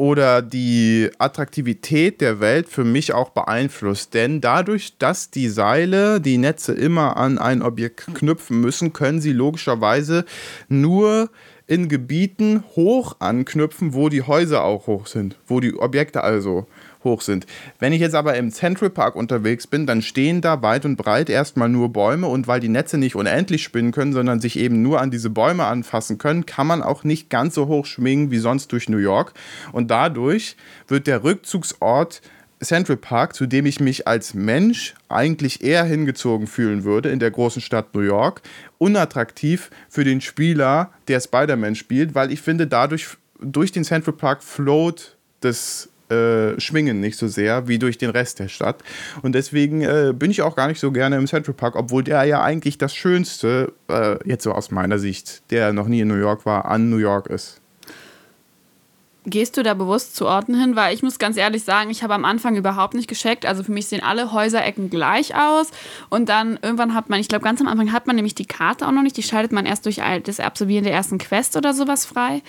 [0.00, 4.14] oder die Attraktivität der Welt für mich auch beeinflusst.
[4.14, 9.32] Denn dadurch, dass die Seile die Netze immer an ein Objekt knüpfen müssen, können sie
[9.32, 10.24] logischerweise
[10.70, 11.28] nur
[11.66, 16.66] in Gebieten hoch anknüpfen, wo die Häuser auch hoch sind, wo die Objekte also
[17.04, 17.46] hoch sind.
[17.78, 21.30] Wenn ich jetzt aber im Central Park unterwegs bin, dann stehen da weit und breit
[21.30, 25.00] erstmal nur Bäume und weil die Netze nicht unendlich spinnen können, sondern sich eben nur
[25.00, 28.72] an diese Bäume anfassen können, kann man auch nicht ganz so hoch schwingen wie sonst
[28.72, 29.32] durch New York
[29.72, 30.56] und dadurch
[30.88, 32.22] wird der Rückzugsort
[32.62, 37.30] Central Park, zu dem ich mich als Mensch eigentlich eher hingezogen fühlen würde in der
[37.30, 38.42] großen Stadt New York,
[38.78, 43.08] unattraktiv für den Spieler, der Spider-Man spielt, weil ich finde, dadurch
[43.40, 48.38] durch den Central Park float das äh, schwingen nicht so sehr wie durch den Rest
[48.38, 48.82] der Stadt.
[49.22, 52.24] Und deswegen äh, bin ich auch gar nicht so gerne im Central Park, obwohl der
[52.24, 56.14] ja eigentlich das Schönste, äh, jetzt so aus meiner Sicht, der noch nie in New
[56.14, 57.60] York war, an New York ist.
[59.26, 60.76] Gehst du da bewusst zu Orten hin?
[60.76, 63.44] Weil ich muss ganz ehrlich sagen, ich habe am Anfang überhaupt nicht gescheckt.
[63.44, 65.70] Also für mich sehen alle Häuserecken gleich aus.
[66.08, 68.86] Und dann irgendwann hat man, ich glaube ganz am Anfang hat man nämlich die Karte
[68.86, 69.18] auch noch nicht.
[69.18, 72.40] Die schaltet man erst durch das Absolvieren der ersten Quest oder sowas frei.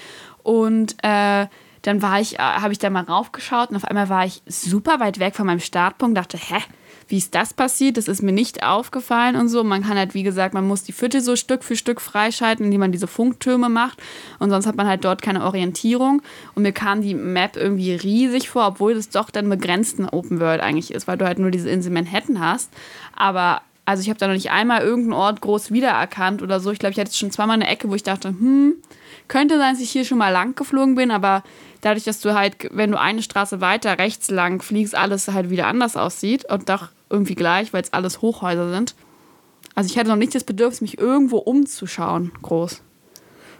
[0.43, 1.47] Und äh,
[1.81, 4.99] dann war ich, äh, habe ich da mal raufgeschaut und auf einmal war ich super
[4.99, 6.61] weit weg von meinem Startpunkt, dachte, hä,
[7.07, 7.97] wie ist das passiert?
[7.97, 9.65] Das ist mir nicht aufgefallen und so.
[9.65, 12.79] Man kann halt, wie gesagt, man muss die Viertel so Stück für Stück freischalten, indem
[12.79, 14.01] man diese Funktürme macht.
[14.39, 16.21] Und sonst hat man halt dort keine Orientierung.
[16.55, 20.61] Und mir kam die Map irgendwie riesig vor, obwohl das doch dann begrenzten Open World
[20.61, 22.71] eigentlich ist, weil du halt nur diese Insel Manhattan hast.
[23.13, 26.71] Aber also ich habe da noch nicht einmal irgendeinen Ort groß wiedererkannt oder so.
[26.71, 28.75] Ich glaube, ich hatte schon zweimal eine Ecke, wo ich dachte, hm,
[29.31, 31.43] könnte sein, dass ich hier schon mal lang geflogen bin, aber
[31.79, 35.67] dadurch, dass du halt, wenn du eine Straße weiter rechts lang fliegst, alles halt wieder
[35.67, 38.93] anders aussieht und doch irgendwie gleich, weil es alles Hochhäuser sind.
[39.73, 42.81] Also ich hatte noch nicht das Bedürfnis, mich irgendwo umzuschauen, groß.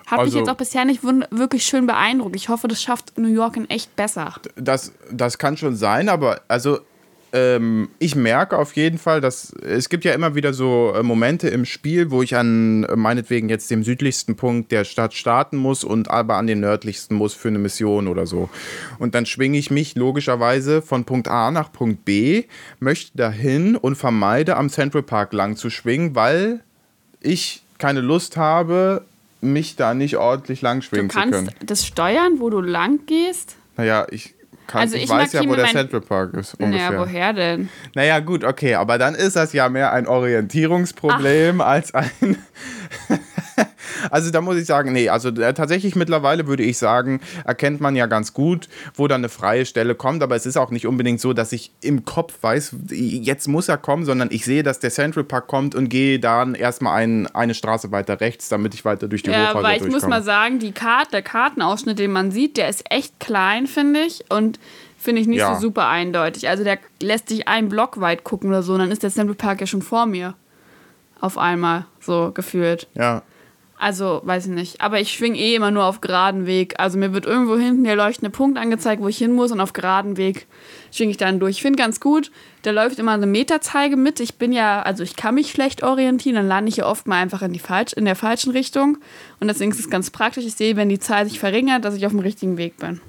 [0.07, 2.35] Hat also, mich jetzt auch bisher nicht wirklich schön beeindruckt.
[2.35, 4.33] Ich hoffe, das schafft New York in echt besser.
[4.55, 6.81] Das, das kann schon sein, aber also
[7.33, 11.47] ähm, ich merke auf jeden Fall, dass es gibt ja immer wieder so äh, Momente
[11.47, 15.83] im Spiel, wo ich an äh, meinetwegen jetzt dem südlichsten Punkt der Stadt starten muss
[15.83, 18.49] und aber an den nördlichsten muss für eine Mission oder so.
[18.99, 22.43] Und dann schwinge ich mich logischerweise von Punkt A nach Punkt B,
[22.79, 26.59] möchte dahin und vermeide am Central Park lang zu schwingen, weil
[27.21, 29.05] ich keine Lust habe,
[29.39, 31.31] mich da nicht ordentlich lang schwingen zu können.
[31.31, 33.55] Du kannst das steuern, wo du lang gehst?
[33.77, 34.35] Naja, ich
[34.71, 36.55] kann, also ich, ich weiß ja, wo der Central Park ist.
[36.55, 36.91] Ungefähr.
[36.91, 37.69] Naja, woher denn?
[37.93, 41.67] Naja, gut, okay, aber dann ist das ja mehr ein Orientierungsproblem Ach.
[41.67, 42.09] als ein.
[44.09, 47.95] Also da muss ich sagen, nee, also äh, tatsächlich mittlerweile würde ich sagen, erkennt man
[47.95, 51.19] ja ganz gut, wo dann eine freie Stelle kommt, aber es ist auch nicht unbedingt
[51.19, 54.91] so, dass ich im Kopf weiß, jetzt muss er kommen, sondern ich sehe, dass der
[54.91, 59.07] Central Park kommt und gehe dann erstmal ein, eine Straße weiter rechts, damit ich weiter
[59.07, 62.31] durch die ja, Hochhäuser weil ich muss mal sagen, die Karte, der Kartenausschnitt, den man
[62.31, 64.59] sieht, der ist echt klein, finde ich und
[64.97, 65.55] finde ich nicht ja.
[65.55, 66.47] so super eindeutig.
[66.47, 69.35] Also der lässt sich einen Block weit gucken oder so, und dann ist der Central
[69.35, 70.35] Park ja schon vor mir.
[71.19, 72.87] Auf einmal, so gefühlt.
[72.95, 73.21] Ja.
[73.81, 74.79] Also, weiß ich nicht.
[74.79, 76.75] Aber ich schwing eh immer nur auf geraden Weg.
[76.77, 79.73] Also mir wird irgendwo hinten der leuchtende Punkt angezeigt, wo ich hin muss und auf
[79.73, 80.45] geraden Weg
[80.91, 81.55] schwinge ich dann durch.
[81.55, 84.19] Ich finde ganz gut, da läuft immer eine Meterzeige mit.
[84.19, 87.19] Ich bin ja, also ich kann mich schlecht orientieren, dann lande ich ja oft mal
[87.19, 88.99] einfach in, die falsch, in der falschen Richtung.
[89.39, 90.45] Und deswegen ist es ganz praktisch.
[90.45, 93.01] Ich sehe, wenn die Zahl sich verringert, dass ich auf dem richtigen Weg bin.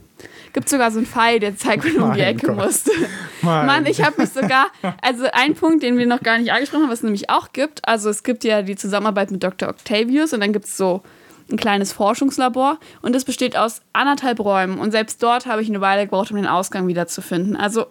[0.53, 2.57] Gibt sogar so einen Pfeil, der zeigt, wenn du um die Ecke Gott.
[2.57, 2.91] musst.
[3.43, 3.67] Mein.
[3.67, 4.67] Mann, ich habe mich sogar,
[5.01, 7.87] also ein Punkt, den wir noch gar nicht angesprochen haben, was es nämlich auch gibt,
[7.89, 9.69] also es gibt ja die Zusammenarbeit mit Dr.
[9.69, 11.03] Octavius und dann gibt es so
[11.51, 15.81] ein kleines Forschungslabor und das besteht aus anderthalb Räumen und selbst dort habe ich eine
[15.81, 17.57] Weile gebraucht, um den Ausgang wiederzufinden.
[17.57, 17.87] Also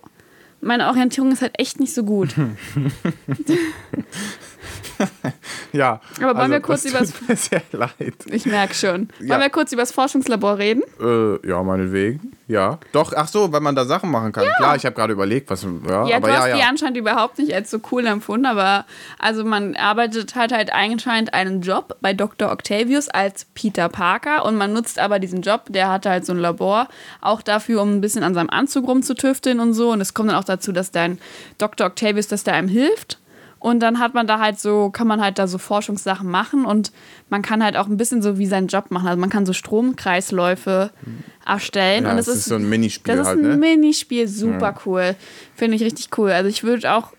[0.61, 2.35] meine Orientierung ist halt echt nicht so gut.
[5.73, 6.01] ja.
[6.17, 7.13] Aber wollen also, wir kurz über das.
[7.27, 8.13] Mir sehr leid.
[8.25, 9.09] Ich merke schon.
[9.19, 9.39] Wollen ja.
[9.39, 10.83] wir kurz über das Forschungslabor reden?
[10.99, 12.33] Äh, ja, meinetwegen.
[12.47, 12.79] Ja.
[12.91, 14.43] Doch, ach so, weil man da Sachen machen kann.
[14.43, 14.53] Ja.
[14.55, 15.63] Klar, ich habe gerade überlegt, was.
[15.63, 16.55] Ja, ja aber du ja, hast ja.
[16.57, 18.85] die anscheinend überhaupt nicht als so cool empfunden, aber
[19.19, 22.51] also man arbeitet halt halt anscheinend einen Job bei Dr.
[22.51, 26.39] Octavius als Peter Parker und man nutzt aber diesen Job, der hatte halt so ein
[26.39, 26.87] Labor,
[27.21, 29.91] auch dafür, um ein bisschen an seinem Anzug rumzutüfteln und so.
[29.91, 31.19] Und es kommt dann auch dazu, dass dein
[31.57, 31.87] Dr.
[31.87, 33.17] Octavius, dass der einem hilft
[33.61, 36.91] und dann hat man da halt so, kann man halt da so Forschungssachen machen und
[37.29, 39.07] man kann halt auch ein bisschen so wie seinen Job machen.
[39.07, 40.89] Also man kann so Stromkreisläufe
[41.45, 42.05] erstellen.
[42.05, 43.15] Ja, und das, das ist, ist so ein Minispiel.
[43.15, 43.57] Das halt, ist ein ne?
[43.57, 45.15] Minispiel, super cool.
[45.53, 46.31] Finde ich richtig cool.
[46.31, 47.13] Also ich würde auch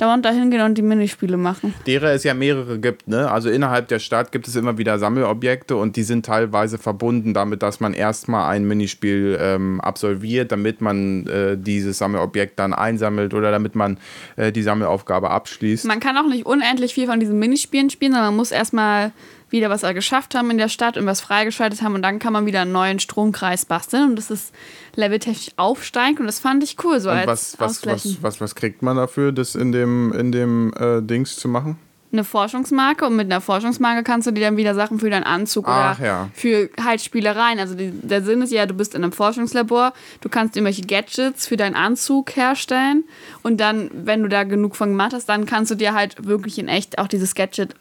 [0.00, 1.74] dauernd da hingehen und die Minispiele machen.
[1.86, 3.30] Derer es ja mehrere gibt, ne?
[3.30, 7.62] Also innerhalb der Stadt gibt es immer wieder Sammelobjekte und die sind teilweise verbunden damit,
[7.62, 13.50] dass man erstmal ein Minispiel ähm, absolviert, damit man äh, dieses Sammelobjekt dann einsammelt oder
[13.50, 13.98] damit man
[14.36, 15.84] äh, die Sammelaufgabe abschließt.
[15.84, 19.12] Man kann auch nicht unendlich viel von diesen Minispielen spielen, sondern man muss erstmal
[19.50, 21.94] wieder was geschafft haben in der Stadt und was freigeschaltet haben.
[21.94, 24.10] Und dann kann man wieder einen neuen Stromkreis basteln.
[24.10, 24.54] Und das ist
[24.94, 26.20] leveltechnisch aufsteigend.
[26.20, 28.96] Und das fand ich cool so und als was, was, was, was, was kriegt man
[28.96, 31.78] dafür, das in dem, in dem äh, Dings zu machen?
[32.12, 33.06] Eine Forschungsmarke.
[33.06, 36.06] Und mit einer Forschungsmarke kannst du dir dann wieder Sachen für deinen Anzug Ach, oder
[36.06, 36.28] ja.
[36.32, 37.58] für halt Spielereien.
[37.58, 41.46] Also die, der Sinn ist ja, du bist in einem Forschungslabor, du kannst irgendwelche Gadgets
[41.46, 43.04] für deinen Anzug herstellen.
[43.42, 46.58] Und dann, wenn du da genug von gemacht hast, dann kannst du dir halt wirklich
[46.58, 47.74] in echt auch dieses Gadget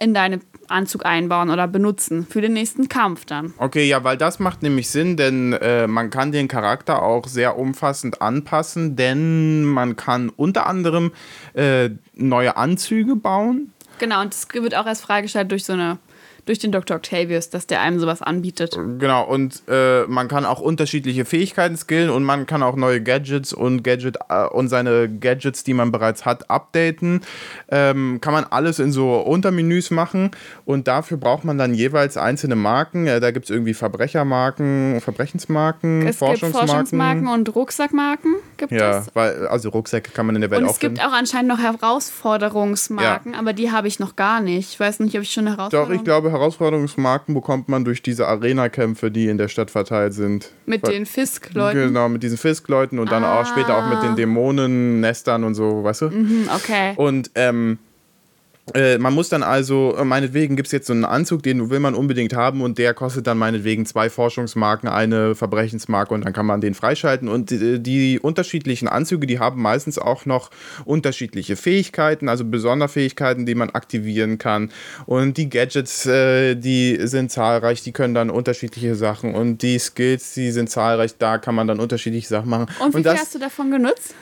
[0.00, 3.54] in deine Anzug einbauen oder benutzen für den nächsten Kampf dann.
[3.58, 7.58] Okay, ja, weil das macht nämlich Sinn, denn äh, man kann den Charakter auch sehr
[7.58, 11.12] umfassend anpassen, denn man kann unter anderem
[11.54, 13.72] äh, neue Anzüge bauen.
[13.98, 15.98] Genau, und das wird auch erst freigestellt durch so eine
[16.46, 16.96] durch den Dr.
[16.96, 18.78] Octavius, dass der einem sowas anbietet.
[18.98, 23.52] Genau, und äh, man kann auch unterschiedliche Fähigkeiten skillen und man kann auch neue Gadgets
[23.52, 27.22] und Gadget äh, und seine Gadgets, die man bereits hat, updaten.
[27.68, 30.30] Ähm, kann man alles in so Untermenüs machen
[30.64, 33.06] und dafür braucht man dann jeweils einzelne Marken.
[33.06, 36.60] Ja, da gibt es irgendwie Verbrechermarken, Verbrechensmarken, es Forschungsmarken.
[36.60, 39.10] Gibt Forschungsmarken und Rucksackmarken gibt ja, es.
[39.14, 41.58] Weil, also Rucksäcke kann man in der Welt und auch es gibt auch anscheinend noch
[41.58, 43.38] Herausforderungsmarken, ja.
[43.38, 44.72] aber die habe ich noch gar nicht.
[44.72, 48.02] Ich weiß nicht, ob ich schon eine Herausforderung Doch, ich glaube, Herausforderungsmarken bekommt man durch
[48.02, 50.50] diese Arena-Kämpfe, die in der Stadt verteilt sind.
[50.66, 51.78] Mit Weil, den Fisk-Leuten?
[51.78, 53.40] Genau, mit diesen Fisk-Leuten und dann ah.
[53.40, 56.10] auch später auch mit den Dämonen-Nestern und so, weißt du?
[56.10, 56.92] Mhm, okay.
[56.96, 57.78] Und ähm,
[58.72, 61.80] äh, man muss dann also, äh, meinetwegen gibt es jetzt so einen Anzug, den will
[61.80, 66.46] man unbedingt haben und der kostet dann meinetwegen zwei Forschungsmarken, eine Verbrechensmarke und dann kann
[66.46, 67.28] man den freischalten.
[67.28, 70.50] Und die, die unterschiedlichen Anzüge, die haben meistens auch noch
[70.86, 74.70] unterschiedliche Fähigkeiten, also Besonderfähigkeiten, die man aktivieren kann.
[75.04, 80.32] Und die Gadgets, äh, die sind zahlreich, die können dann unterschiedliche Sachen und die Skills,
[80.32, 82.66] die sind zahlreich, da kann man dann unterschiedliche Sachen machen.
[82.80, 84.14] Und wie und viel hast du davon genutzt?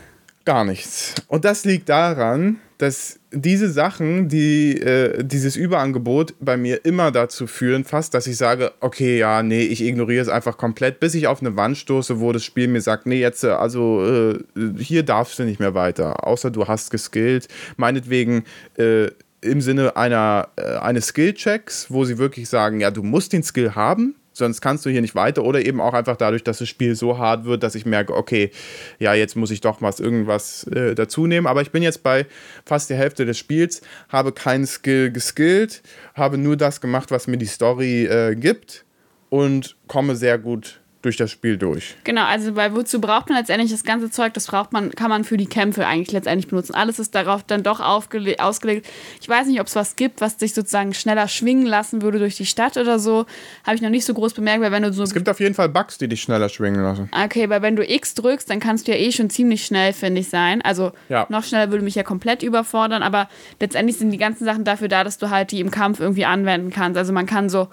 [0.45, 1.15] Gar nichts.
[1.29, 7.47] Und das liegt daran, dass diese Sachen, die äh, dieses Überangebot bei mir immer dazu
[7.47, 11.27] führen, fast, dass ich sage, okay, ja, nee, ich ignoriere es einfach komplett, bis ich
[11.27, 14.39] auf eine Wand stoße, wo das Spiel mir sagt, nee, jetzt, äh, also äh,
[14.79, 17.49] hier darfst du nicht mehr weiter, außer du hast geskillt.
[17.77, 18.45] Meinetwegen
[18.77, 19.09] äh,
[19.41, 23.75] im Sinne einer, äh, eines Skill-Checks, wo sie wirklich sagen, ja, du musst den Skill
[23.75, 25.45] haben, sonst kannst du hier nicht weiter.
[25.45, 28.51] Oder eben auch einfach dadurch, dass das Spiel so hart wird, dass ich merke, okay,
[28.99, 31.47] ja, jetzt muss ich doch was irgendwas äh, dazu nehmen.
[31.47, 32.27] Aber ich bin jetzt bei
[32.65, 35.83] fast der Hälfte des Spiels, habe keinen Skill geskillt,
[36.15, 38.85] habe nur das gemacht, was mir die Story äh, gibt
[39.31, 41.97] und komme sehr gut durch das Spiel durch.
[42.05, 44.33] Genau, also weil wozu braucht man letztendlich das ganze Zeug?
[44.35, 46.75] Das braucht man, kann man für die Kämpfe eigentlich letztendlich benutzen.
[46.75, 48.89] Alles ist darauf dann doch ausgelegt.
[49.21, 52.37] Ich weiß nicht, ob es was gibt, was dich sozusagen schneller schwingen lassen würde durch
[52.37, 53.27] die Stadt oder so.
[53.65, 55.03] Habe ich noch nicht so groß bemerkt, weil wenn du so.
[55.03, 57.11] Es gibt auf jeden Fall Bugs, die dich schneller schwingen lassen.
[57.25, 60.21] Okay, weil wenn du X drückst, dann kannst du ja eh schon ziemlich schnell, finde
[60.21, 60.63] ich, sein.
[60.63, 61.27] Also ja.
[61.29, 63.29] noch schneller würde mich ja komplett überfordern, aber
[63.61, 66.71] letztendlich sind die ganzen Sachen dafür da, dass du halt die im Kampf irgendwie anwenden
[66.71, 66.97] kannst.
[66.97, 67.69] Also man kann so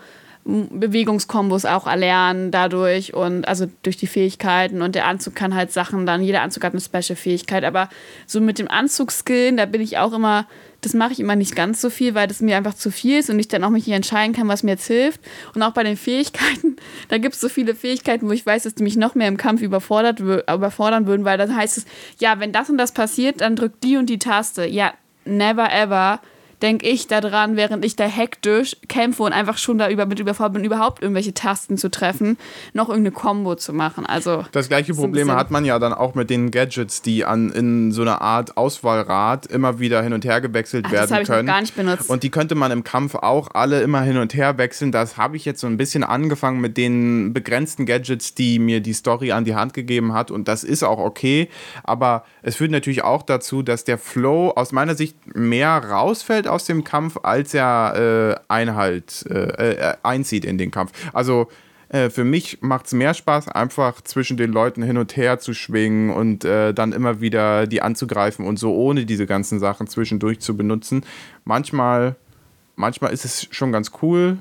[0.50, 6.06] Bewegungskombos auch erlernen dadurch und also durch die Fähigkeiten und der Anzug kann halt Sachen
[6.06, 7.90] dann, jeder Anzug hat eine Special-Fähigkeit, aber
[8.26, 10.48] so mit dem Anzugskillen, da bin ich auch immer,
[10.82, 13.30] das mache ich immer nicht ganz so viel, weil das mir einfach zu viel ist
[13.30, 15.22] und ich dann auch mich nicht entscheiden kann, was mir jetzt hilft.
[15.54, 16.78] Und auch bei den Fähigkeiten,
[17.10, 19.38] da gibt es so viele Fähigkeiten, wo ich weiß, dass die mich noch mehr im
[19.38, 21.86] Kampf überfordert, überfordern würden, weil dann heißt es,
[22.20, 24.66] ja, wenn das und das passiert, dann drückt die und die Taste.
[24.66, 24.94] Ja,
[25.26, 26.22] never ever
[26.62, 30.54] denke ich daran, während ich da hektisch kämpfe und einfach schon da über, mit überfordert
[30.54, 32.38] bin, überhaupt irgendwelche Tasten zu treffen,
[32.74, 34.06] noch irgendeine Combo zu machen.
[34.06, 37.92] Also das gleiche Problem hat man ja dann auch mit den Gadgets, die an in
[37.92, 41.40] so einer Art Auswahlrad immer wieder hin und her gewechselt Ach, werden das können.
[41.40, 42.10] Ich noch gar nicht benutzt.
[42.10, 44.92] Und die könnte man im Kampf auch alle immer hin und her wechseln.
[44.92, 48.94] Das habe ich jetzt so ein bisschen angefangen mit den begrenzten Gadgets, die mir die
[48.94, 50.32] Story an die Hand gegeben hat.
[50.32, 51.50] Und das ist auch okay.
[51.84, 56.66] Aber es führt natürlich auch dazu, dass der Flow aus meiner Sicht mehr rausfällt aus
[56.66, 60.92] dem Kampf, als er äh, Einhalt äh, äh, einzieht in den Kampf.
[61.14, 61.48] Also
[61.90, 65.54] äh, für mich macht es mehr Spaß, einfach zwischen den Leuten hin und her zu
[65.54, 70.40] schwingen und äh, dann immer wieder die anzugreifen und so ohne diese ganzen Sachen zwischendurch
[70.40, 71.04] zu benutzen.
[71.46, 72.16] Manchmal,
[72.76, 74.38] manchmal ist es schon ganz cool,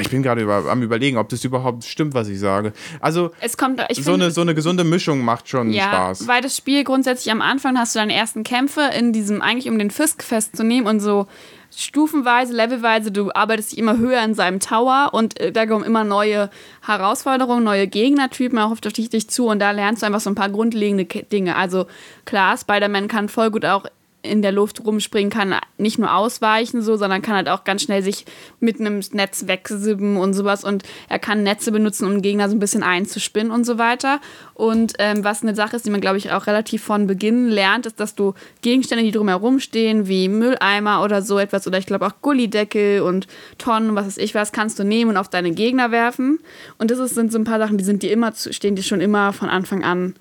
[0.00, 2.72] ich bin gerade über, am überlegen, ob das überhaupt stimmt, was ich sage.
[3.00, 6.28] Also es kommt, so, find, eine, so eine gesunde Mischung macht schon ja, Spaß.
[6.28, 9.78] Weil das Spiel grundsätzlich am Anfang hast du deine ersten Kämpfe in diesem, eigentlich um
[9.78, 11.26] den Fisk festzunehmen und so
[11.74, 16.04] stufenweise, levelweise, du arbeitest dich immer höher in seinem Tower und äh, da kommen immer
[16.04, 16.50] neue
[16.84, 20.48] Herausforderungen, neue Gegnertypen auch auf dich zu und da lernst du einfach so ein paar
[20.48, 21.56] grundlegende Dinge.
[21.56, 21.86] Also
[22.24, 23.84] klar, Spider-Man kann voll gut auch
[24.22, 28.02] in der Luft rumspringen kann, nicht nur ausweichen so, sondern kann halt auch ganz schnell
[28.02, 28.24] sich
[28.58, 32.58] mit einem Netz wegsippen und sowas und er kann Netze benutzen, um Gegner so ein
[32.58, 34.20] bisschen einzuspinnen und so weiter.
[34.54, 37.86] Und ähm, was eine Sache ist, die man glaube ich auch relativ von Beginn lernt,
[37.86, 42.06] ist, dass du Gegenstände, die drumherum stehen, wie Mülleimer oder so etwas oder ich glaube
[42.06, 45.92] auch Gullideckel und Tonnen, was weiß ich was, kannst du nehmen und auf deine Gegner
[45.92, 46.40] werfen.
[46.78, 49.00] Und das ist, sind so ein paar Sachen, die sind dir immer, stehen dir schon
[49.00, 50.14] immer von Anfang an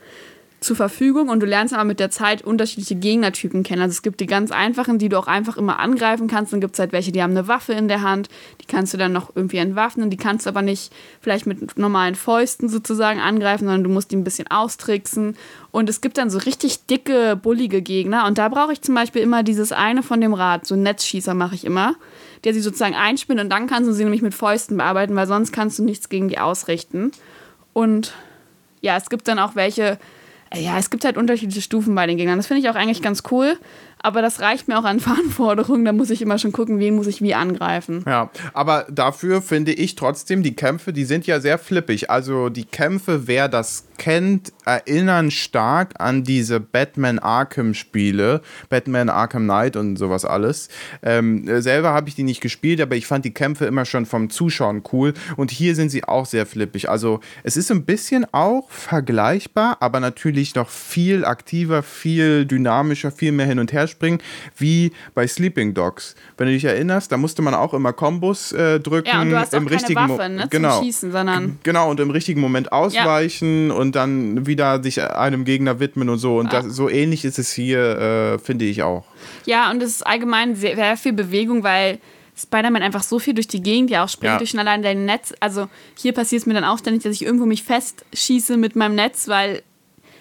[0.59, 3.81] zur Verfügung und du lernst aber mit der Zeit unterschiedliche Gegnertypen kennen.
[3.83, 6.51] Also es gibt die ganz einfachen, die du auch einfach immer angreifen kannst.
[6.51, 8.27] Dann gibt es halt welche, die haben eine Waffe in der Hand,
[8.61, 10.91] die kannst du dann noch irgendwie entwaffnen, die kannst du aber nicht
[11.21, 15.37] vielleicht mit normalen Fäusten sozusagen angreifen, sondern du musst die ein bisschen austricksen.
[15.71, 19.21] Und es gibt dann so richtig dicke, bullige Gegner und da brauche ich zum Beispiel
[19.21, 21.93] immer dieses eine von dem Rad, so einen Netzschießer mache ich immer,
[22.45, 25.51] der sie sozusagen einspinnt und dann kannst du sie nämlich mit Fäusten bearbeiten, weil sonst
[25.51, 27.11] kannst du nichts gegen die ausrichten.
[27.73, 28.13] Und
[28.81, 29.99] ja, es gibt dann auch welche,
[30.55, 32.37] ja, es gibt halt unterschiedliche Stufen bei den Gegnern.
[32.37, 33.57] Das finde ich auch eigentlich ganz cool.
[33.99, 35.83] Aber das reicht mir auch an Verantwortung.
[35.83, 38.03] Da muss ich immer schon gucken, wen muss ich wie angreifen.
[38.05, 42.09] Ja, aber dafür finde ich trotzdem, die Kämpfe, die sind ja sehr flippig.
[42.09, 49.43] Also die Kämpfe, wer das kennt, erinnern stark an diese Batman Arkham Spiele, Batman Arkham
[49.43, 50.69] Knight und sowas alles.
[51.03, 54.29] Ähm, selber habe ich die nicht gespielt, aber ich fand die Kämpfe immer schon vom
[54.29, 56.89] Zuschauen cool und hier sind sie auch sehr flippig.
[56.89, 63.31] Also es ist ein bisschen auch vergleichbar, aber natürlich noch viel aktiver, viel dynamischer, viel
[63.31, 64.19] mehr hin und her springen,
[64.57, 66.15] wie bei Sleeping Dogs.
[66.37, 69.07] Wenn du dich erinnerst, da musste man auch immer Kombos äh, drücken.
[69.07, 71.89] Ja, und du hast auch im keine richtigen Waffe, ne, genau, zum Schießen, sondern genau
[71.89, 73.73] und im richtigen Moment ausweichen ja.
[73.73, 76.37] und dann wieder sich einem Gegner widmen und so.
[76.37, 79.05] Und das, so ähnlich ist es hier, äh, finde ich auch.
[79.45, 81.99] Ja, und es ist allgemein sehr, sehr viel Bewegung, weil
[82.37, 84.37] Spider-Man einfach so viel durch die Gegend ja auch springt ja.
[84.37, 85.33] durch schon allein dein Netz.
[85.39, 85.67] Also
[85.97, 89.27] hier passiert es mir dann auch ständig, dass ich irgendwo mich festschieße mit meinem Netz,
[89.27, 89.63] weil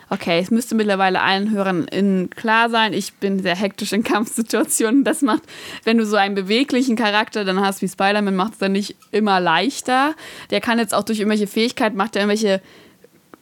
[0.09, 5.05] okay, es müsste mittlerweile allen Hörern klar sein, ich bin sehr hektisch in Kampfsituationen.
[5.05, 5.43] Das macht,
[5.85, 9.41] wenn du so einen beweglichen Charakter dann hast wie Spider-Man, macht es dann nicht immer
[9.41, 10.14] leichter.
[10.51, 12.62] Der kann jetzt auch durch irgendwelche Fähigkeiten, macht er irgendwelche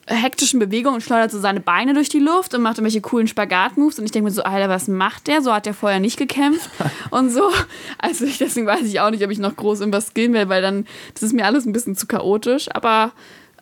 [0.07, 3.99] hektischen Bewegungen und schleudert so seine Beine durch die Luft und macht irgendwelche coolen Spagat-Moves.
[3.99, 5.43] Und ich denke mir so, Alter, was macht der?
[5.43, 6.69] So hat der vorher nicht gekämpft
[7.11, 7.51] und so.
[7.99, 10.63] Also ich, deswegen weiß ich auch nicht, ob ich noch groß irgendwas skillen will, weil
[10.63, 12.69] dann, das ist mir alles ein bisschen zu chaotisch.
[12.75, 13.13] Aber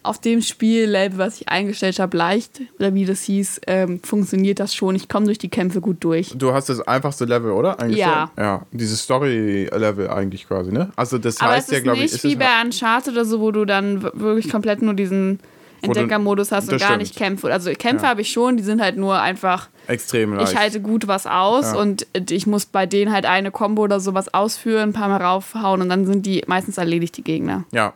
[0.03, 4.75] auf dem Spiellevel, was ich eingestellt habe, leicht, oder wie das hieß, ähm, funktioniert das
[4.75, 4.97] schon.
[4.97, 6.33] Ich komme durch die Kämpfe gut durch.
[6.37, 7.77] Du hast das einfachste Level, oder?
[7.87, 8.31] Ja.
[8.37, 10.91] Ja, dieses Story-Level eigentlich quasi, ne?
[10.97, 13.53] Also das Aber heißt ja, glaube ich, nicht ist wie bei Uncharted oder so, wo
[13.53, 15.39] du dann wirklich komplett nur diesen
[15.83, 17.01] Entdeckermodus hast und gar stimmt.
[17.03, 17.53] nicht Kämpfe.
[17.53, 18.11] Also Kämpfe Ja.
[18.11, 20.53] habe ich schon, die sind halt nur einfach, extrem leicht.
[20.53, 21.79] ich halte gut was aus Ja.
[21.79, 25.81] und ich muss bei denen halt eine Combo oder sowas ausführen, ein paar Mal raufhauen
[25.83, 27.65] und dann sind die meistens erledigt, die Gegner.
[27.73, 27.93] ja,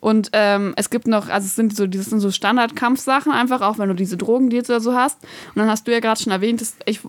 [0.00, 3.78] Und ähm, es gibt noch, also es sind so, das sind so Standard-Kampfsachen einfach, auch
[3.78, 5.18] wenn du diese Drogendeals oder so hast.
[5.22, 7.00] Und dann hast du ja gerade schon erwähnt, dass ich,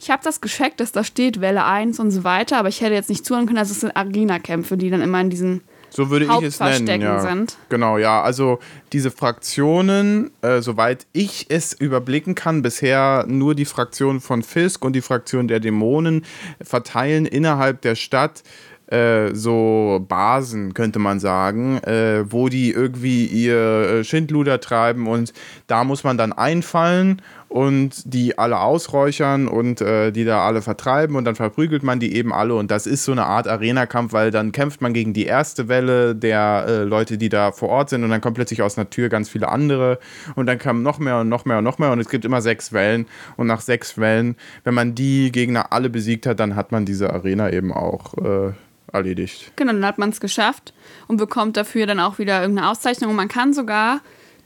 [0.00, 2.94] ich habe das gescheckt, dass da steht Welle 1 und so weiter, aber ich hätte
[2.94, 6.26] jetzt nicht zuhören können, also es sind Arena-Kämpfe, die dann immer in diesen so würde
[6.26, 7.02] ich es nennen.
[7.02, 7.20] Ja.
[7.20, 7.56] sind.
[7.68, 8.22] Genau, ja.
[8.22, 8.58] Also
[8.92, 14.94] diese Fraktionen, äh, soweit ich es überblicken kann, bisher nur die Fraktion von Fisk und
[14.94, 16.24] die Fraktion der Dämonen
[16.62, 18.42] verteilen innerhalb der Stadt
[18.90, 25.32] äh, so Basen, könnte man sagen, äh, wo die irgendwie ihr äh, Schindluder treiben und
[25.68, 31.16] da muss man dann einfallen und die alle ausräuchern und äh, die da alle vertreiben
[31.16, 34.30] und dann verprügelt man die eben alle und das ist so eine Art Arena-Kampf, weil
[34.30, 38.04] dann kämpft man gegen die erste Welle der äh, Leute, die da vor Ort sind
[38.04, 39.98] und dann kommen plötzlich aus einer Tür ganz viele andere
[40.36, 42.40] und dann kommen noch mehr und noch mehr und noch mehr und es gibt immer
[42.40, 46.70] sechs Wellen und nach sechs Wellen, wenn man die Gegner alle besiegt hat, dann hat
[46.70, 48.52] man diese Arena eben auch äh,
[48.92, 49.52] erledigt.
[49.56, 50.72] Genau, dann hat man es geschafft
[51.08, 53.10] und bekommt dafür dann auch wieder irgendeine Auszeichnung.
[53.10, 54.00] Und man kann sogar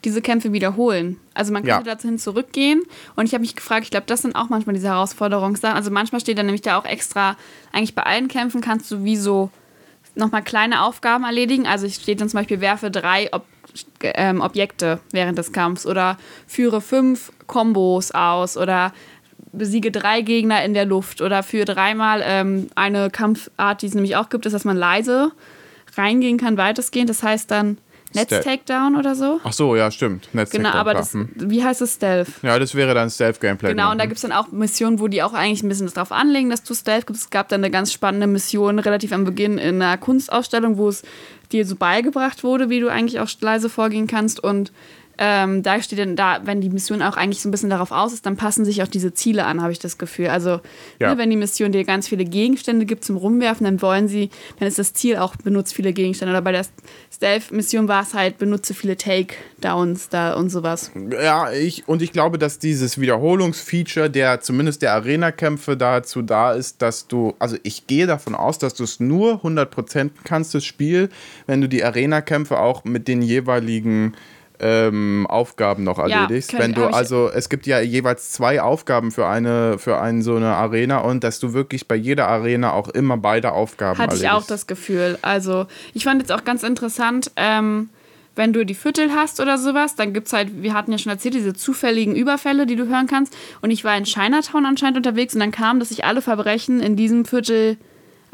[0.04, 1.18] diese Kämpfe wiederholen.
[1.34, 1.76] Also man Ja.
[1.76, 2.82] könnte dahin zurückgehen.
[3.16, 5.76] Und ich habe mich gefragt, ich glaube, das sind auch manchmal diese Herausforderungssachen.
[5.76, 7.36] Also manchmal steht dann nämlich da auch extra,
[7.72, 9.50] eigentlich bei allen Kämpfen kannst du wie so
[10.14, 11.66] nochmal kleine Aufgaben erledigen.
[11.66, 13.44] Also es steht dann zum Beispiel, werfe drei Ob
[14.02, 18.92] ähm, Objekte während des Kampfs oder führe fünf Kombos aus oder
[19.50, 24.14] besiege drei Gegner in der Luft oder für dreimal ähm, eine Kampfart, die es nämlich
[24.16, 25.32] auch gibt, ist, dass man leise
[25.96, 27.08] reingehen kann, weitestgehend.
[27.10, 27.78] Das heißt dann.
[28.14, 29.40] Netz-Takedown oder so.
[29.44, 30.28] Ach so, ja, stimmt.
[30.32, 31.28] Genau, Netzwerk aber das, hm.
[31.36, 32.28] wie heißt es Stealth?
[32.42, 33.70] Ja, das wäre dann Stealth-Gameplay.
[33.70, 34.08] Genau, und da ne?
[34.08, 36.74] gibt es dann auch Missionen, wo die auch eigentlich ein bisschen darauf anlegen, dass du
[36.74, 37.22] Stealth gibst.
[37.22, 41.02] Es gab dann eine ganz spannende Mission relativ am Beginn in einer Kunstausstellung, wo es
[41.52, 44.42] dir so beigebracht wurde, wie du eigentlich auch leise vorgehen kannst.
[44.42, 44.72] Und
[45.18, 48.12] ähm, da steht dann da, wenn die Mission auch eigentlich so ein bisschen darauf aus
[48.12, 50.28] ist, dann passen sich auch diese Ziele an, habe ich das Gefühl.
[50.28, 50.60] Also,
[50.98, 51.10] Ja.
[51.12, 54.66] ne, wenn die Mission dir ganz viele Gegenstände gibt zum Rumwerfen, dann wollen sie, dann
[54.68, 56.32] ist das Ziel auch, benutzt viele Gegenstände.
[56.32, 56.64] Oder bei der
[57.12, 60.90] Stealth-Mission war es halt, benutze viele Takedowns da und sowas.
[61.10, 66.82] Ja, ich, und ich glaube, dass dieses Wiederholungsfeature der zumindest der Arena-Kämpfe dazu da ist,
[66.82, 71.08] dass du, also ich gehe davon aus, dass du es nur 100% kannst, das Spiel,
[71.46, 74.14] wenn du die Arena-Kämpfe auch mit den jeweiligen
[74.60, 76.50] ähm, Aufgaben noch Ja, erledigst.
[76.50, 80.36] könnt- wenn du, also es gibt ja jeweils zwei Aufgaben für eine, für einen so
[80.36, 84.22] eine Arena und dass du wirklich bei jeder Arena auch immer beide Aufgaben Hatte ich
[84.22, 84.50] auch erledigst.
[84.50, 85.18] das Gefühl.
[85.22, 87.90] Also, ich fand jetzt auch ganz interessant, ähm,
[88.36, 91.10] wenn du die Viertel hast oder sowas, dann gibt es halt, wir hatten ja schon
[91.12, 93.36] erzählt, diese zufälligen Überfälle, die du hören kannst.
[93.60, 96.96] Und ich war in Chinatown anscheinend unterwegs und dann kam, dass ich alle Verbrechen in
[96.96, 97.76] diesem Viertel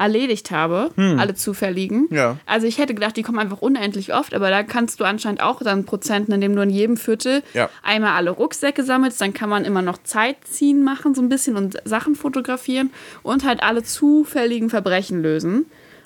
[0.01, 2.09] erledigt habe, alle zufälligen.
[2.09, 2.17] Hm.
[2.17, 2.37] Ja.
[2.45, 5.61] Also ich hätte gedacht, die kommen einfach unendlich oft, aber da kannst du anscheinend auch
[5.61, 7.69] dann Prozenten, indem du in jedem Viertel Ja.
[7.83, 11.55] einmal alle Rucksäcke sammelst, dann kann man immer noch Zeit ziehen machen so ein bisschen
[11.55, 12.91] und Sachen fotografieren
[13.23, 15.65] und halt alle zufälligen Verbrechen lösen.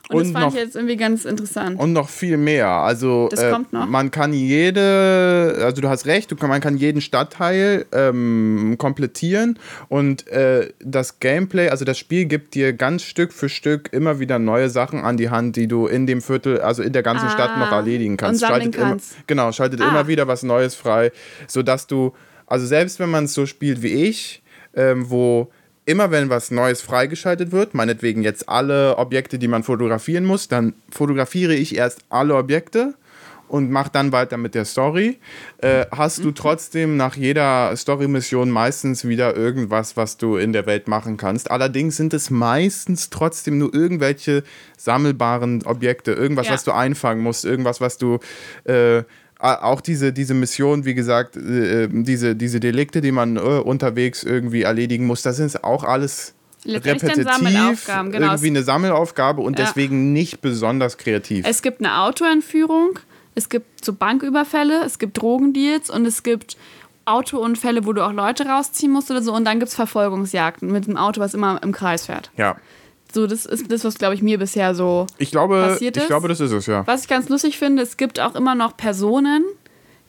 [0.09, 1.79] Und, das Und fand noch- ich jetzt irgendwie ganz interessant.
[1.79, 2.67] Und noch viel mehr.
[2.67, 3.87] Also Das äh, kommt noch.
[3.87, 9.57] man kann jede, also du hast recht, du kann, man kann jeden Stadtteil ähm, komplettieren
[9.89, 14.39] und äh, das Gameplay, also das Spiel gibt dir ganz Stück für Stück immer wieder
[14.39, 17.31] neue Sachen an die Hand, die du in dem Viertel, also in der ganzen Ah,
[17.31, 18.43] Stadt noch erledigen kannst.
[18.43, 19.13] und Schaltet kannst.
[19.15, 19.89] Immer, genau, schaltet Ah.
[19.89, 21.11] immer wieder was Neues frei,
[21.47, 22.13] sodass du,
[22.47, 24.43] also selbst wenn man es so spielt wie ich,
[24.75, 25.49] ähm, wo
[25.85, 30.73] immer wenn was Neues freigeschaltet wird, meinetwegen jetzt alle Objekte, die man fotografieren muss, dann
[30.91, 32.95] fotografiere ich erst alle Objekte
[33.47, 35.19] und mache dann weiter mit der Story.
[35.59, 40.87] Äh, hast du trotzdem nach jeder Story-Mission meistens wieder irgendwas, was du in der Welt
[40.87, 41.51] machen kannst.
[41.51, 44.43] Allerdings sind es meistens trotzdem nur irgendwelche
[44.77, 46.53] sammelbaren Objekte, irgendwas, Ja.
[46.53, 48.17] was du einfangen musst, irgendwas, was du
[48.63, 49.03] äh,
[49.53, 54.63] auch diese, diese Mission, wie gesagt, äh, diese, diese Delikte, die man äh, unterwegs irgendwie
[54.63, 56.33] erledigen muss, das sind auch alles
[56.65, 58.27] repetitiv, Sammelaufgaben, genau.
[58.27, 59.65] irgendwie eine Sammelaufgabe und Ja.
[59.65, 61.45] deswegen nicht besonders kreativ.
[61.47, 62.99] Es gibt eine Autoentführung,
[63.35, 66.57] es gibt so Banküberfälle, es gibt Drogendeals und es gibt
[67.05, 69.31] Autounfälle, wo du auch Leute rausziehen musst oder so.
[69.33, 72.31] Und dann gibt es Verfolgungsjagden mit dem Auto, was immer im Kreis fährt.
[72.35, 72.55] ja,
[73.15, 76.07] So, das ist das, was, glaube ich, mir bisher so ich glaube, Passiert ich es?
[76.07, 76.85] glaube, das ist es, ja.
[76.85, 79.45] Was ich ganz lustig finde, es gibt auch immer noch Personen,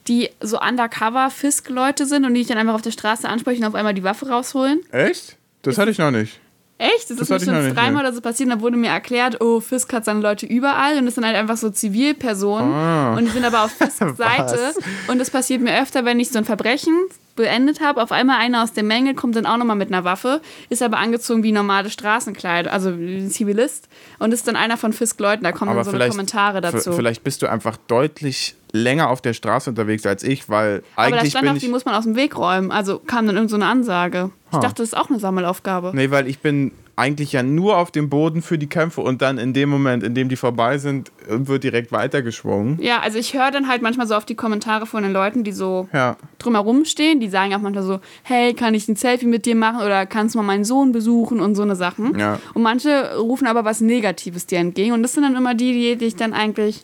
[0.09, 3.69] die so undercover Fisk-Leute sind und die dich dann einfach auf der Straße ansprechen und
[3.69, 4.81] auf einmal die Waffe rausholen.
[4.91, 5.37] Echt?
[5.61, 6.41] Das hatte ich noch nicht.
[6.79, 7.09] Echt?
[7.09, 8.51] Das, das ist mir schon dreimal oder so passiert.
[8.51, 11.57] Da wurde mir erklärt, oh, Fisk hat seine Leute überall und das sind halt einfach
[11.57, 12.71] so Zivilpersonen.
[12.71, 13.17] Oh.
[13.17, 14.73] Und die sind aber auf Fisks Seite.
[15.07, 16.93] Und das passiert mir öfter, wenn ich so ein Verbrechen
[17.35, 18.01] beendet habe.
[18.01, 20.97] Auf einmal einer aus der Menge kommt dann auch nochmal mit einer Waffe, ist aber
[20.97, 23.89] angezogen wie normale Straßenkleid, also ein Zivilist.
[24.19, 25.43] Und ist dann einer von Fisk-Leuten.
[25.43, 26.93] Da kommen aber dann so Kommentare dazu.
[26.93, 31.13] Vielleicht bist du einfach deutlich länger auf der Straße unterwegs als ich, weil eigentlich.
[31.13, 32.71] Aber da stand auch, die muss man aus dem Weg räumen.
[32.71, 34.31] Also kam dann irgendeine so Ansage.
[34.51, 35.91] Ich dachte, das ist auch eine Sammelaufgabe.
[35.93, 39.37] Nee, weil ich bin eigentlich ja nur auf dem Boden für die Kämpfe und dann
[39.37, 42.81] in dem Moment, in dem die vorbei sind, wird direkt weitergeschwungen.
[42.81, 45.51] Ja, also ich höre dann halt manchmal so auf die Kommentare von den Leuten, die
[45.51, 46.17] so ja.
[46.39, 47.19] drumherum stehen.
[47.19, 50.33] Die sagen auch manchmal so, hey, kann ich ein Selfie mit dir machen oder kannst
[50.33, 52.17] du mal meinen Sohn besuchen und so eine Sachen.
[52.17, 52.39] Ja.
[52.55, 55.97] Und manche rufen aber was Negatives dir entgegen und das sind dann immer die, die
[55.97, 56.83] dich dann eigentlich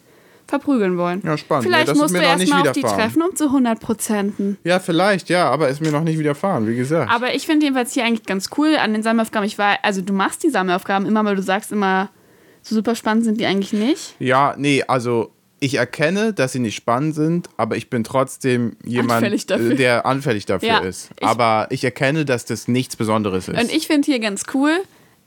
[0.54, 1.24] verprügeln wollen.
[1.26, 1.66] Ja, spannend.
[1.66, 4.58] Vielleicht nee, musst du erstmal auf die treffen, um zu 100 Prozenten.
[4.64, 7.12] Ja, vielleicht, ja, aber ist mir noch nicht widerfahren, wie gesagt.
[7.12, 9.48] Aber ich finde jedenfalls hier eigentlich ganz cool an den Sammelaufgaben.
[9.48, 12.10] Ich war, also du machst die Sammelaufgaben immer, weil du sagst immer,
[12.62, 14.14] so super spannend sind die eigentlich nicht.
[14.20, 19.24] Ja, nee, also ich erkenne, dass sie nicht spannend sind, aber ich bin trotzdem jemand,
[19.24, 21.10] anfällig der anfällig dafür ja, ist.
[21.22, 23.60] Aber ich erkenne, dass das nichts Besonderes ist.
[23.60, 24.72] Und ich finde hier ganz cool,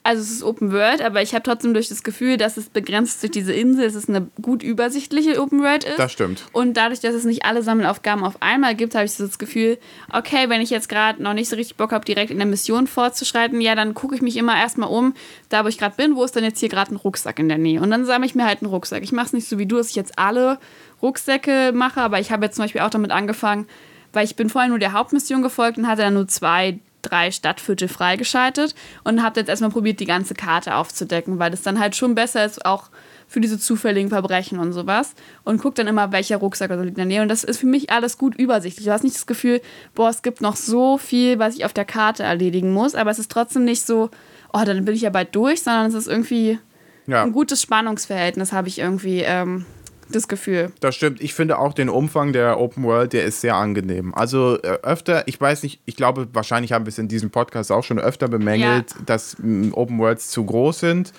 [0.07, 3.23] also es ist Open World, aber ich habe trotzdem durch das Gefühl, dass es begrenzt
[3.23, 5.99] durch diese Insel, dass es eine gut übersichtliche Open World ist.
[5.99, 6.45] Das stimmt.
[6.53, 9.79] Und dadurch, dass es nicht alle Sammelaufgaben auf einmal gibt, habe ich so das Gefühl,
[10.13, 12.87] okay, wenn ich jetzt gerade noch nicht so richtig Bock habe, direkt in der Mission
[12.87, 15.13] fortzuschreiten, ja, dann gucke ich mich immer erstmal um,
[15.49, 17.59] da wo ich gerade bin, wo ist denn jetzt hier gerade ein Rucksack in der
[17.59, 17.81] Nähe?
[17.81, 19.03] Und dann sammle ich mir halt einen Rucksack.
[19.03, 20.61] Ich mache es nicht so wie du, dass ich jetzt alle
[21.03, 23.67] Rucksäcke mache, aber ich habe jetzt zum Beispiel auch damit angefangen,
[24.13, 26.79] weil ich bin vorher nur der Hauptmission gefolgt und hatte dann nur zwei
[27.09, 31.79] drei Stadtviertel freigeschaltet und habe jetzt erstmal probiert, die ganze Karte aufzudecken, weil das dann
[31.79, 32.91] halt schon besser ist, auch
[33.29, 35.15] für diese zufälligen Verbrechen und sowas.
[35.45, 37.23] Und guck dann immer, welcher Rucksack liegt in der Nähe.
[37.23, 38.87] Und das ist für mich alles gut übersichtlich.
[38.87, 39.61] Du hast nicht das Gefühl,
[39.95, 43.19] boah, es gibt noch so viel, was ich auf der Karte erledigen muss, aber es
[43.19, 44.11] ist trotzdem nicht so,
[44.53, 46.59] oh, dann bin ich ja bald durch, sondern es ist irgendwie
[47.07, 47.23] ja.
[47.23, 49.67] ein gutes Spannungsverhältnis, habe ich irgendwie ähm,
[50.09, 50.73] das Gefühl.
[50.81, 51.21] Das stimmt.
[51.21, 54.15] Ich finde auch den Umfang der Open World, der ist sehr angenehm.
[54.15, 57.73] Also äh, öfter, ich weiß nicht, ich glaube, wahrscheinlich haben wir es in diesem Podcast
[57.73, 59.01] auch schon öfter bemängelt, ja.
[59.07, 59.37] dass
[59.73, 61.13] Open Worlds zu groß sind.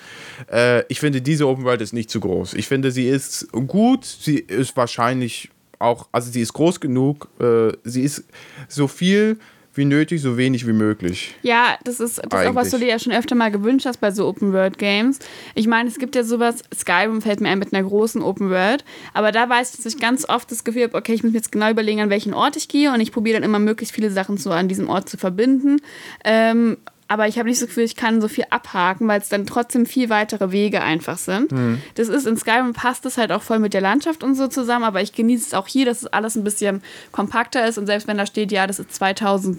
[0.50, 2.54] Äh, ich finde, diese Open World ist nicht zu groß.
[2.54, 7.72] Ich finde, sie ist gut, sie ist wahrscheinlich auch, also sie ist groß genug, äh,
[7.84, 8.24] sie ist
[8.68, 9.38] so viel
[9.78, 11.34] wie nötig, so wenig wie möglich.
[11.42, 13.98] Ja, das ist, das ist auch, was du dir ja schon öfter mal gewünscht hast
[13.98, 15.20] bei so Open-World-Games.
[15.54, 19.32] Ich meine, es gibt ja sowas, Skyrim fällt mir ein mit einer großen Open-World, aber
[19.32, 21.52] da weiß ich, dass ich ganz oft das Gefühl habe, okay, ich muss mir jetzt
[21.52, 24.36] genau überlegen, an welchen Ort ich gehe und ich probiere dann immer möglichst viele Sachen
[24.36, 25.80] so an diesem Ort zu verbinden.
[26.24, 26.76] Ähm,
[27.08, 29.86] aber ich habe nicht so Gefühl, ich kann so viel abhaken, weil es dann trotzdem
[29.86, 31.50] viel weitere Wege einfach sind.
[31.50, 31.80] Mhm.
[31.94, 34.84] Das ist in Skyrim passt es halt auch voll mit der Landschaft und so zusammen,
[34.84, 38.06] aber ich genieße es auch hier, dass es alles ein bisschen kompakter ist und selbst
[38.06, 39.58] wenn da steht, ja, das ist 2000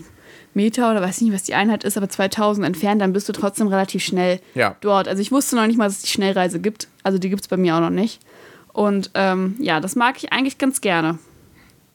[0.53, 3.67] Meter oder weiß nicht, was die Einheit ist, aber 2000 entfernt, dann bist du trotzdem
[3.67, 4.75] relativ schnell ja.
[4.81, 5.07] dort.
[5.07, 6.87] Also ich wusste noch nicht mal, dass es die Schnellreise gibt.
[7.03, 8.19] Also die gibt es bei mir auch noch nicht.
[8.73, 11.19] Und ähm, ja, das mag ich eigentlich ganz gerne.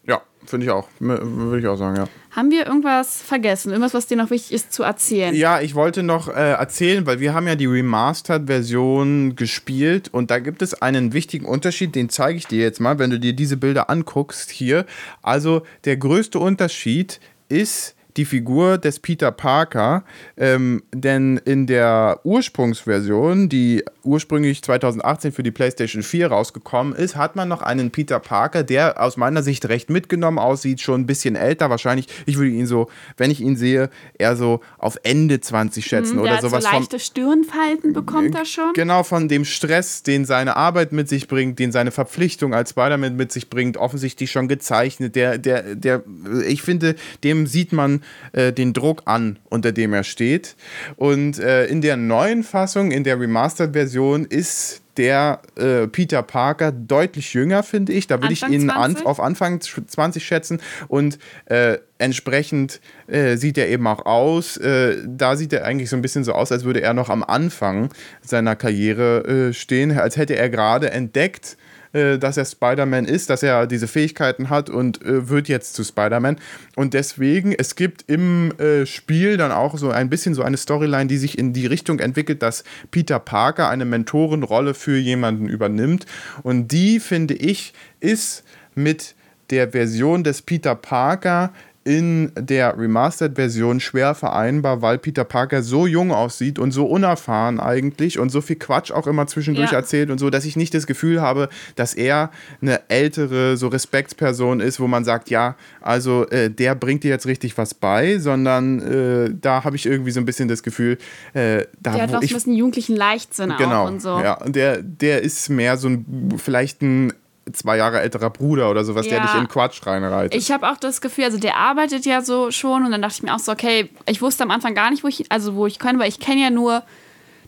[0.06, 0.88] Ja, finde ich auch.
[0.98, 2.06] Würde ich auch sagen, ja.
[2.34, 3.70] Haben wir irgendwas vergessen?
[3.70, 5.36] Irgendwas, was dir noch wichtig ist zu erzählen?
[5.36, 10.40] Ja, ich wollte noch äh, erzählen, weil wir haben ja die Remastered-Version gespielt und da
[10.40, 13.56] gibt es einen wichtigen Unterschied, den zeige ich dir jetzt mal, wenn du dir diese
[13.56, 14.84] Bilder anguckst hier.
[15.22, 20.04] Also der größte Unterschied ist die Figur des Peter Parker,
[20.36, 27.34] ähm, denn in der Ursprungsversion, die ursprünglich 2018 für die PlayStation 4 rausgekommen ist, hat
[27.34, 31.34] man noch einen Peter Parker, der aus meiner Sicht recht mitgenommen aussieht, schon ein bisschen
[31.34, 32.06] älter wahrscheinlich.
[32.26, 36.22] Ich würde ihn so, wenn ich ihn sehe, eher so auf Ende 20 schätzen mhm,
[36.22, 36.64] oder sowas.
[36.64, 38.72] So leichte Stirnfalten bekommt er schon.
[38.74, 43.16] Genau, von dem Stress, den seine Arbeit mit sich bringt, den seine Verpflichtung als Spider-Man
[43.16, 45.16] mit sich bringt, offensichtlich schon gezeichnet.
[45.16, 46.02] Der, der, der,
[46.46, 46.94] ich finde,
[47.24, 50.56] dem sieht man äh, den Druck an, unter dem er steht.
[50.96, 57.34] Und äh, in der neuen Fassung, in der Remastered-Version, ist der äh, Peter Parker deutlich
[57.34, 58.06] jünger, finde ich.
[58.06, 60.60] Da würde ich ihn an, auf Anfang 20 schätzen.
[60.88, 64.56] Und äh, entsprechend äh, sieht er eben auch aus.
[64.56, 67.24] Äh, da sieht er eigentlich so ein bisschen so aus, als würde er noch am
[67.24, 67.90] Anfang
[68.22, 71.56] seiner Karriere äh, stehen, als hätte er gerade entdeckt,
[71.94, 75.84] äh, dass er Spider-Man ist, dass er diese Fähigkeiten hat und äh, wird jetzt zu
[75.84, 76.36] Spider-Man.
[76.76, 81.06] Und deswegen, es gibt im äh, Spiel dann auch so ein bisschen so eine Storyline,
[81.06, 86.04] die sich in die Richtung entwickelt, dass Peter Parker eine Mentorenrolle für jemanden übernimmt.
[86.42, 89.14] Und die, finde ich, ist mit
[89.50, 91.52] der Version des Peter Parker
[91.84, 98.18] in der Remastered-Version schwer vereinbar, weil Peter Parker so jung aussieht und so unerfahren eigentlich
[98.18, 99.78] und so viel Quatsch auch immer zwischendurch ja.
[99.78, 102.30] erzählt und so, dass ich nicht das Gefühl habe, dass er
[102.62, 107.26] eine ältere, so Respektsperson ist, wo man sagt, ja, also äh, der bringt dir jetzt
[107.26, 110.96] richtig was bei, sondern äh, da habe ich irgendwie so ein bisschen das Gefühl,
[111.34, 114.18] äh, da der hat so ein bisschen jugendlichen Leichtsinn genau, auch und so.
[114.20, 117.12] Ja, der, der ist mehr so ein, vielleicht ein
[117.52, 119.12] zwei Jahre älterer Bruder oder sowas, ja.
[119.12, 120.40] der dich in Quatsch reinreitet.
[120.40, 123.22] Ich habe auch das Gefühl, also der arbeitet ja so schon und dann dachte ich
[123.22, 125.78] mir auch so, okay, ich wusste am Anfang gar nicht, wo ich, also wo ich
[125.78, 126.82] kann, weil ich kenne ja nur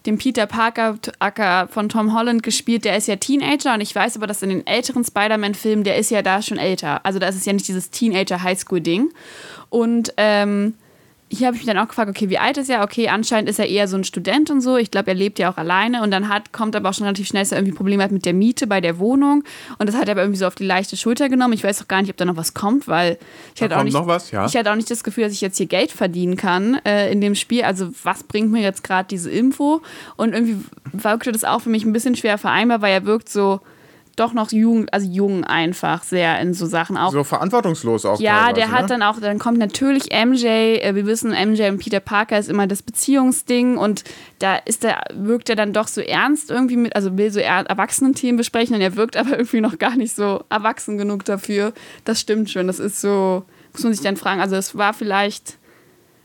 [0.06, 4.16] den Peter Parker Acker von Tom Holland gespielt, der ist ja Teenager und ich weiß
[4.16, 7.04] aber, dass in den älteren Spider-Man-Filmen, der ist ja da schon älter.
[7.04, 9.10] Also da ist es ja nicht dieses Teenager-Highschool-Ding.
[9.68, 10.74] Und ähm,
[11.36, 12.82] hier habe ich mich dann auch gefragt, okay, wie alt ist er?
[12.82, 14.76] Okay, anscheinend ist er eher so ein Student und so.
[14.76, 17.26] Ich glaube, er lebt ja auch alleine und dann hat, kommt aber auch schon relativ
[17.26, 19.44] schnell, dass er irgendwie Probleme hat mit der Miete bei der Wohnung
[19.78, 21.52] und das hat er aber irgendwie so auf die leichte Schulter genommen.
[21.52, 23.18] Ich weiß auch gar nicht, ob da noch was kommt, weil
[23.54, 24.46] ich hatte auch nicht, was, ja.
[24.46, 27.20] ich hatte auch nicht das Gefühl, dass ich jetzt hier Geld verdienen kann äh, in
[27.20, 27.62] dem Spiel.
[27.62, 29.82] Also was bringt mir jetzt gerade diese Info?
[30.16, 33.60] Und irgendwie wirkte das auch für mich ein bisschen schwer vereinbar, weil er wirkt so
[34.16, 37.12] doch noch jung, also jung einfach sehr in so Sachen auch.
[37.12, 38.18] So verantwortungslos auch.
[38.18, 38.88] Ja, der hat ne?
[38.88, 42.66] dann auch, dann kommt natürlich MJ, äh, wir wissen, MJ und Peter Parker ist immer
[42.66, 44.04] das Beziehungsding und
[44.38, 48.38] da ist der, wirkt er dann doch so ernst irgendwie mit, also will so Erwachsenen-Themen
[48.38, 51.74] besprechen und er wirkt aber irgendwie noch gar nicht so erwachsen genug dafür.
[52.04, 55.58] Das stimmt schon, das ist so, muss man sich dann fragen, also es war vielleicht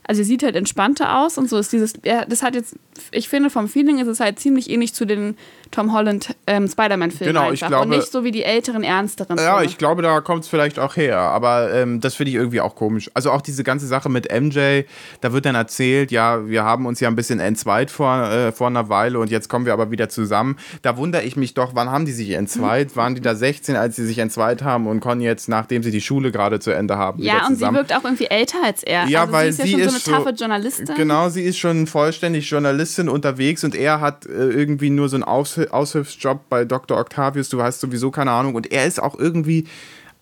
[0.04, 2.76] also er sieht halt entspannter aus und so ist dieses, ja, das hat jetzt,
[3.10, 5.36] ich finde vom Feeling ist es halt ziemlich ähnlich zu den
[5.70, 9.54] Tom Holland ähm, Spider-Man-Filmen genau, ich glaube, und nicht so wie die älteren, ernsteren Ja,
[9.54, 9.64] Filme.
[9.64, 12.74] ich glaube, da kommt es vielleicht auch her, aber ähm, das finde ich irgendwie auch
[12.74, 13.10] komisch.
[13.14, 14.82] Also auch diese ganze Sache mit MJ,
[15.22, 18.66] da wird dann erzählt, ja, wir haben uns ja ein bisschen entzweit vor, äh, vor
[18.66, 20.58] einer Weile und jetzt kommen wir aber wieder zusammen.
[20.82, 22.94] Da wundere ich mich doch, wann haben die sich entzweit?
[22.96, 26.02] Waren die da 16, als sie sich entzweit haben und konnten jetzt, nachdem sie die
[26.02, 29.06] Schule gerade zu Ende haben, Ja, und sie wirkt auch irgendwie älter als er.
[29.06, 30.94] Ja, also weil sie ist ja schon so eine taffe Journalistin.
[30.96, 35.24] Genau, sie ist schon vollständig Journalistin unterwegs und er hat äh, irgendwie nur so einen
[35.24, 36.98] Aus Aushilfsjob bei Dr.
[36.98, 37.48] Octavius.
[37.48, 38.54] Du hast sowieso keine Ahnung.
[38.54, 39.66] Und er ist auch irgendwie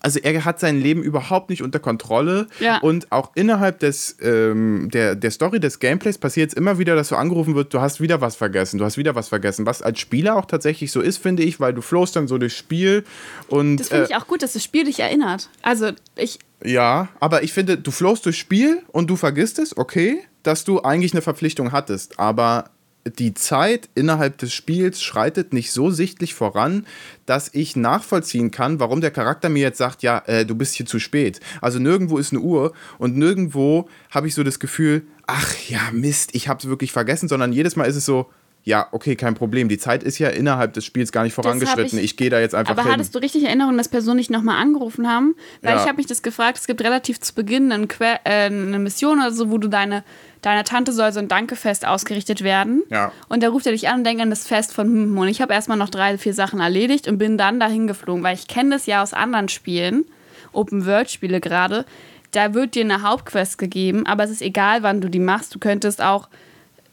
[0.01, 2.47] also er hat sein Leben überhaupt nicht unter Kontrolle.
[2.59, 2.79] Ja.
[2.79, 7.09] Und auch innerhalb des, ähm, der, der Story des Gameplays passiert es immer wieder, dass
[7.09, 9.65] so angerufen wird, du hast wieder was vergessen, du hast wieder was vergessen.
[9.65, 12.57] Was als Spieler auch tatsächlich so ist, finde ich, weil du flohst dann so durchs
[12.57, 13.03] Spiel.
[13.47, 15.49] Und, das finde ich äh, auch gut, dass das Spiel dich erinnert.
[15.61, 16.39] Also ich.
[16.63, 20.81] Ja, aber ich finde, du flohst durchs Spiel und du vergisst es, okay dass du
[20.81, 22.71] eigentlich eine Verpflichtung hattest, aber
[23.05, 26.85] die Zeit innerhalb des Spiels schreitet nicht so sichtlich voran,
[27.25, 30.85] dass ich nachvollziehen kann, warum der Charakter mir jetzt sagt, ja, äh, du bist hier
[30.85, 31.39] zu spät.
[31.61, 36.31] Also nirgendwo ist eine Uhr und nirgendwo habe ich so das Gefühl, ach ja, Mist,
[36.33, 38.29] ich habe es wirklich vergessen, sondern jedes Mal ist es so,
[38.63, 39.69] ja, okay, kein Problem.
[39.69, 41.97] Die Zeit ist ja innerhalb des Spiels gar nicht vorangeschritten.
[41.97, 42.91] Ich, ich gehe da jetzt einfach aber hin.
[42.91, 45.35] Aber hattest du richtig Erinnerung, dass Personen nicht nochmal angerufen haben?
[45.61, 45.81] Weil ja.
[45.81, 49.31] ich habe mich das gefragt, es gibt relativ zu Beginn eine, äh, eine Mission oder
[49.31, 50.03] so, wo du deine,
[50.41, 52.83] deiner Tante soll so ein Dankefest ausgerichtet werden.
[52.89, 53.11] Ja.
[53.29, 55.41] Und da ruft er dich an und denkt an das Fest von hm, und ich
[55.41, 58.71] habe erstmal noch drei, vier Sachen erledigt und bin dann dahin geflogen, weil ich kenne
[58.71, 60.05] das ja aus anderen Spielen,
[60.53, 61.85] Open-World-Spiele gerade.
[62.31, 65.53] Da wird dir eine Hauptquest gegeben, aber es ist egal, wann du die machst.
[65.53, 66.27] Du könntest auch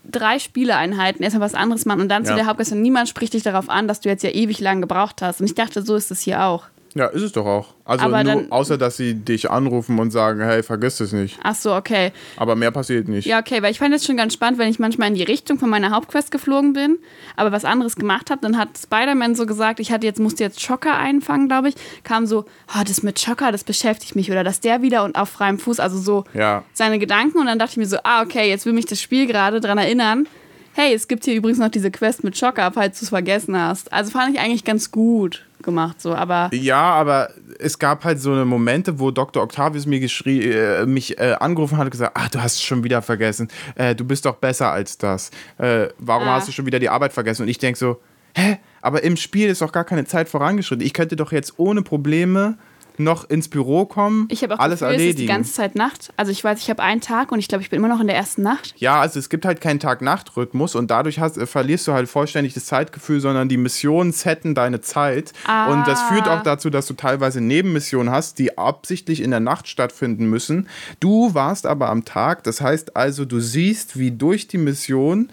[0.05, 2.31] drei Spieleeinheiten erstmal was anderes machen und dann ja.
[2.31, 4.81] zu der Hauptquest und niemand spricht dich darauf an, dass du jetzt ja ewig lang
[4.81, 5.41] gebraucht hast.
[5.41, 6.65] Und ich dachte, so ist es hier auch.
[6.99, 7.75] Ja, ist es doch auch.
[7.85, 11.39] Also aber nur, dann, außer dass sie dich anrufen und sagen, hey, vergiss es nicht.
[11.45, 12.11] Ach so, okay.
[12.37, 13.25] Aber mehr passiert nicht.
[13.25, 15.61] Ja, okay, weil ich fand es schon ganz spannend, wenn ich manchmal in die Richtung
[15.61, 16.99] von meiner Hauptquest geflogen bin,
[17.37, 20.61] aber was anderes gemacht habe, dann hat Spider-Man so gesagt, ich hatte jetzt musste jetzt
[20.61, 22.47] Schocker einfangen, glaube ich, kam so,
[22.77, 25.79] oh, das mit Schocker, das beschäftigt mich oder dass der wieder und auf freiem Fuß,
[25.79, 26.65] also so ja.
[26.73, 29.29] seine Gedanken und dann dachte ich mir so, ah, okay, jetzt will mich das Spiel
[29.29, 30.27] gerade daran erinnern,
[30.73, 33.93] hey, es gibt hier übrigens noch diese Quest mit Schocker, falls du es vergessen hast.
[33.93, 36.51] Also fand ich eigentlich ganz gut gemacht, so, aber.
[36.53, 39.43] Ja, aber es gab halt so eine Momente, wo Dr.
[39.43, 43.03] Octavius mir äh, mich äh, angerufen hat und gesagt, ach, du hast es schon wieder
[43.03, 43.49] vergessen.
[43.75, 45.31] Äh, du bist doch besser als das.
[45.59, 46.35] Äh, warum ah.
[46.35, 47.43] hast du schon wieder die Arbeit vergessen?
[47.43, 48.01] Und ich denke so,
[48.35, 48.59] hä?
[48.81, 50.87] Aber im Spiel ist doch gar keine Zeit vorangeschritten.
[50.87, 52.57] Ich könnte doch jetzt ohne Probleme
[52.99, 55.09] noch ins Büro kommen, ich auch alles Gefühl, erledigen.
[55.09, 56.13] Es ist die ganze Zeit Nacht.
[56.17, 58.07] Also ich weiß, ich habe einen Tag und ich glaube, ich bin immer noch in
[58.07, 58.75] der ersten Nacht.
[58.77, 62.55] Ja, also es gibt halt keinen Tag-Nacht-Rhythmus und dadurch hast, äh, verlierst du halt vollständig
[62.55, 65.33] das Zeitgefühl, sondern die Missionen setten deine Zeit.
[65.47, 65.73] Ah.
[65.73, 69.69] Und das führt auch dazu, dass du teilweise Nebenmissionen hast, die absichtlich in der Nacht
[69.69, 70.69] stattfinden müssen.
[71.01, 75.31] Du warst aber am Tag, das heißt also, du siehst, wie durch die Mission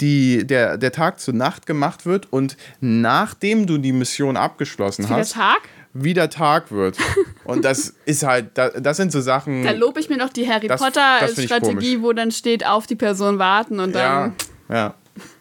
[0.00, 5.34] die, der, der Tag zur Nacht gemacht wird und nachdem du die Mission abgeschlossen hast.
[5.34, 5.60] Der Tag?
[5.94, 6.96] Wieder Tag wird.
[7.44, 9.64] Und das ist halt, das sind so Sachen.
[9.64, 13.80] Da lobe ich mir noch die Harry Potter-Strategie, wo dann steht, auf die Person warten
[13.80, 14.34] und dann.
[14.68, 14.94] Ja, ja.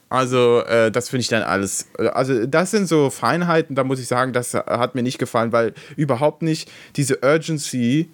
[0.09, 1.89] Also, äh, das finde ich dann alles.
[2.13, 5.73] Also, das sind so Feinheiten, da muss ich sagen, das hat mir nicht gefallen, weil
[5.97, 8.09] überhaupt nicht diese Urgency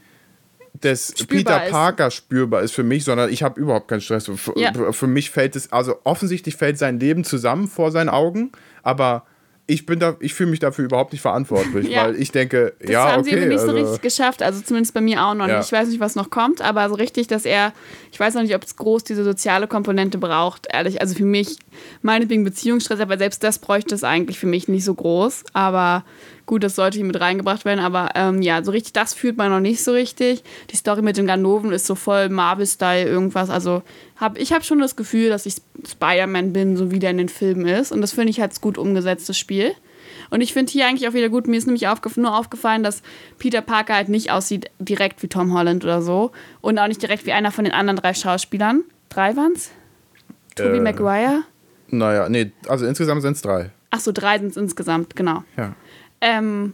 [0.81, 2.15] des Peter Parker ist.
[2.15, 4.25] spürbar ist für mich, sondern ich habe überhaupt keinen Stress.
[4.25, 4.91] Für, ja.
[4.91, 9.25] für mich fällt es, also offensichtlich fällt sein Leben zusammen vor seinen Augen, aber
[9.65, 12.05] ich bin da, ich fühle mich dafür überhaupt nicht verantwortlich, ja.
[12.05, 14.93] weil ich denke, das ja, haben okay, sie nicht also, so richtig geschafft, also zumindest
[14.93, 15.57] bei mir auch noch ja.
[15.57, 15.67] nicht.
[15.67, 17.71] Ich weiß nicht, was noch kommt, aber so richtig, dass er,
[18.11, 20.99] ich weiß noch nicht, ob es groß diese soziale Komponente braucht, ehrlich.
[20.99, 21.57] Also für mich,
[22.01, 25.45] meinetwegen Beziehungsstress, aber selbst das bräuchte es eigentlich für mich nicht so groß.
[25.53, 26.03] Aber
[26.45, 29.51] gut, das sollte hier mit reingebracht werden, aber ähm, ja, so richtig, das fühlt man
[29.51, 30.43] noch nicht so richtig.
[30.69, 33.49] Die Story mit den Ganoven ist so voll Marvel-Style irgendwas.
[33.49, 33.83] Also
[34.17, 35.55] hab, ich habe schon das Gefühl, dass ich
[35.87, 37.91] Spider-Man bin, so wie der in den Filmen ist.
[37.91, 39.73] Und das finde ich halt gut umgesetztes Spiel.
[40.29, 43.03] Und ich finde hier eigentlich auch wieder gut, mir ist nämlich aufgef nur aufgefallen, dass
[43.37, 46.31] Peter Parker halt nicht aussieht direkt wie Tom Holland oder so.
[46.61, 48.83] Und auch nicht direkt wie einer von den anderen drei Schauspielern.
[49.09, 49.71] Drei waren's?
[50.55, 51.43] Tobey äh, Maguire?
[51.87, 53.69] Naja, nee, also insgesamt sind es drei.
[53.91, 55.43] Ach so, drei sind es insgesamt, genau.
[55.55, 55.75] Ja.
[56.23, 56.73] Ähm,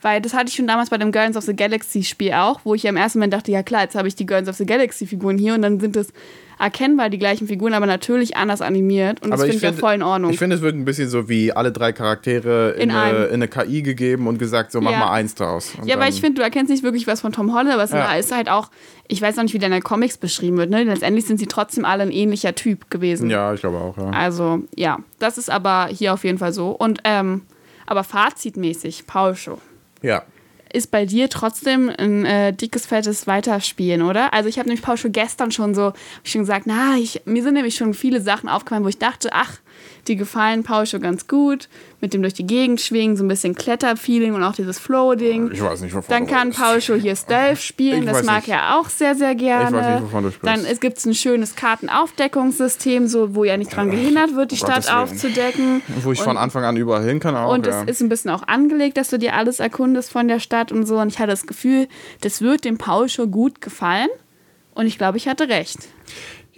[0.00, 2.74] weil das hatte ich schon damals bei dem Guardians of the Galaxy Spiel auch, wo
[2.74, 4.66] ich ja im ersten Moment dachte, ja klar, jetzt habe ich die Guardians of the
[4.66, 6.12] Galaxy Figuren hier und dann sind es
[6.60, 10.02] erkennbar die gleichen Figuren, aber natürlich anders animiert und das finde ich ja voll in
[10.02, 10.30] Ordnung.
[10.32, 13.34] Ich finde, es wird ein bisschen so wie alle drei Charaktere in, in, eine, in,
[13.34, 14.98] eine, KI gegeben und gesagt, so mach ja.
[14.98, 15.74] mal eins draus.
[15.80, 17.92] Und ja, aber ich finde, du erkennst nicht wirklich was von Tom Holland, aber es
[17.92, 18.12] ja.
[18.14, 18.70] ist halt auch,
[19.06, 20.82] ich weiß noch nicht, wie der in den Comics beschrieben wird, ne?
[20.82, 23.30] Letztendlich sind sie trotzdem alle ein ähnlicher Typ gewesen.
[23.30, 24.10] Ja, ich glaube auch, ja.
[24.10, 26.70] Also, ja, das ist aber hier auf jeden Fall so.
[26.70, 27.42] Und ähm,
[27.88, 29.58] aber fazitmäßig, Paul Show.
[30.02, 30.22] Ja.
[30.70, 34.34] Ist bei dir trotzdem ein äh, dickes, fettes Weiterspielen, oder?
[34.34, 37.54] Also ich habe nämlich Paul Show gestern schon so, schon gesagt, na, ich, mir sind
[37.54, 39.58] nämlich schon viele Sachen aufgefallen, wo ich dachte, ach,
[40.06, 41.70] die gefallen Paul schon ganz gut.
[42.00, 45.50] Mit dem durch die Gegend schwingen, so ein bisschen Kletterfeeling und auch dieses Flow-Ding.
[45.52, 48.54] Ich weiß nicht, wovon Dann kann Paul schon hier Stealth spielen, das mag nicht.
[48.54, 49.66] er auch sehr, sehr gerne.
[49.66, 50.64] Ich weiß nicht, wovon du sprichst.
[50.64, 54.64] Dann gibt es ein schönes Kartenaufdeckungssystem, so, wo ja nicht dran gehindert wird, die oh,
[54.64, 55.82] Stadt aufzudecken.
[56.02, 57.52] Wo ich und, von Anfang an überall hin kann auch.
[57.52, 60.70] Und es ist ein bisschen auch angelegt, dass du dir alles erkundest von der Stadt
[60.70, 60.98] und so.
[60.98, 61.88] Und ich hatte das Gefühl,
[62.20, 64.08] das wird dem Paul schon gut gefallen.
[64.78, 65.88] Und ich glaube, ich hatte recht.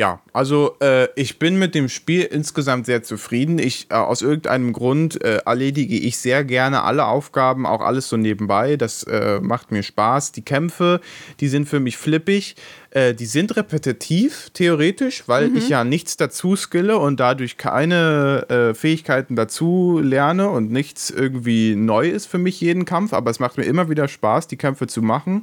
[0.01, 3.59] Ja, also äh, ich bin mit dem Spiel insgesamt sehr zufrieden.
[3.59, 8.17] Ich äh, aus irgendeinem Grund äh, erledige ich sehr gerne alle Aufgaben, auch alles so
[8.17, 8.79] nebenbei.
[8.79, 10.33] Das äh, macht mir Spaß.
[10.33, 11.03] Die Kämpfe,
[11.41, 12.57] die sind für mich flippig.
[12.93, 15.57] Äh, die sind repetitiv, theoretisch, weil mhm.
[15.59, 21.77] ich ja nichts dazu skille und dadurch keine äh, Fähigkeiten dazu lerne und nichts irgendwie
[21.77, 23.13] neu ist für mich jeden Kampf.
[23.13, 25.43] Aber es macht mir immer wieder Spaß, die Kämpfe zu machen.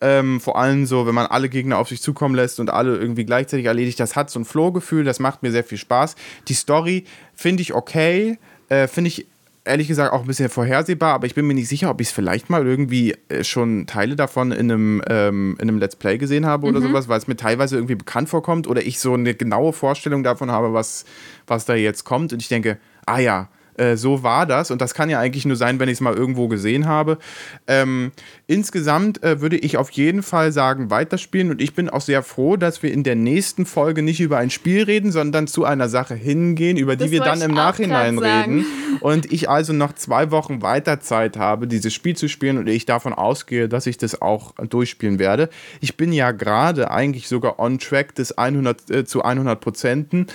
[0.00, 3.24] Ähm, vor allem so, wenn man alle Gegner auf sich zukommen lässt und alle irgendwie
[3.24, 6.14] gleichzeitig erledigt, das hat so ein Flow-Gefühl, das macht mir sehr viel Spaß.
[6.46, 8.38] Die Story finde ich okay,
[8.68, 9.26] äh, finde ich
[9.68, 12.12] ehrlich gesagt auch ein bisschen vorhersehbar, aber ich bin mir nicht sicher, ob ich es
[12.12, 16.46] vielleicht mal irgendwie äh, schon Teile davon in einem, ähm, in einem Let's Play gesehen
[16.46, 16.88] habe oder mhm.
[16.88, 20.50] sowas, weil es mir teilweise irgendwie bekannt vorkommt oder ich so eine genaue Vorstellung davon
[20.50, 21.04] habe, was,
[21.46, 23.48] was da jetzt kommt und ich denke, ah ja,
[23.78, 26.14] äh, so war das und das kann ja eigentlich nur sein, wenn ich es mal
[26.14, 27.18] irgendwo gesehen habe.
[27.66, 28.12] Ähm,
[28.46, 32.56] insgesamt äh, würde ich auf jeden Fall sagen, weiterspielen und ich bin auch sehr froh,
[32.56, 36.14] dass wir in der nächsten Folge nicht über ein Spiel reden, sondern zu einer Sache
[36.14, 38.66] hingehen, über die das wir dann im Nachhinein reden
[39.00, 42.86] und ich also noch zwei Wochen weiter Zeit habe, dieses Spiel zu spielen und ich
[42.86, 45.48] davon ausgehe, dass ich das auch durchspielen werde.
[45.80, 50.26] Ich bin ja gerade eigentlich sogar on track des 100 äh, zu 100 Prozenten,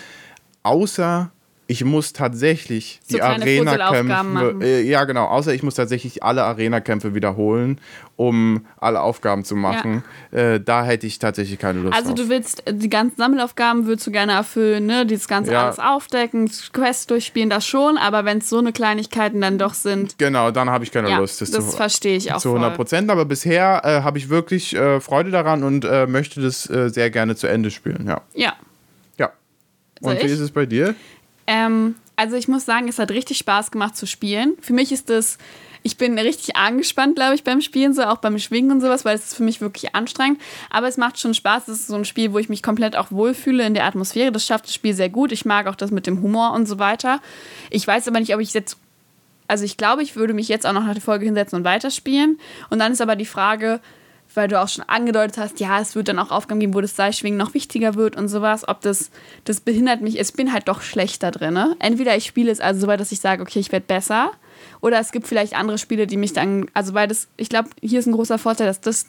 [0.63, 1.31] außer
[1.65, 4.57] ich muss tatsächlich so die Arena-Kämpfe.
[4.61, 5.27] Äh, ja, genau.
[5.27, 7.79] Außer ich muss tatsächlich alle Arena-Kämpfe wiederholen,
[8.17, 10.03] um alle Aufgaben zu machen.
[10.31, 10.55] Ja.
[10.55, 12.19] Äh, da hätte ich tatsächlich keine Lust Also, drauf.
[12.19, 15.05] du willst äh, die ganzen Sammelaufgaben würdest du gerne erfüllen, ne?
[15.05, 15.63] Dieses ganze ja.
[15.63, 17.97] alles aufdecken, Quests durchspielen, das schon.
[17.97, 20.17] Aber wenn es so eine Kleinigkeiten dann doch sind.
[20.17, 21.41] Genau, dann habe ich keine ja, Lust.
[21.41, 22.39] Das, das verstehe ich auch.
[22.39, 23.09] Zu 100 Prozent.
[23.09, 27.35] Aber bisher äh, habe ich wirklich äh, Freude daran und äh, möchte das sehr gerne
[27.35, 28.05] zu Ende spielen.
[28.07, 28.21] Ja.
[28.33, 28.53] Ja.
[29.17, 29.31] Ja.
[30.01, 30.95] Und wie ist es bei dir?
[31.47, 34.55] Ähm, also ich muss sagen, es hat richtig Spaß gemacht zu spielen.
[34.61, 35.37] Für mich ist es,
[35.81, 39.15] ich bin richtig angespannt, glaube ich, beim Spielen, so auch beim Schwingen und sowas, weil
[39.15, 40.39] es ist für mich wirklich anstrengend.
[40.69, 41.67] Aber es macht schon Spaß.
[41.67, 44.31] Es ist so ein Spiel, wo ich mich komplett auch wohlfühle in der Atmosphäre.
[44.31, 45.31] Das schafft das Spiel sehr gut.
[45.31, 47.19] Ich mag auch das mit dem Humor und so weiter.
[47.69, 48.77] Ich weiß aber nicht, ob ich jetzt
[49.47, 52.39] also ich glaube, ich würde mich jetzt auch noch nach der Folge hinsetzen und weiterspielen.
[52.69, 53.81] Und dann ist aber die Frage,
[54.35, 56.95] weil du auch schon angedeutet hast, ja, es wird dann auch Aufgaben geben, wo das
[56.95, 58.67] Seilschwingen noch wichtiger wird und sowas.
[58.67, 59.11] Ob das,
[59.45, 61.53] das behindert mich, ich bin halt doch schlechter drin.
[61.53, 61.75] Ne?
[61.79, 64.31] Entweder ich spiele es also so weit, dass ich sage, okay, ich werde besser.
[64.81, 67.99] Oder es gibt vielleicht andere Spiele, die mich dann, also weil das, ich glaube, hier
[67.99, 69.07] ist ein großer Vorteil, dass das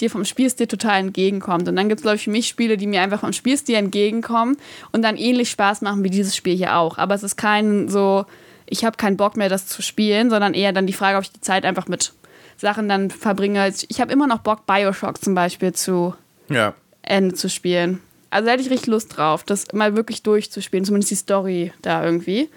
[0.00, 1.68] dir vom Spielstil total entgegenkommt.
[1.68, 4.56] Und dann gibt es, glaube ich, für mich Spiele, die mir einfach vom Spielstil entgegenkommen
[4.92, 6.98] und dann ähnlich Spaß machen wie dieses Spiel hier auch.
[6.98, 8.26] Aber es ist kein so,
[8.66, 11.32] ich habe keinen Bock mehr, das zu spielen, sondern eher dann die Frage, ob ich
[11.32, 12.12] die Zeit einfach mit
[12.56, 13.72] Sachen dann verbringe.
[13.88, 16.14] Ich habe immer noch Bock, Bioshock zum Beispiel zu
[16.48, 16.74] ja.
[17.02, 18.00] Ende zu spielen.
[18.30, 22.04] Also da hätte ich richtig Lust drauf, das mal wirklich durchzuspielen, zumindest die Story da
[22.04, 22.50] irgendwie.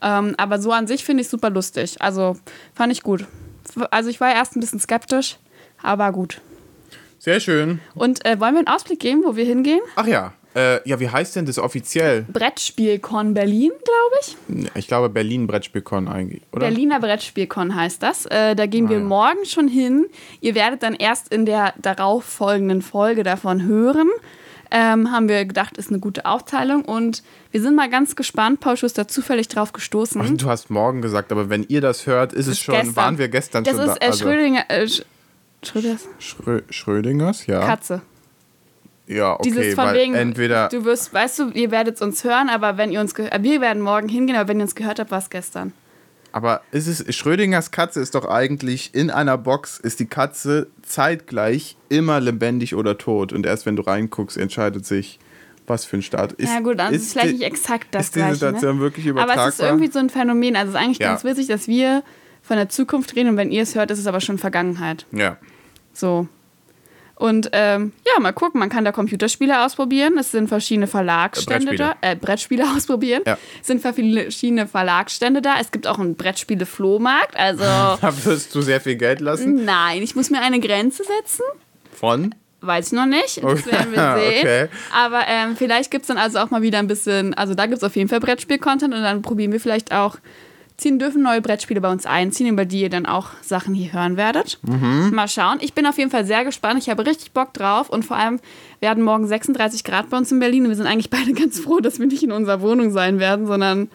[0.00, 2.00] Ähm, aber so an sich finde ich super lustig.
[2.00, 2.36] Also
[2.74, 3.26] fand ich gut.
[3.90, 5.36] Also ich war erst ein bisschen skeptisch,
[5.82, 6.40] aber gut.
[7.18, 7.80] Sehr schön.
[7.94, 9.80] Und äh, wollen wir einen Ausblick geben, wo wir hingehen?
[9.96, 10.32] Ach ja.
[10.56, 12.24] Äh, ja, wie heißt denn das offiziell?
[12.32, 14.70] Brettspielcon Berlin, glaube ich.
[14.74, 16.60] Ich glaube Berlin Brettspielcon eigentlich, oder?
[16.66, 18.26] Berliner Brettspielcon heißt das.
[18.26, 19.04] Äh, da gehen Ah, wir ja.
[19.04, 20.06] morgen schon hin.
[20.40, 24.08] Ihr werdet dann erst in der darauffolgenden Folge davon hören.
[24.70, 26.84] Ähm, haben wir gedacht, ist eine gute Aufteilung.
[26.84, 27.22] Und
[27.52, 28.60] wir sind mal ganz gespannt.
[28.60, 30.20] Paul Schuh ist da zufällig drauf gestoßen.
[30.22, 32.96] Ach, du hast morgen gesagt, aber wenn ihr das hört, ist es schon, Gestern.
[32.96, 34.06] waren wir gestern das schon ist da.
[34.06, 34.64] äh, Schrödinger.
[34.68, 35.02] Äh, Sch
[35.62, 36.06] Schröders?
[36.18, 37.60] Schrö Schrödingers, ja.
[37.64, 38.02] Katze.
[39.08, 42.76] Ja, okay, Dieses von wegen, entweder du wirst, weißt du, ihr werdet uns hören, aber
[42.76, 45.18] wenn ihr uns gehört, wir werden morgen hingehen, aber wenn ihr uns gehört habt, war
[45.18, 45.72] es gestern.
[46.30, 51.76] Aber ist es, Schrödingers Katze ist doch eigentlich in einer Box, ist die Katze zeitgleich
[51.88, 53.32] immer lebendig oder tot.
[53.32, 55.18] Und erst wenn du reinguckst, entscheidet sich,
[55.66, 56.50] was für ein Start ist.
[56.52, 58.82] ja gut, dann ist es vielleicht nicht exakt das Ist die Gleiche, Situation ne?
[58.82, 59.48] wirklich Aber übertragbar?
[59.48, 60.54] es ist irgendwie so ein Phänomen.
[60.56, 61.08] Also es ist eigentlich Ja.
[61.10, 62.02] ganz witzig, dass wir
[62.42, 65.06] von der Zukunft reden und wenn ihr es hört, ist es aber schon Vergangenheit.
[65.12, 65.36] ja.
[65.94, 66.28] So.
[67.18, 70.16] Und ähm, ja, mal gucken, man kann da Computerspiele ausprobieren.
[70.18, 71.96] Es sind verschiedene Verlagsstände Brettspiele.
[72.00, 72.08] da.
[72.08, 73.22] Äh, Brettspiele ausprobieren.
[73.26, 73.36] Ja.
[73.60, 75.56] Es sind verschiedene Verlagsstände da.
[75.60, 77.36] Es gibt auch einen Brettspiele-Flohmarkt.
[77.36, 77.64] Also
[78.00, 79.64] Da wirst du sehr viel Geld lassen.
[79.64, 81.42] nein, ich muss mir eine Grenze setzen.
[81.92, 82.34] Von?
[82.60, 83.42] Weiß ich noch nicht.
[83.42, 84.38] Das werden wir sehen.
[84.40, 84.68] Okay.
[84.94, 87.78] Aber ähm, vielleicht gibt es dann also auch mal wieder ein bisschen, also da gibt
[87.78, 90.16] es auf jeden Fall Brettspiel-Content und dann probieren wir vielleicht auch,
[90.78, 94.16] ziehen dürfen neue Brettspiele bei uns einziehen, über die ihr dann auch Sachen hier hören
[94.16, 94.58] werdet.
[94.62, 95.10] Mhm.
[95.12, 95.58] Mal schauen.
[95.60, 96.78] Ich bin auf jeden Fall sehr gespannt.
[96.80, 98.38] Ich habe richtig Bock drauf und vor allem
[98.80, 101.80] werden morgen 36 Grad bei uns in Berlin und wir sind eigentlich beide ganz froh,
[101.80, 103.88] dass wir nicht in unserer Wohnung sein werden, sondern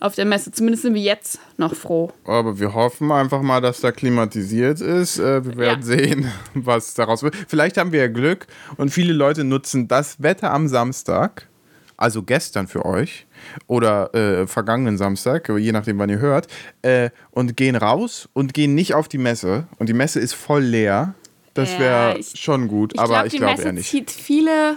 [0.00, 0.50] auf der Messe.
[0.50, 2.10] Zumindest sind wir jetzt noch froh.
[2.24, 5.18] Aber wir hoffen einfach mal, dass da klimatisiert ist.
[5.18, 5.86] Äh, Wir werden Ja.
[5.86, 7.36] sehen, was daraus wird.
[7.48, 8.46] Vielleicht haben wir ja Glück
[8.78, 11.48] und viele Leute nutzen das Wetter am Samstag,
[12.00, 13.26] also gestern für euch
[13.66, 16.48] oder äh, vergangenen Samstag, je nachdem, wann ihr hört,
[16.82, 19.66] äh, und gehen raus und gehen nicht auf die Messe.
[19.78, 21.14] Und die Messe ist voll leer.
[21.54, 23.90] Das wäre ich- schon gut, Ich aber glaube, ich glaube eher nicht.
[23.90, 24.76] zieht viele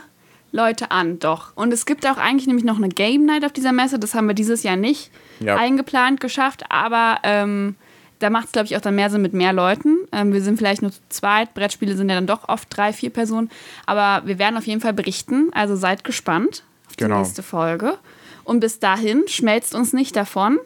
[0.52, 1.56] Leute an, doch.
[1.56, 3.98] Und es gibt auch eigentlich nämlich noch eine Game Night auf dieser Messe.
[4.00, 5.10] Das haben wir dieses Jahr nicht
[5.40, 5.56] Ja.
[5.56, 7.76] eingeplant geschafft, aber ähm,
[8.20, 9.98] da macht es, glaube ich, auch dann mehr Sinn mit mehr Leuten.
[10.12, 11.54] Ähm, wir sind vielleicht nur zu zweit.
[11.54, 13.50] Brettspiele sind ja dann doch oft drei, vier Personen.
[13.86, 15.50] Aber wir werden auf jeden Fall berichten.
[15.54, 16.64] Also seid gespannt
[16.94, 17.20] auf die Genau.
[17.20, 17.98] nächste Folge.
[18.44, 20.60] Und bis dahin schmelzt uns nicht davon.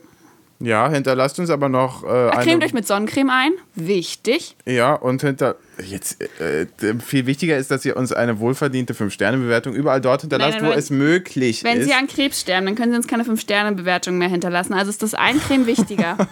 [0.59, 3.51] Ja, hinterlasst uns aber noch äh, Cremt euch mit Sonnencreme ein.
[3.75, 4.55] Wichtig.
[4.65, 5.55] Ja, und hinter.
[5.84, 10.55] Jetzt, äh, äh, viel wichtiger ist, dass ihr uns eine wohlverdiente 5-Sterne-Bewertung überall dort hinterlasst,
[10.55, 10.80] Nein, wo nein, nein.
[10.80, 11.86] es möglich Wenn ist.
[11.86, 14.73] Sie an Krebs sterben, dann können Sie uns keine 5-Sterne-Bewertung mehr hinterlassen.
[14.73, 16.17] Also ist das Eincremen wichtiger.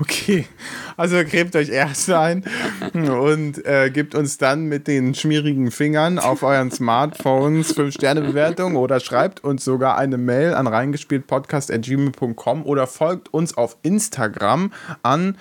[0.00, 0.46] Okay,
[0.96, 2.44] also cremt euch erst ein
[2.92, 9.44] und äh, gebt uns dann mit den schmierigen Fingern auf euren Smartphones 5-Sterne-Bewertung oder schreibt
[9.44, 15.36] uns sogar eine Mail an reingespieltpodcast.gmail.com oder folgt uns auf Instagram an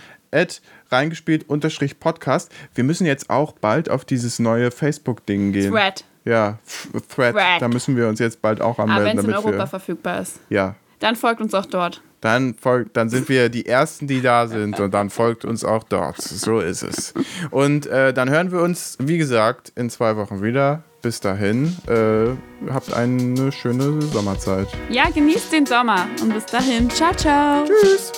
[0.92, 2.52] reingespielt-podcast.
[2.76, 5.72] Wir müssen jetzt auch bald auf dieses neue Facebook-Ding gehen.
[5.72, 6.04] Thread.
[6.26, 7.34] Ja, Th- Thread.
[7.36, 7.62] Thread.
[7.62, 9.68] Da müssen wir uns jetzt bald auch Aber anmelden, wenn es in Europa wir.
[9.68, 10.40] verfügbar ist.
[10.50, 12.02] Ja, Dann folgt uns auch dort.
[12.22, 15.84] dann, folgt, dann sind wir die Ersten, die da sind und dann folgt uns auch
[15.84, 16.22] dort.
[16.22, 17.14] So ist es.
[17.52, 20.84] Und äh, dann hören wir uns, wie gesagt, in zwei Wochen wieder.
[21.04, 24.68] Bis dahin, äh, habt eine schöne Sommerzeit.
[24.90, 26.90] Ja, genießt den Sommer und bis dahin.
[26.90, 27.66] Ciao, ciao.
[27.66, 28.12] Tschüss.